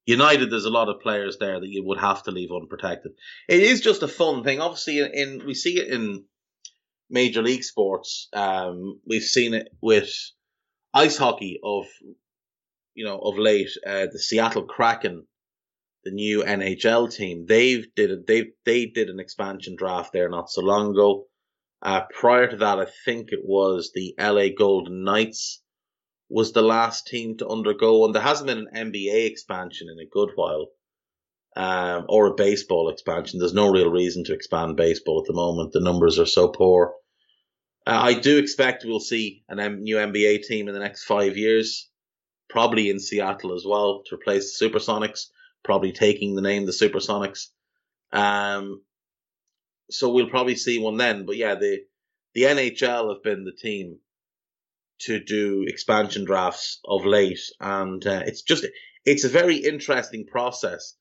United, 0.07 0.51
there's 0.51 0.65
a 0.65 0.71
lot 0.71 0.89
of 0.89 1.01
players 1.01 1.37
there 1.39 1.61
that 1.61 1.69
you 1.69 1.85
would 1.85 1.99
have 1.99 2.23
to 2.23 2.31
leave 2.31 2.51
unprotected. 2.55 3.13
It 3.49 3.63
is 3.63 3.81
just 3.81 4.05
a 4.05 4.09
fun 4.09 4.45
thing. 4.45 4.61
Obviously, 4.61 5.01
in, 5.01 5.11
in 5.13 5.43
we 5.45 5.55
see 5.55 5.79
it 5.79 5.89
in 5.89 6.25
major 7.11 7.43
league 7.43 7.65
sports. 7.65 8.29
Um, 8.33 9.01
we've 9.05 9.25
seen 9.25 9.53
it 9.55 9.69
with 9.83 10.11
ice 10.95 11.19
hockey 11.19 11.59
of 11.63 11.87
you 12.95 13.05
know 13.05 13.19
of 13.19 13.37
late. 13.37 13.71
Uh, 13.85 14.07
the 14.13 14.21
Seattle 14.21 14.63
Kraken 14.63 15.27
the 16.05 16.13
new 16.13 16.43
NHL 16.43 17.13
team. 17.13 17.47
They've 17.47 17.85
did 17.97 18.13
a, 18.13 18.17
they 18.27 18.53
they 18.65 18.87
did 18.87 19.11
an 19.11 19.19
expansion 19.19 19.75
draft 19.77 20.13
there 20.13 20.29
not 20.29 20.51
so 20.51 20.63
long 20.63 20.93
ago. 20.93 21.27
Uh, 21.83 22.03
prior 22.15 22.47
to 22.47 22.57
that, 22.59 22.79
I 22.79 22.87
think 23.05 23.33
it 23.33 23.41
was 23.43 23.91
the 23.93 24.15
LA 24.19 24.49
Golden 24.57 25.03
Knights 25.03 25.60
was 26.31 26.53
the 26.53 26.63
last 26.63 27.07
team 27.07 27.37
to 27.39 27.49
undergo, 27.49 28.05
and 28.05 28.15
there 28.15 28.23
hasn't 28.23 28.47
been 28.47 28.69
an 28.73 28.93
NBA 28.93 29.27
expansion 29.27 29.89
in 29.91 29.99
a 29.99 30.09
good 30.09 30.31
while, 30.37 30.69
um, 31.57 32.07
or 32.09 32.29
a 32.29 32.35
baseball 32.35 32.89
expansion. 32.89 33.39
There's 33.39 33.53
no 33.53 33.71
real 33.71 33.91
reason 33.91 34.25
to 34.25 34.33
expand 34.33 34.77
baseball 34.77 35.21
at 35.21 35.27
the 35.27 35.35
moment. 35.35 35.73
The 35.73 35.81
numbers 35.81 36.19
are 36.19 36.27
so 36.27 36.49
poor. 36.49 36.95
Uh, 37.87 38.01
I 38.03 38.15
do 38.15 38.39
expect 38.39 38.85
we'll 38.85 39.01
see 39.01 39.43
an 39.49 39.59
M- 39.59 39.83
new 39.83 39.97
NBA 39.97 40.45
team 40.45 40.69
in 40.69 40.75
the 40.75 40.81
next 40.81 41.05
five 41.05 41.37
years, 41.37 41.91
probably 42.49 42.89
in 42.89 43.01
Seattle 43.01 43.55
as 43.55 43.65
well 43.67 44.03
to 44.07 44.15
replace 44.15 44.59
the 44.59 44.69
Supersonics 44.69 45.27
probably 45.63 45.93
taking 45.93 46.35
the 46.35 46.43
name 46.43 46.67
the 46.67 46.73
Supersonics. 46.73 47.49
Um, 48.13 48.83
so 49.91 50.11
we'll 50.11 50.31
probably 50.31 50.57
see 50.57 50.79
one 50.79 50.97
then. 50.97 51.27
But 51.27 51.37
yeah, 51.37 51.55
the 51.55 51.81
the 52.35 52.43
NHL 52.43 53.13
have 53.13 53.23
been 53.23 53.45
the 53.45 53.53
team 53.53 53.99
to 55.01 55.19
do 55.23 55.65
expansion 55.67 56.25
drafts 56.25 56.81
of 56.85 57.05
late, 57.07 57.41
and 57.59 58.07
uh, 58.07 58.23
it's 58.27 58.43
just 58.43 58.67
it's 59.05 59.25
a 59.25 59.29
very 59.29 59.57
interesting 59.57 60.27
process. 60.27 60.95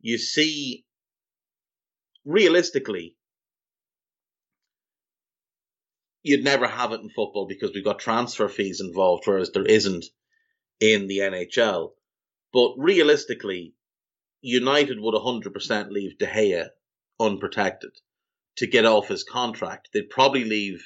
You 0.00 0.18
see, 0.18 0.84
realistically, 2.24 3.16
you'd 6.22 6.44
never 6.44 6.66
have 6.66 6.92
it 6.92 7.00
in 7.00 7.10
football 7.10 7.46
because 7.46 7.72
we've 7.74 7.84
got 7.84 7.98
transfer 7.98 8.48
fees 8.48 8.80
involved, 8.80 9.24
whereas 9.26 9.50
there 9.52 9.66
isn't 9.66 10.06
in 10.80 11.06
the 11.06 11.18
NHL. 11.18 11.92
But 12.52 12.74
realistically, 12.78 13.74
United 14.40 15.00
would 15.00 15.14
100% 15.14 15.90
leave 15.90 16.18
De 16.18 16.26
Gea 16.26 16.68
unprotected 17.20 17.90
to 18.56 18.66
get 18.66 18.86
off 18.86 19.08
his 19.08 19.24
contract. 19.24 19.88
They'd 19.92 20.10
probably 20.10 20.44
leave 20.44 20.84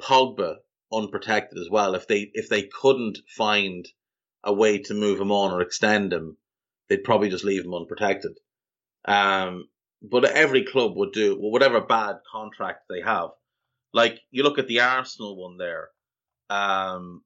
Pogba 0.00 0.56
unprotected 0.92 1.58
as 1.58 1.68
well 1.70 1.94
if 1.94 2.06
they 2.06 2.30
if 2.34 2.48
they 2.48 2.62
couldn't 2.62 3.18
find 3.28 3.86
a 4.42 4.52
way 4.52 4.78
to 4.78 4.94
move 4.94 5.20
him 5.20 5.30
on 5.32 5.52
or 5.52 5.60
extend 5.60 6.12
him. 6.12 6.36
They'd 6.88 7.04
probably 7.04 7.30
just 7.30 7.44
leave 7.44 7.64
him 7.64 7.74
unprotected. 7.74 8.32
Um, 9.04 9.68
but 10.02 10.24
every 10.24 10.64
club 10.64 10.96
would 10.96 11.12
do 11.12 11.36
whatever 11.36 11.80
bad 11.80 12.16
contract 12.30 12.84
they 12.88 13.02
have. 13.02 13.30
Like 13.92 14.20
you 14.30 14.42
look 14.42 14.58
at 14.58 14.66
the 14.66 14.80
Arsenal 14.80 15.36
one 15.36 15.56
there, 15.58 15.90
um, 16.48 17.22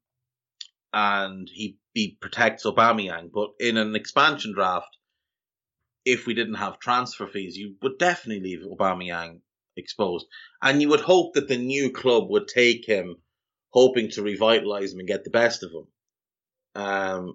and 0.92 1.48
he 1.52 1.78
he 1.92 2.16
protects 2.20 2.64
Aubameyang. 2.64 3.30
But 3.32 3.50
in 3.60 3.76
an 3.76 3.94
expansion 3.94 4.52
draft, 4.54 4.96
if 6.04 6.26
we 6.26 6.34
didn't 6.34 6.54
have 6.54 6.78
transfer 6.78 7.26
fees, 7.26 7.56
you 7.56 7.76
would 7.82 7.98
definitely 7.98 8.42
leave 8.42 8.66
Aubameyang 8.66 9.40
exposed, 9.76 10.26
and 10.62 10.80
you 10.80 10.88
would 10.88 11.00
hope 11.00 11.34
that 11.34 11.48
the 11.48 11.58
new 11.58 11.90
club 11.90 12.30
would 12.30 12.48
take 12.48 12.86
him, 12.86 13.16
hoping 13.74 14.08
to 14.08 14.22
revitalize 14.22 14.92
him 14.92 15.00
and 15.00 15.08
get 15.08 15.24
the 15.24 15.30
best 15.30 15.64
of 15.64 15.72
him. 15.72 15.86
Um, 16.80 17.34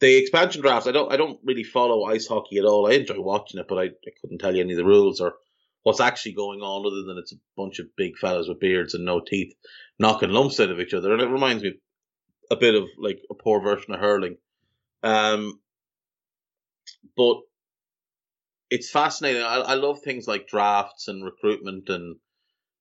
the 0.00 0.16
expansion 0.16 0.60
drafts, 0.60 0.88
I 0.88 0.92
don't, 0.92 1.12
I 1.12 1.16
don't 1.16 1.38
really 1.44 1.62
follow 1.62 2.04
ice 2.04 2.26
hockey 2.26 2.58
at 2.58 2.64
all. 2.64 2.88
I 2.88 2.94
enjoy 2.94 3.20
watching 3.20 3.60
it, 3.60 3.68
but 3.68 3.78
I, 3.78 3.84
I 3.84 4.10
couldn't 4.20 4.38
tell 4.38 4.54
you 4.54 4.62
any 4.62 4.72
of 4.72 4.78
the 4.78 4.84
rules 4.84 5.20
or 5.20 5.34
what's 5.84 6.00
actually 6.00 6.32
going 6.32 6.60
on, 6.60 6.84
other 6.84 7.04
than 7.06 7.18
it's 7.18 7.32
a 7.32 7.36
bunch 7.56 7.78
of 7.78 7.86
big 7.96 8.18
fellas 8.18 8.48
with 8.48 8.58
beards 8.58 8.94
and 8.94 9.04
no 9.04 9.20
teeth 9.20 9.54
knocking 10.00 10.30
lumps 10.30 10.58
out 10.58 10.70
of 10.70 10.80
each 10.80 10.92
other. 10.92 11.12
And 11.12 11.22
it 11.22 11.28
reminds 11.28 11.62
me 11.62 11.74
a 12.50 12.56
bit 12.56 12.74
of 12.74 12.84
like 12.98 13.20
a 13.30 13.34
poor 13.34 13.60
version 13.60 13.94
of 13.94 14.00
hurling. 14.00 14.38
Um, 15.04 15.60
but 17.16 17.36
it's 18.70 18.90
fascinating. 18.90 19.42
I, 19.42 19.58
I 19.58 19.74
love 19.74 20.00
things 20.00 20.26
like 20.26 20.48
drafts 20.48 21.06
and 21.06 21.24
recruitment 21.24 21.88
and 21.88 22.16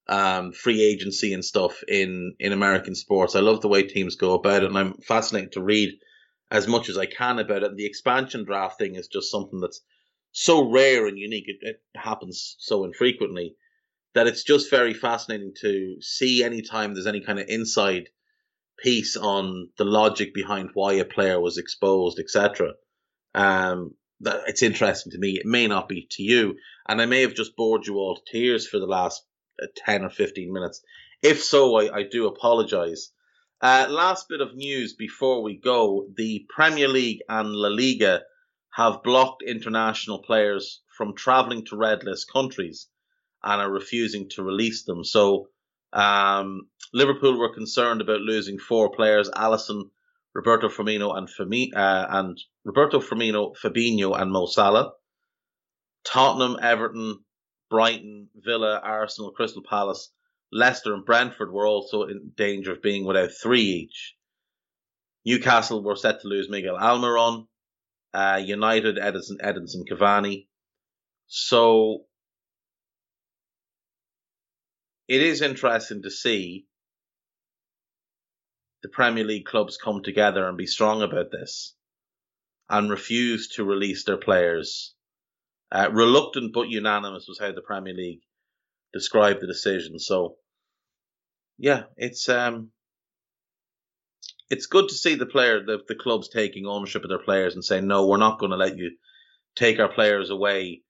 um, 0.07 0.51
free 0.51 0.83
agency 0.83 1.33
and 1.33 1.43
stuff 1.43 1.83
in 1.87 2.35
in 2.39 2.51
American 2.51 2.95
sports. 2.95 3.35
I 3.35 3.39
love 3.39 3.61
the 3.61 3.67
way 3.67 3.83
teams 3.83 4.15
go 4.15 4.33
about 4.33 4.63
it, 4.63 4.69
and 4.69 4.77
I'm 4.77 4.93
fascinated 4.95 5.53
to 5.53 5.63
read 5.63 5.97
as 6.51 6.67
much 6.67 6.89
as 6.89 6.97
I 6.97 7.05
can 7.05 7.39
about 7.39 7.63
it. 7.63 7.71
And 7.71 7.77
the 7.77 7.85
expansion 7.85 8.45
draft 8.45 8.77
thing 8.77 8.95
is 8.95 9.07
just 9.07 9.31
something 9.31 9.59
that's 9.59 9.81
so 10.31 10.69
rare 10.69 11.07
and 11.07 11.17
unique. 11.17 11.45
It, 11.47 11.57
it 11.61 11.81
happens 11.95 12.55
so 12.59 12.83
infrequently 12.83 13.55
that 14.13 14.27
it's 14.27 14.43
just 14.43 14.69
very 14.69 14.93
fascinating 14.93 15.53
to 15.61 15.97
see 16.01 16.43
anytime 16.43 16.93
there's 16.93 17.07
any 17.07 17.21
kind 17.21 17.39
of 17.39 17.47
inside 17.49 18.09
piece 18.77 19.17
on 19.17 19.69
the 19.77 19.85
logic 19.85 20.33
behind 20.33 20.69
why 20.73 20.93
a 20.93 21.05
player 21.05 21.39
was 21.39 21.57
exposed, 21.57 22.19
etc. 22.19 22.73
Um, 23.33 23.95
that 24.21 24.41
it's 24.47 24.63
interesting 24.63 25.11
to 25.11 25.17
me. 25.17 25.31
It 25.31 25.45
may 25.45 25.67
not 25.67 25.89
be 25.89 26.07
to 26.11 26.23
you, 26.23 26.55
and 26.87 27.01
I 27.01 27.05
may 27.05 27.21
have 27.21 27.33
just 27.33 27.55
bored 27.55 27.87
you 27.87 27.95
all 27.95 28.15
to 28.15 28.31
tears 28.31 28.67
for 28.67 28.79
the 28.79 28.85
last 28.85 29.25
ten 29.75 30.03
or 30.03 30.09
fifteen 30.09 30.53
minutes. 30.53 30.81
If 31.21 31.43
so, 31.43 31.75
I, 31.75 31.99
I 31.99 32.03
do 32.03 32.27
apologise. 32.27 33.11
Uh, 33.61 33.87
last 33.89 34.27
bit 34.29 34.41
of 34.41 34.55
news 34.55 34.93
before 34.93 35.41
we 35.41 35.57
go: 35.57 36.07
the 36.15 36.45
Premier 36.49 36.87
League 36.87 37.21
and 37.27 37.49
La 37.53 37.69
Liga 37.69 38.23
have 38.73 39.03
blocked 39.03 39.41
international 39.41 40.19
players 40.19 40.81
from 40.97 41.15
travelling 41.15 41.65
to 41.65 41.77
red 41.77 42.03
list 42.03 42.31
countries 42.31 42.87
and 43.43 43.61
are 43.61 43.71
refusing 43.71 44.29
to 44.29 44.43
release 44.43 44.83
them. 44.83 45.03
So 45.03 45.47
um, 45.93 46.67
Liverpool 46.93 47.37
were 47.39 47.53
concerned 47.53 48.01
about 48.01 48.21
losing 48.21 48.59
four 48.59 48.91
players: 48.91 49.29
Alisson, 49.29 49.89
Roberto 50.33 50.67
Firmino, 50.67 51.17
and 51.17 51.27
Fami- 51.27 51.73
uh, 51.75 52.07
and 52.09 52.37
Roberto 52.63 52.99
Firmino, 52.99 53.55
Fabinho, 53.55 54.19
and 54.19 54.31
Mo 54.31 54.45
Salah. 54.45 54.91
Tottenham, 56.03 56.57
Everton, 56.61 57.24
Brighton, 57.70 58.30
Villa, 58.36 58.80
Arsenal, 58.84 59.32
Crystal 59.32 59.63
Palace, 59.63 60.11
Leicester, 60.51 60.93
and 60.93 61.05
Brentford 61.05 61.51
were 61.51 61.68
also 61.68 62.03
in 62.03 62.32
danger 62.36 62.72
of 62.72 62.82
being 62.82 63.05
without 63.05 63.32
three 63.32 63.61
each. 63.61 64.16
Newcastle 65.26 65.84
were 65.84 65.95
set 65.95 66.22
to 66.22 66.28
lose 66.28 66.49
Miguel 66.49 66.78
Almiron. 66.78 67.47
Uh, 68.13 68.41
United, 68.41 68.97
Edison, 68.97 69.39
Edinson 69.43 69.84
Cavani. 69.86 70.47
So 71.28 72.05
it 75.09 75.22
is 75.22 75.41
interesting 75.41 76.03
to 76.03 76.09
see 76.09 76.66
the 78.84 78.89
Premier 78.89 79.26
League 79.26 79.45
clubs 79.45 79.76
come 79.76 80.01
together 80.01 80.47
and 80.47 80.57
be 80.57 80.66
strong 80.66 81.01
about 81.01 81.30
this 81.30 81.76
and 82.70 82.89
refuse 82.89 83.49
to 83.49 83.66
release 83.66 84.05
their 84.05 84.18
players. 84.18 84.94
Uh, 85.72 85.89
reluctant 85.91 86.53
but 86.53 86.70
unanimous 86.70 87.26
was 87.28 87.39
how 87.39 87.51
the 87.51 87.61
Premier 87.61 87.93
League 87.93 88.22
described 88.93 89.41
the 89.41 89.47
decision. 89.47 89.99
So, 89.99 90.36
yeah, 91.57 91.84
it's 91.97 92.30
um, 92.30 92.72
it's 94.49 94.68
good 94.68 94.89
to 94.89 94.95
see 94.95 95.16
the 95.16 95.26
player, 95.26 95.63
the, 95.66 95.80
the 95.88 95.95
clubs 95.95 96.30
taking 96.30 96.66
ownership 96.66 97.03
of 97.03 97.09
their 97.09 97.20
players 97.20 97.55
and 97.55 97.63
saying, 97.63 97.88
no, 97.88 98.07
we're 98.07 98.18
not 98.18 98.39
going 98.39 98.51
to 98.51 98.57
let 98.57 98.78
you 98.78 98.91
take 99.55 99.80
our 99.80 99.91
players 99.91 100.30
away 100.30 100.82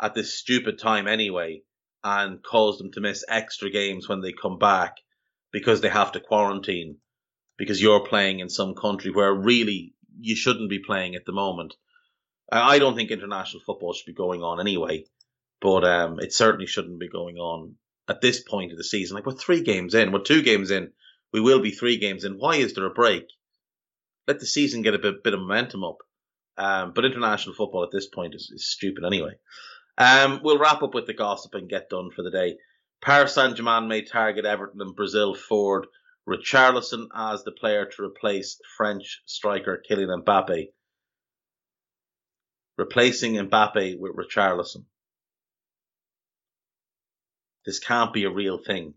at 0.00 0.14
this 0.14 0.38
stupid 0.38 0.78
time 0.78 1.06
anyway 1.06 1.62
and 2.02 2.42
cause 2.42 2.78
them 2.78 2.90
to 2.92 3.00
miss 3.00 3.24
extra 3.28 3.70
games 3.70 4.08
when 4.08 4.20
they 4.20 4.32
come 4.32 4.58
back 4.58 4.96
because 5.52 5.80
they 5.80 5.88
have 5.88 6.12
to 6.12 6.20
quarantine 6.20 6.96
because 7.56 7.82
you're 7.82 8.06
playing 8.06 8.40
in 8.40 8.48
some 8.48 8.74
country 8.74 9.10
where 9.10 9.34
really 9.34 9.94
you 10.20 10.36
shouldn't 10.36 10.70
be 10.70 10.78
playing 10.78 11.14
at 11.14 11.24
the 11.24 11.32
moment. 11.32 11.74
I 12.50 12.78
don't 12.78 12.96
think 12.96 13.10
international 13.10 13.62
football 13.64 13.92
should 13.92 14.06
be 14.06 14.14
going 14.14 14.42
on 14.42 14.60
anyway, 14.60 15.04
but 15.60 15.84
um, 15.84 16.18
it 16.20 16.32
certainly 16.32 16.66
shouldn't 16.66 16.98
be 16.98 17.08
going 17.08 17.36
on 17.36 17.74
at 18.08 18.20
this 18.20 18.42
point 18.42 18.72
of 18.72 18.78
the 18.78 18.84
season. 18.84 19.14
Like 19.14 19.26
we're 19.26 19.32
three 19.32 19.62
games 19.62 19.94
in, 19.94 20.12
we're 20.12 20.20
two 20.20 20.42
games 20.42 20.70
in, 20.70 20.92
we 21.32 21.40
will 21.40 21.60
be 21.60 21.70
three 21.70 21.98
games 21.98 22.24
in. 22.24 22.38
Why 22.38 22.56
is 22.56 22.74
there 22.74 22.86
a 22.86 22.90
break? 22.90 23.26
Let 24.26 24.40
the 24.40 24.46
season 24.46 24.82
get 24.82 24.94
a 24.94 24.98
bit, 24.98 25.22
bit 25.22 25.34
of 25.34 25.40
momentum 25.40 25.84
up. 25.84 25.98
Um, 26.56 26.92
but 26.94 27.04
international 27.04 27.54
football 27.54 27.84
at 27.84 27.90
this 27.92 28.08
point 28.08 28.34
is, 28.34 28.50
is 28.52 28.66
stupid 28.66 29.04
anyway. 29.04 29.34
Um, 29.96 30.40
we'll 30.42 30.58
wrap 30.58 30.82
up 30.82 30.94
with 30.94 31.06
the 31.06 31.14
gossip 31.14 31.54
and 31.54 31.68
get 31.68 31.90
done 31.90 32.10
for 32.10 32.22
the 32.22 32.30
day. 32.30 32.56
Paris 33.00 33.34
Saint 33.34 33.56
Germain 33.56 33.88
may 33.88 34.02
target 34.02 34.44
Everton 34.44 34.80
and 34.80 34.96
Brazil 34.96 35.34
forward 35.34 35.86
Richarlison 36.28 37.06
as 37.14 37.44
the 37.44 37.52
player 37.52 37.86
to 37.86 38.04
replace 38.04 38.60
French 38.76 39.22
striker 39.24 39.82
Kylian 39.88 40.24
Mbappe. 40.24 40.68
Replacing 42.78 43.34
Mbappe 43.34 43.98
with 43.98 44.12
Richarlison. 44.14 44.84
This 47.66 47.80
can't 47.80 48.14
be 48.14 48.22
a 48.22 48.30
real 48.30 48.56
thing. 48.56 48.94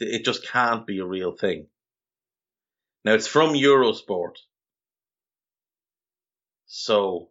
It 0.00 0.24
just 0.24 0.48
can't 0.48 0.84
be 0.84 0.98
a 0.98 1.06
real 1.06 1.30
thing. 1.30 1.68
Now 3.04 3.14
it's 3.14 3.28
from 3.28 3.54
Eurosport. 3.54 4.34
So 6.66 7.28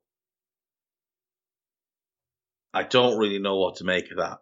I 2.74 2.84
don't 2.84 3.18
really 3.18 3.40
know 3.40 3.58
what 3.58 3.76
to 3.78 3.84
make 3.84 4.10
of 4.12 4.18
that. 4.18 4.38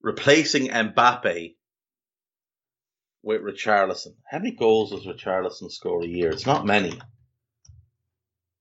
Replacing 0.00 0.68
Mbappe 0.68 1.56
with 3.24 3.40
Richarlison. 3.40 4.14
How 4.30 4.38
many 4.38 4.52
goals 4.52 4.92
does 4.92 5.06
Richarlison 5.06 5.72
score 5.72 6.04
a 6.04 6.06
year? 6.06 6.30
It's 6.30 6.46
not 6.46 6.64
many. 6.64 6.96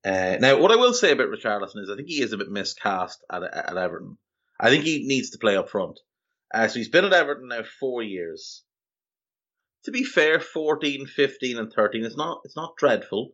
Uh, 0.06 0.38
now, 0.40 0.60
what 0.60 0.72
I 0.72 0.76
will 0.76 0.94
say 0.94 1.12
about 1.12 1.30
Richarlison 1.30 1.82
is 1.82 1.90
I 1.90 1.96
think 1.96 2.08
he 2.08 2.22
is 2.22 2.32
a 2.32 2.38
bit 2.38 2.50
miscast 2.50 3.24
at, 3.32 3.42
at 3.44 3.76
Everton. 3.76 4.18
I 4.60 4.70
think 4.70 4.84
he 4.84 5.08
needs 5.08 5.32
to 5.32 5.40
play 5.40 5.58
up 5.58 5.70
front. 5.70 6.00
Uh, 6.54 6.68
so 6.68 6.78
he's 6.78 6.90
been 6.90 7.06
at 7.06 7.14
Everton 7.14 7.48
now 7.48 7.64
four 7.80 8.04
years. 8.04 8.64
To 9.86 9.92
be 9.92 10.04
fair, 10.04 10.40
14, 10.40 11.08
15, 11.08 11.58
and 11.58 11.74
13 11.74 12.06
is 12.06 12.16
not 12.16 12.42
it's 12.46 12.56
not 12.56 12.78
dreadful. 12.78 13.32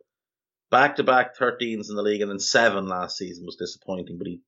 Back 0.70 0.96
to 0.96 1.04
back 1.04 1.38
13s 1.38 1.90
in 1.90 1.96
the 1.96 2.02
league, 2.02 2.22
and 2.22 2.32
then 2.32 2.40
seven 2.40 2.88
last 2.88 3.18
season 3.18 3.46
was 3.46 3.58
disappointing. 3.58 4.18
But 4.18 4.28
he 4.28 4.42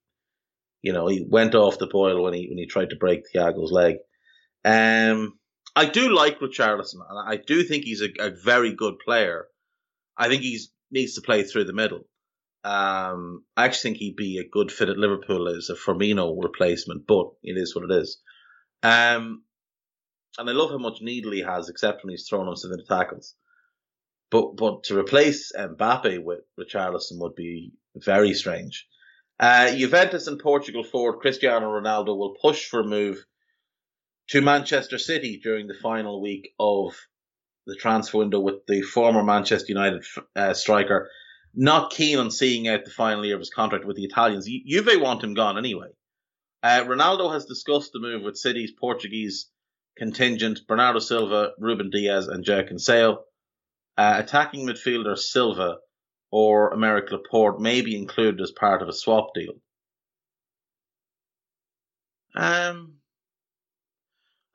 you 0.82 0.94
know, 0.94 1.08
he 1.08 1.26
went 1.28 1.56
off 1.56 1.80
the 1.80 1.88
boil 1.88 2.22
when 2.22 2.34
he 2.34 2.48
when 2.48 2.58
he 2.58 2.68
tried 2.68 2.92
to 2.92 2.96
break 2.96 3.24
Thiago's 3.34 3.72
leg. 3.72 3.98
Um, 4.64 5.40
I 5.76 5.86
do 5.86 6.14
like 6.14 6.40
Richarlison, 6.40 7.02
and 7.10 7.30
I 7.30 7.38
do 7.38 7.64
think 7.64 7.84
he's 7.84 8.02
a, 8.02 8.10
a 8.20 8.30
very 8.30 8.74
good 8.74 9.00
player. 9.00 9.48
I 10.16 10.28
think 10.28 10.44
he 10.44 10.60
needs 10.92 11.16
to 11.16 11.22
play 11.22 11.44
through 11.44 11.66
the 11.66 11.74
middle. 11.74 12.06
Um, 12.64 13.44
I 13.58 13.66
actually 13.66 13.92
think 13.92 13.98
he'd 13.98 14.16
be 14.16 14.38
a 14.38 14.50
good 14.50 14.72
fit 14.72 14.90
at 14.90 14.98
Liverpool 14.98 15.50
as 15.50 15.70
a 15.70 15.76
Firmino 15.76 16.42
replacement, 16.42 17.06
but 17.06 17.28
it 17.44 17.58
is 17.58 17.76
what 17.76 17.90
it 17.90 18.02
is. 18.02 18.22
Um, 18.82 19.44
and 20.38 20.50
I 20.50 20.54
love 20.54 20.72
how 20.72 20.78
much 20.78 21.02
needle 21.02 21.32
he 21.32 21.42
has, 21.42 21.70
except 21.70 22.04
when 22.04 22.12
he's 22.12 22.28
thrown 22.28 22.48
himself 22.48 22.74
into 22.74 22.86
tackles. 22.86 23.36
But 24.32 24.56
but 24.56 24.84
to 24.86 24.98
replace 24.98 25.52
Mbappe 25.52 26.24
with 26.24 26.40
Richarlison 26.60 27.20
would 27.20 27.36
be 27.36 27.74
very 27.96 28.34
strange. 28.34 28.88
Uh, 29.40 29.76
Juventus 29.76 30.28
and 30.28 30.40
Portugal 30.40 30.84
forward 30.84 31.20
Cristiano 31.20 31.68
Ronaldo 31.68 32.18
will 32.18 32.36
push 32.42 32.68
for 32.68 32.80
a 32.80 32.88
move 32.88 33.26
to 34.30 34.42
Manchester 34.42 34.98
City 34.98 35.40
during 35.44 35.68
the 35.68 35.76
final 35.82 36.22
week 36.22 36.54
of 36.60 36.96
the 37.66 37.76
transfer 37.76 38.20
window 38.20 38.40
with 38.40 38.66
the 38.68 38.82
former 38.82 39.24
Manchester 39.24 39.68
United 39.70 40.04
uh, 40.36 40.54
striker 40.54 41.10
not 41.54 41.92
keen 41.92 42.18
on 42.18 42.32
seeing 42.32 42.68
out 42.68 42.86
the 42.86 42.92
final 42.92 43.26
year 43.26 43.36
of 43.36 43.42
his 43.42 43.50
contract 43.50 43.86
with 43.86 43.96
the 43.96 44.06
Italians. 44.06 44.48
Juve 44.48 45.02
want 45.02 45.24
him 45.24 45.34
gone 45.34 45.58
anyway. 45.58 45.90
Uh, 46.62 46.84
Ronaldo 46.86 47.32
has 47.34 47.46
discussed 47.46 47.92
the 47.94 48.00
move 48.00 48.24
with 48.24 48.38
City's 48.38 48.72
Portuguese 48.72 49.50
contingent 49.98 50.62
Bernardo 50.68 51.00
Silva, 51.00 51.52
Ruben 51.60 51.90
Dias, 51.90 52.28
and 52.28 52.44
João 52.44 52.70
Cancelo. 52.70 53.18
Uh, 53.96 54.16
attacking 54.18 54.66
midfielder 54.66 55.18
Silva 55.18 55.78
or 56.32 56.74
Aymeric 56.74 57.12
Laporte 57.12 57.60
may 57.62 57.82
be 57.82 57.96
included 57.96 58.42
as 58.42 58.52
part 58.52 58.82
of 58.82 58.88
a 58.88 58.94
swap 58.94 59.36
deal. 59.36 59.54
Um, 62.36 62.96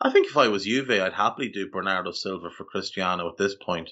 I 0.01 0.11
think 0.11 0.27
if 0.27 0.37
I 0.37 0.49
was 0.49 0.65
Juve, 0.65 0.91
I'd 0.91 1.13
happily 1.13 1.51
do 1.51 1.71
Bernardo 1.71 2.11
Silva 2.11 2.51
for 2.51 2.65
Cristiano 2.65 3.29
at 3.29 3.37
this 3.37 3.55
point. 3.55 3.91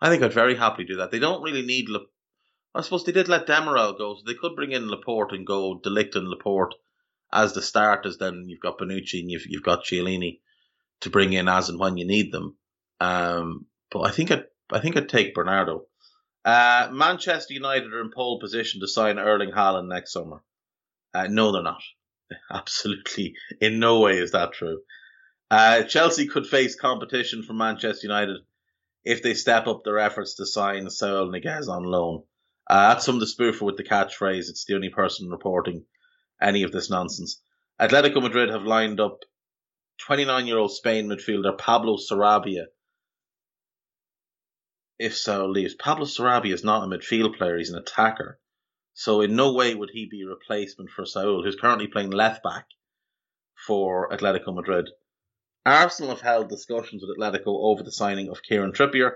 I 0.00 0.08
think 0.08 0.22
I'd 0.22 0.32
very 0.32 0.54
happily 0.56 0.86
do 0.86 0.96
that. 0.96 1.10
They 1.10 1.18
don't 1.18 1.42
really 1.42 1.62
need. 1.62 1.88
Le- 1.88 2.06
I 2.74 2.80
suppose 2.82 3.04
they 3.04 3.12
did 3.12 3.28
let 3.28 3.46
Demiral 3.46 3.98
go, 3.98 4.14
so 4.14 4.22
they 4.24 4.34
could 4.34 4.56
bring 4.56 4.72
in 4.72 4.88
Laporte 4.88 5.32
and 5.32 5.46
go 5.46 5.78
De 5.78 5.90
Ligt 5.90 6.16
and 6.16 6.28
Laporte 6.28 6.74
as 7.32 7.52
the 7.52 7.62
starters. 7.62 8.18
Then 8.18 8.44
you've 8.48 8.60
got 8.60 8.78
Bonucci 8.78 9.20
and 9.20 9.30
you've 9.30 9.46
you've 9.46 9.62
got 9.62 9.84
Chiellini 9.84 10.40
to 11.00 11.10
bring 11.10 11.32
in 11.32 11.48
as 11.48 11.68
and 11.68 11.78
when 11.78 11.96
you 11.96 12.06
need 12.06 12.32
them. 12.32 12.56
Um, 13.00 13.66
but 13.90 14.00
I 14.00 14.10
think 14.10 14.30
I'd 14.30 14.44
I 14.70 14.80
think 14.80 14.96
I'd 14.96 15.08
take 15.08 15.34
Bernardo. 15.34 15.86
Uh, 16.44 16.88
Manchester 16.92 17.52
United 17.52 17.92
are 17.92 18.00
in 18.00 18.10
pole 18.10 18.40
position 18.40 18.80
to 18.80 18.88
sign 18.88 19.18
Erling 19.18 19.50
Haaland 19.50 19.88
next 19.88 20.12
summer. 20.12 20.42
Uh, 21.12 21.26
no, 21.26 21.52
they're 21.52 21.62
not. 21.62 21.82
Absolutely, 22.50 23.34
in 23.60 23.78
no 23.78 24.00
way 24.00 24.18
is 24.18 24.32
that 24.32 24.52
true. 24.52 24.80
Uh, 25.50 25.82
Chelsea 25.82 26.28
could 26.28 26.46
face 26.46 26.76
competition 26.76 27.42
from 27.42 27.58
Manchester 27.58 28.06
United 28.06 28.38
if 29.04 29.22
they 29.22 29.34
step 29.34 29.66
up 29.66 29.82
their 29.84 29.98
efforts 29.98 30.34
to 30.34 30.46
sign 30.46 30.90
Saul 30.90 31.28
Niguez 31.28 31.68
on 31.68 31.84
loan. 31.84 32.24
Uh, 32.68 32.90
that's 32.90 33.04
some 33.04 33.16
of 33.16 33.20
the 33.20 33.26
spoofer 33.26 33.62
with 33.62 33.76
the 33.76 33.84
catchphrase. 33.84 34.48
It's 34.48 34.64
the 34.64 34.74
only 34.74 34.90
person 34.90 35.28
reporting 35.28 35.84
any 36.40 36.62
of 36.62 36.72
this 36.72 36.90
nonsense. 36.90 37.42
Atletico 37.80 38.22
Madrid 38.22 38.50
have 38.50 38.62
lined 38.64 39.00
up 39.00 39.20
29 40.06 40.46
year 40.46 40.58
old 40.58 40.72
Spain 40.72 41.08
midfielder 41.08 41.56
Pablo 41.56 41.96
Sarabia 41.96 42.66
if 44.98 45.16
Saul 45.16 45.50
leaves. 45.50 45.74
Pablo 45.74 46.04
Sarabia 46.04 46.52
is 46.52 46.62
not 46.62 46.84
a 46.84 46.86
midfield 46.86 47.36
player, 47.36 47.56
he's 47.56 47.70
an 47.70 47.78
attacker. 47.78 48.38
So 48.92 49.22
in 49.22 49.34
no 49.34 49.54
way 49.54 49.74
would 49.74 49.90
he 49.90 50.06
be 50.10 50.22
a 50.22 50.28
replacement 50.28 50.90
for 50.90 51.06
Saul, 51.06 51.42
who's 51.42 51.56
currently 51.56 51.86
playing 51.86 52.10
left 52.10 52.42
back 52.42 52.66
for 53.66 54.10
Atletico 54.10 54.54
Madrid. 54.54 54.90
Arsenal 55.66 56.10
have 56.10 56.20
held 56.20 56.48
discussions 56.48 57.02
with 57.02 57.16
Atletico 57.16 57.46
over 57.46 57.82
the 57.82 57.92
signing 57.92 58.28
of 58.28 58.42
Kieran 58.42 58.72
Trippier, 58.72 59.12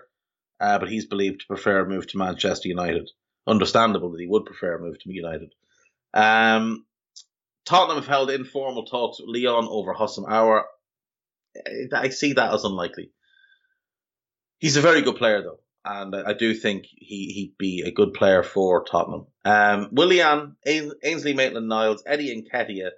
uh, 0.60 0.78
but 0.78 0.90
he's 0.90 1.06
believed 1.06 1.40
to 1.40 1.46
prefer 1.46 1.80
a 1.80 1.88
move 1.88 2.06
to 2.08 2.18
Manchester 2.18 2.68
United. 2.68 3.10
Understandable 3.46 4.12
that 4.12 4.20
he 4.20 4.26
would 4.26 4.44
prefer 4.44 4.76
a 4.76 4.80
move 4.80 4.98
to 5.00 5.12
United. 5.12 5.54
Um, 6.12 6.86
Tottenham 7.64 7.96
have 7.96 8.06
held 8.06 8.30
informal 8.30 8.84
talks 8.84 9.20
with 9.20 9.28
Lyon 9.28 9.66
over 9.68 9.94
Houssem 9.94 10.26
Aouar. 10.26 10.64
I 11.92 12.08
see 12.10 12.34
that 12.34 12.52
as 12.52 12.64
unlikely. 12.64 13.10
He's 14.58 14.76
a 14.76 14.82
very 14.82 15.02
good 15.02 15.16
player, 15.16 15.42
though 15.42 15.60
and 15.84 16.16
I, 16.16 16.32
do 16.32 16.54
think 16.54 16.86
he 16.90 17.32
he'd 17.32 17.58
be 17.58 17.82
a 17.86 17.92
good 17.92 18.14
player 18.14 18.42
for 18.42 18.84
Tottenham. 18.84 19.26
Um, 19.44 19.90
Willian, 19.92 20.56
Ainsley 20.66 21.34
Maitland-Niles, 21.34 22.02
Eddie 22.06 22.42
Nketiah, 22.42 22.90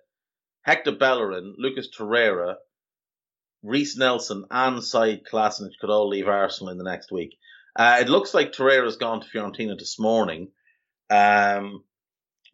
Hector 0.62 0.92
Bellerin, 0.92 1.54
Lucas 1.58 1.88
Torreira, 1.96 2.56
Reiss 3.66 3.96
Nelson, 3.96 4.44
and 4.50 4.78
Sead 4.78 5.22
Kolasinac 5.30 5.72
could 5.80 5.90
all 5.90 6.08
leave 6.08 6.28
Arsenal 6.28 6.70
in 6.70 6.78
the 6.78 6.84
next 6.84 7.10
week. 7.10 7.36
Uh, 7.74 7.98
it 8.00 8.08
looks 8.08 8.32
like 8.32 8.52
Torreira's 8.52 8.96
gone 8.96 9.20
to 9.20 9.26
Fiorentina 9.26 9.78
this 9.78 9.98
morning. 9.98 10.48
Um, 11.10 11.84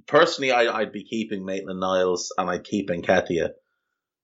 personally, 0.06 0.50
I, 0.50 0.80
would 0.80 0.92
be 0.92 1.04
keeping 1.04 1.44
Maitland-Niles 1.44 2.32
and 2.36 2.50
I'd 2.50 2.64
keep 2.64 2.88
Nketiah. 2.88 3.50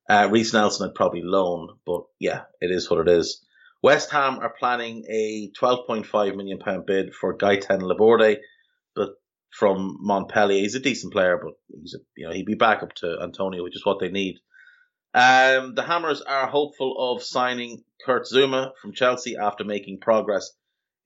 Uh, 0.09 0.29
Reiss 0.31 0.53
Nelson 0.53 0.89
I'd 0.89 0.95
probably 0.95 1.23
loan, 1.23 1.69
but 1.85 2.05
yeah, 2.19 2.43
it 2.61 2.71
is 2.71 2.91
what 2.91 3.07
it 3.07 3.09
is. 3.09 3.45
West 3.83 4.11
Ham 4.11 4.39
are 4.41 4.55
planning 4.59 5.05
a 5.09 5.51
12.5 5.61 6.37
million 6.37 6.59
pound 6.59 6.87
bid 6.87 7.15
for 7.15 7.37
Gaetan 7.37 7.83
Laborde, 7.83 8.39
but 8.97 9.11
from 9.51 9.99
Montpellier. 10.01 10.61
He's 10.61 10.75
a 10.75 10.81
decent 10.81 11.13
player, 11.13 11.39
but 11.43 11.55
he's 11.81 11.95
a, 11.95 11.99
you 12.17 12.27
know 12.27 12.33
he'd 12.33 12.47
be 12.47 12.55
back 12.55 12.83
up 12.83 12.95
to 12.97 13.19
Antonio, 13.23 13.63
which 13.63 13.77
is 13.77 13.87
what 13.87 14.01
they 14.01 14.09
need. 14.09 14.39
Um, 15.15 15.75
the 15.75 15.83
Hammers 15.83 16.21
are 16.21 16.47
hopeful 16.47 16.95
of 16.99 17.23
signing 17.23 17.83
Kurt 18.05 18.27
Zouma 18.27 18.73
from 18.81 18.93
Chelsea 18.93 19.37
after 19.37 19.65
making 19.65 20.01
progress 20.01 20.51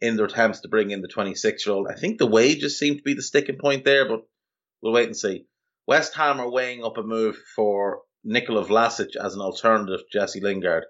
in 0.01 0.17
their 0.17 0.27
attempts 0.27 0.61
to 0.61 0.69
bring 0.69 0.91
in 0.91 1.01
the 1.01 1.09
26 1.09 1.65
year 1.65 1.75
old. 1.75 1.87
I 1.89 1.95
think 1.95 2.19
the 2.19 2.27
wages 2.27 2.79
seem 2.79 2.97
to 2.97 3.03
be 3.03 3.15
the 3.15 3.23
sticking 3.23 3.59
point 3.59 3.85
there, 3.85 4.09
but 4.09 4.27
we'll 4.81 4.93
wait 4.93 5.07
and 5.07 5.17
see. 5.17 5.47
West 5.87 6.15
Ham 6.15 6.41
are 6.41 6.51
weighing 6.51 6.85
up 6.85 6.99
a 6.99 7.03
move 7.03 7.37
for 7.55 8.03
Nikola 8.25 8.65
Vlasic 8.65 9.17
as 9.17 9.35
an 9.35 9.41
alternative 9.41 10.01
to 10.01 10.19
Jesse 10.19 10.41
Lingard. 10.41 10.85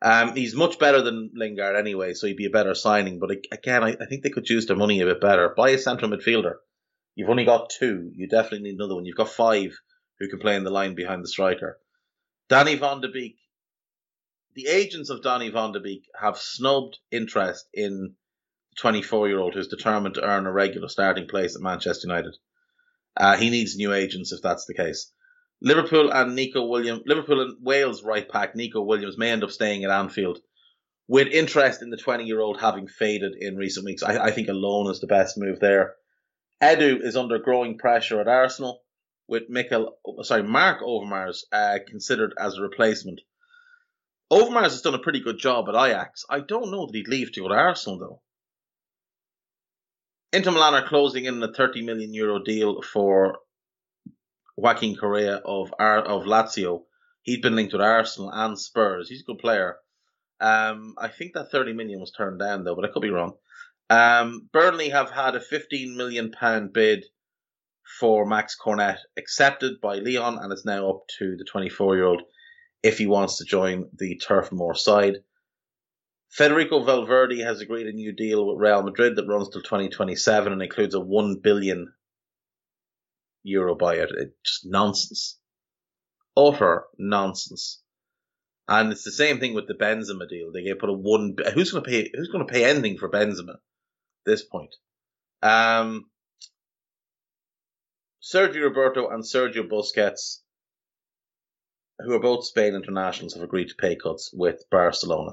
Um, 0.00 0.34
he's 0.34 0.56
much 0.56 0.80
better 0.80 1.00
than 1.00 1.30
Lingard 1.34 1.76
anyway, 1.76 2.14
so 2.14 2.26
he'd 2.26 2.36
be 2.36 2.46
a 2.46 2.50
better 2.50 2.74
signing. 2.74 3.20
But 3.20 3.30
again, 3.52 3.84
I, 3.84 3.96
I 4.00 4.06
think 4.06 4.24
they 4.24 4.30
could 4.30 4.48
use 4.50 4.66
their 4.66 4.76
money 4.76 5.00
a 5.00 5.06
bit 5.06 5.20
better. 5.20 5.54
Buy 5.56 5.70
a 5.70 5.78
central 5.78 6.10
midfielder. 6.10 6.54
You've 7.14 7.30
only 7.30 7.44
got 7.44 7.70
two. 7.70 8.10
You 8.14 8.26
definitely 8.26 8.62
need 8.70 8.74
another 8.74 8.96
one. 8.96 9.04
You've 9.04 9.16
got 9.16 9.28
five 9.28 9.78
who 10.18 10.28
can 10.28 10.40
play 10.40 10.56
in 10.56 10.64
the 10.64 10.70
line 10.70 10.96
behind 10.96 11.22
the 11.22 11.28
striker. 11.28 11.78
Donny 12.52 12.74
Van 12.74 13.00
de 13.00 13.08
Beek 13.08 13.38
the 14.54 14.66
agents 14.66 15.08
of 15.08 15.22
Donny 15.22 15.48
van 15.48 15.72
de 15.72 15.80
Beek 15.80 16.04
have 16.14 16.36
snubbed 16.36 16.98
interest 17.10 17.66
in 17.72 18.14
the 18.70 18.76
24 18.76 19.28
year 19.28 19.38
old 19.38 19.54
who's 19.54 19.68
determined 19.68 20.16
to 20.16 20.22
earn 20.22 20.44
a 20.44 20.52
regular 20.52 20.88
starting 20.88 21.26
place 21.26 21.56
at 21.56 21.62
Manchester 21.62 22.08
United. 22.08 22.36
Uh, 23.16 23.38
he 23.38 23.48
needs 23.48 23.74
new 23.74 23.94
agents 23.94 24.32
if 24.32 24.42
that's 24.42 24.66
the 24.66 24.74
case. 24.74 25.10
Liverpool 25.62 26.12
and 26.12 26.34
Neco 26.36 26.66
Williams, 26.66 27.00
Liverpool 27.06 27.40
and 27.40 27.56
Wales 27.62 28.02
right 28.02 28.30
back 28.30 28.54
Neco 28.54 28.82
Williams 28.82 29.16
may 29.16 29.30
end 29.30 29.44
up 29.44 29.50
staying 29.50 29.84
at 29.84 29.90
Anfield 29.90 30.38
with 31.08 31.28
interest 31.28 31.80
in 31.80 31.88
the 31.88 31.96
20 31.96 32.24
year 32.24 32.40
old 32.40 32.60
having 32.60 32.86
faded 32.86 33.32
in 33.40 33.56
recent 33.56 33.86
weeks. 33.86 34.02
I, 34.02 34.26
I 34.26 34.30
think 34.30 34.48
a 34.48 34.52
loan 34.52 34.90
is 34.90 35.00
the 35.00 35.06
best 35.06 35.38
move 35.38 35.58
there. 35.58 35.94
Edu 36.62 37.00
is 37.00 37.16
under 37.16 37.38
growing 37.38 37.78
pressure 37.78 38.20
at 38.20 38.28
Arsenal 38.28 38.81
with 39.28 39.48
Mikkel, 39.50 39.92
sorry, 40.22 40.42
Marc 40.42 40.82
Overmars 40.82 41.44
uh, 41.52 41.78
considered 41.86 42.34
as 42.38 42.56
a 42.56 42.62
replacement. 42.62 43.20
Overmars 44.32 44.70
has 44.70 44.82
done 44.82 44.94
a 44.94 44.98
pretty 44.98 45.20
good 45.20 45.38
job 45.38 45.68
at 45.68 45.74
Ajax. 45.74 46.24
I 46.28 46.40
don't 46.40 46.70
know 46.70 46.86
that 46.86 46.94
he'd 46.94 47.08
leave 47.08 47.32
to 47.32 47.40
go 47.40 47.48
to 47.48 47.54
Arsenal 47.54 47.98
though. 47.98 48.22
Inter 50.32 50.50
Milan 50.50 50.74
are 50.74 50.88
closing 50.88 51.26
in 51.26 51.42
a 51.42 51.52
30 51.52 51.82
million 51.82 52.14
euro 52.14 52.42
deal 52.42 52.80
for 52.80 53.38
Joaquin 54.56 54.96
Correa 54.96 55.36
of 55.44 55.74
Ar- 55.78 55.98
of 56.04 56.22
Lazio. 56.22 56.84
He'd 57.22 57.42
been 57.42 57.54
linked 57.54 57.74
with 57.74 57.82
Arsenal 57.82 58.30
and 58.32 58.58
Spurs. 58.58 59.08
He's 59.08 59.20
a 59.20 59.24
good 59.24 59.38
player. 59.38 59.76
Um, 60.40 60.94
I 60.98 61.08
think 61.08 61.34
that 61.34 61.50
30 61.50 61.74
million 61.74 62.00
was 62.00 62.10
turned 62.10 62.38
down 62.40 62.64
though, 62.64 62.74
but 62.74 62.84
I 62.84 62.88
could 62.88 63.02
be 63.02 63.10
wrong. 63.10 63.34
Um, 63.90 64.48
Burnley 64.52 64.88
have 64.88 65.10
had 65.10 65.36
a 65.36 65.40
15 65.40 65.96
million 65.96 66.32
pound 66.32 66.72
bid 66.72 67.04
for 67.98 68.26
Max 68.26 68.54
Cornet 68.54 68.98
accepted 69.16 69.80
by 69.80 69.96
Lyon, 69.96 70.38
and 70.38 70.52
it's 70.52 70.64
now 70.64 70.90
up 70.90 71.02
to 71.18 71.36
the 71.36 71.44
24 71.44 71.96
year 71.96 72.06
old 72.06 72.22
if 72.82 72.98
he 72.98 73.06
wants 73.06 73.38
to 73.38 73.44
join 73.44 73.88
the 73.96 74.16
Turf 74.18 74.50
Moor 74.52 74.74
side. 74.74 75.16
Federico 76.30 76.82
Valverde 76.82 77.40
has 77.40 77.60
agreed 77.60 77.86
a 77.86 77.92
new 77.92 78.12
deal 78.12 78.46
with 78.46 78.58
Real 78.58 78.82
Madrid 78.82 79.16
that 79.16 79.28
runs 79.28 79.50
till 79.50 79.62
2027 79.62 80.52
and 80.52 80.62
includes 80.62 80.94
a 80.94 81.00
1 81.00 81.40
billion 81.42 81.92
euro 83.42 83.76
buyout. 83.76 84.12
It's 84.16 84.32
just 84.44 84.66
nonsense. 84.66 85.38
Utter 86.36 86.84
nonsense. 86.98 87.82
And 88.68 88.92
it's 88.92 89.04
the 89.04 89.12
same 89.12 89.40
thing 89.40 89.54
with 89.54 89.66
the 89.66 89.74
Benzema 89.74 90.28
deal. 90.28 90.52
They 90.52 90.72
put 90.74 90.88
a 90.88 90.94
one. 90.94 91.36
Who's 91.52 91.72
going 91.72 91.84
to 91.84 91.90
pay? 91.90 92.10
Who's 92.14 92.28
going 92.28 92.46
to 92.46 92.52
pay 92.52 92.64
anything 92.64 92.96
for 92.96 93.10
Benzema? 93.10 93.54
At 93.54 94.24
this 94.24 94.42
point, 94.42 94.74
um, 95.42 96.06
Sergio 98.22 98.62
Roberto 98.62 99.08
and 99.08 99.24
Sergio 99.24 99.68
Busquets, 99.68 100.42
who 101.98 102.14
are 102.14 102.20
both 102.20 102.46
Spain 102.46 102.74
internationals, 102.74 103.34
have 103.34 103.42
agreed 103.42 103.68
to 103.68 103.74
pay 103.74 103.96
cuts 103.96 104.30
with 104.32 104.62
Barcelona. 104.70 105.32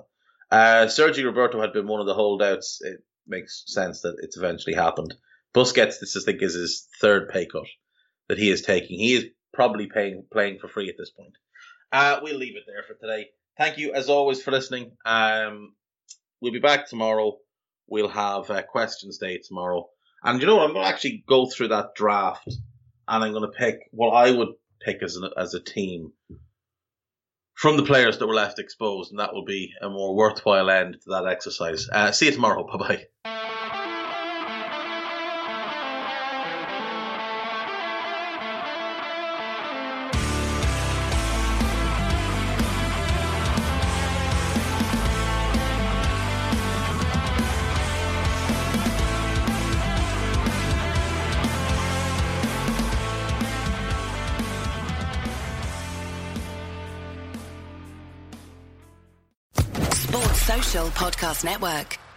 Uh, 0.49 0.87
Sergio 0.87 1.25
Roberto 1.25 1.61
had 1.61 1.71
been 1.71 1.87
one 1.87 1.99
of 1.99 2.07
the 2.07 2.15
holdouts. 2.15 2.81
It 2.81 3.03
makes 3.27 3.63
sense 3.67 4.01
that 4.01 4.15
it's 4.23 4.37
eventually 4.37 4.75
happened. 4.75 5.13
Busquets, 5.53 5.99
this 5.99 6.17
I 6.17 6.21
think 6.21 6.41
is 6.41 6.55
his 6.55 6.87
third 6.99 7.29
pay 7.29 7.45
cut 7.45 7.67
that 8.27 8.39
he 8.39 8.49
is 8.49 8.63
taking. 8.63 8.99
He 8.99 9.13
is 9.13 9.25
probably 9.53 9.85
paying 9.85 10.25
playing 10.31 10.57
for 10.57 10.67
free 10.67 10.89
at 10.89 10.95
this 10.97 11.11
point. 11.11 11.33
Uh, 11.91 12.19
we'll 12.23 12.37
leave 12.37 12.55
it 12.55 12.63
there 12.65 12.83
for 12.87 12.95
today. 12.95 13.29
Thank 13.57 13.77
you 13.77 13.93
as 13.93 14.09
always 14.09 14.41
for 14.41 14.51
listening. 14.51 14.97
Um, 15.05 15.75
we'll 16.41 16.53
be 16.53 16.59
back 16.59 16.87
tomorrow. 16.87 17.37
We'll 17.87 18.09
have 18.09 18.49
a 18.49 18.63
questions 18.63 19.19
day 19.19 19.39
tomorrow. 19.39 19.89
And 20.23 20.41
you 20.41 20.47
know 20.47 20.57
what? 20.57 20.65
I'm 20.65 20.73
going 20.73 20.85
to 20.85 20.89
actually 20.89 21.23
go 21.27 21.45
through 21.45 21.69
that 21.69 21.95
draft 21.95 22.49
and 23.10 23.24
I'm 23.24 23.32
going 23.32 23.49
to 23.51 23.57
pick 23.57 23.89
what 23.91 24.12
I 24.12 24.32
would 24.32 24.49
pick 24.80 25.01
as, 25.03 25.18
as 25.36 25.53
a 25.53 25.60
team 25.60 26.14
from 27.55 27.76
the 27.76 27.84
players 27.84 28.20
that 28.20 28.28
were 28.28 28.36
left 28.36 28.60
exposed. 28.60 29.12
And 29.12 29.20
that 29.20 29.34
will 29.34 29.45
be 29.45 29.74
a 29.82 29.89
more 29.89 30.16
worthwhile 30.16 30.70
end 30.70 30.93
to 31.03 31.10
that 31.10 31.28
exercise. 31.28 31.89
Uh, 31.91 32.12
see 32.12 32.28
you 32.28 32.32
tomorrow. 32.32 32.66
Bye 32.66 33.05
bye. 33.26 33.38
Podcast 61.00 61.45
Network. 61.45 62.09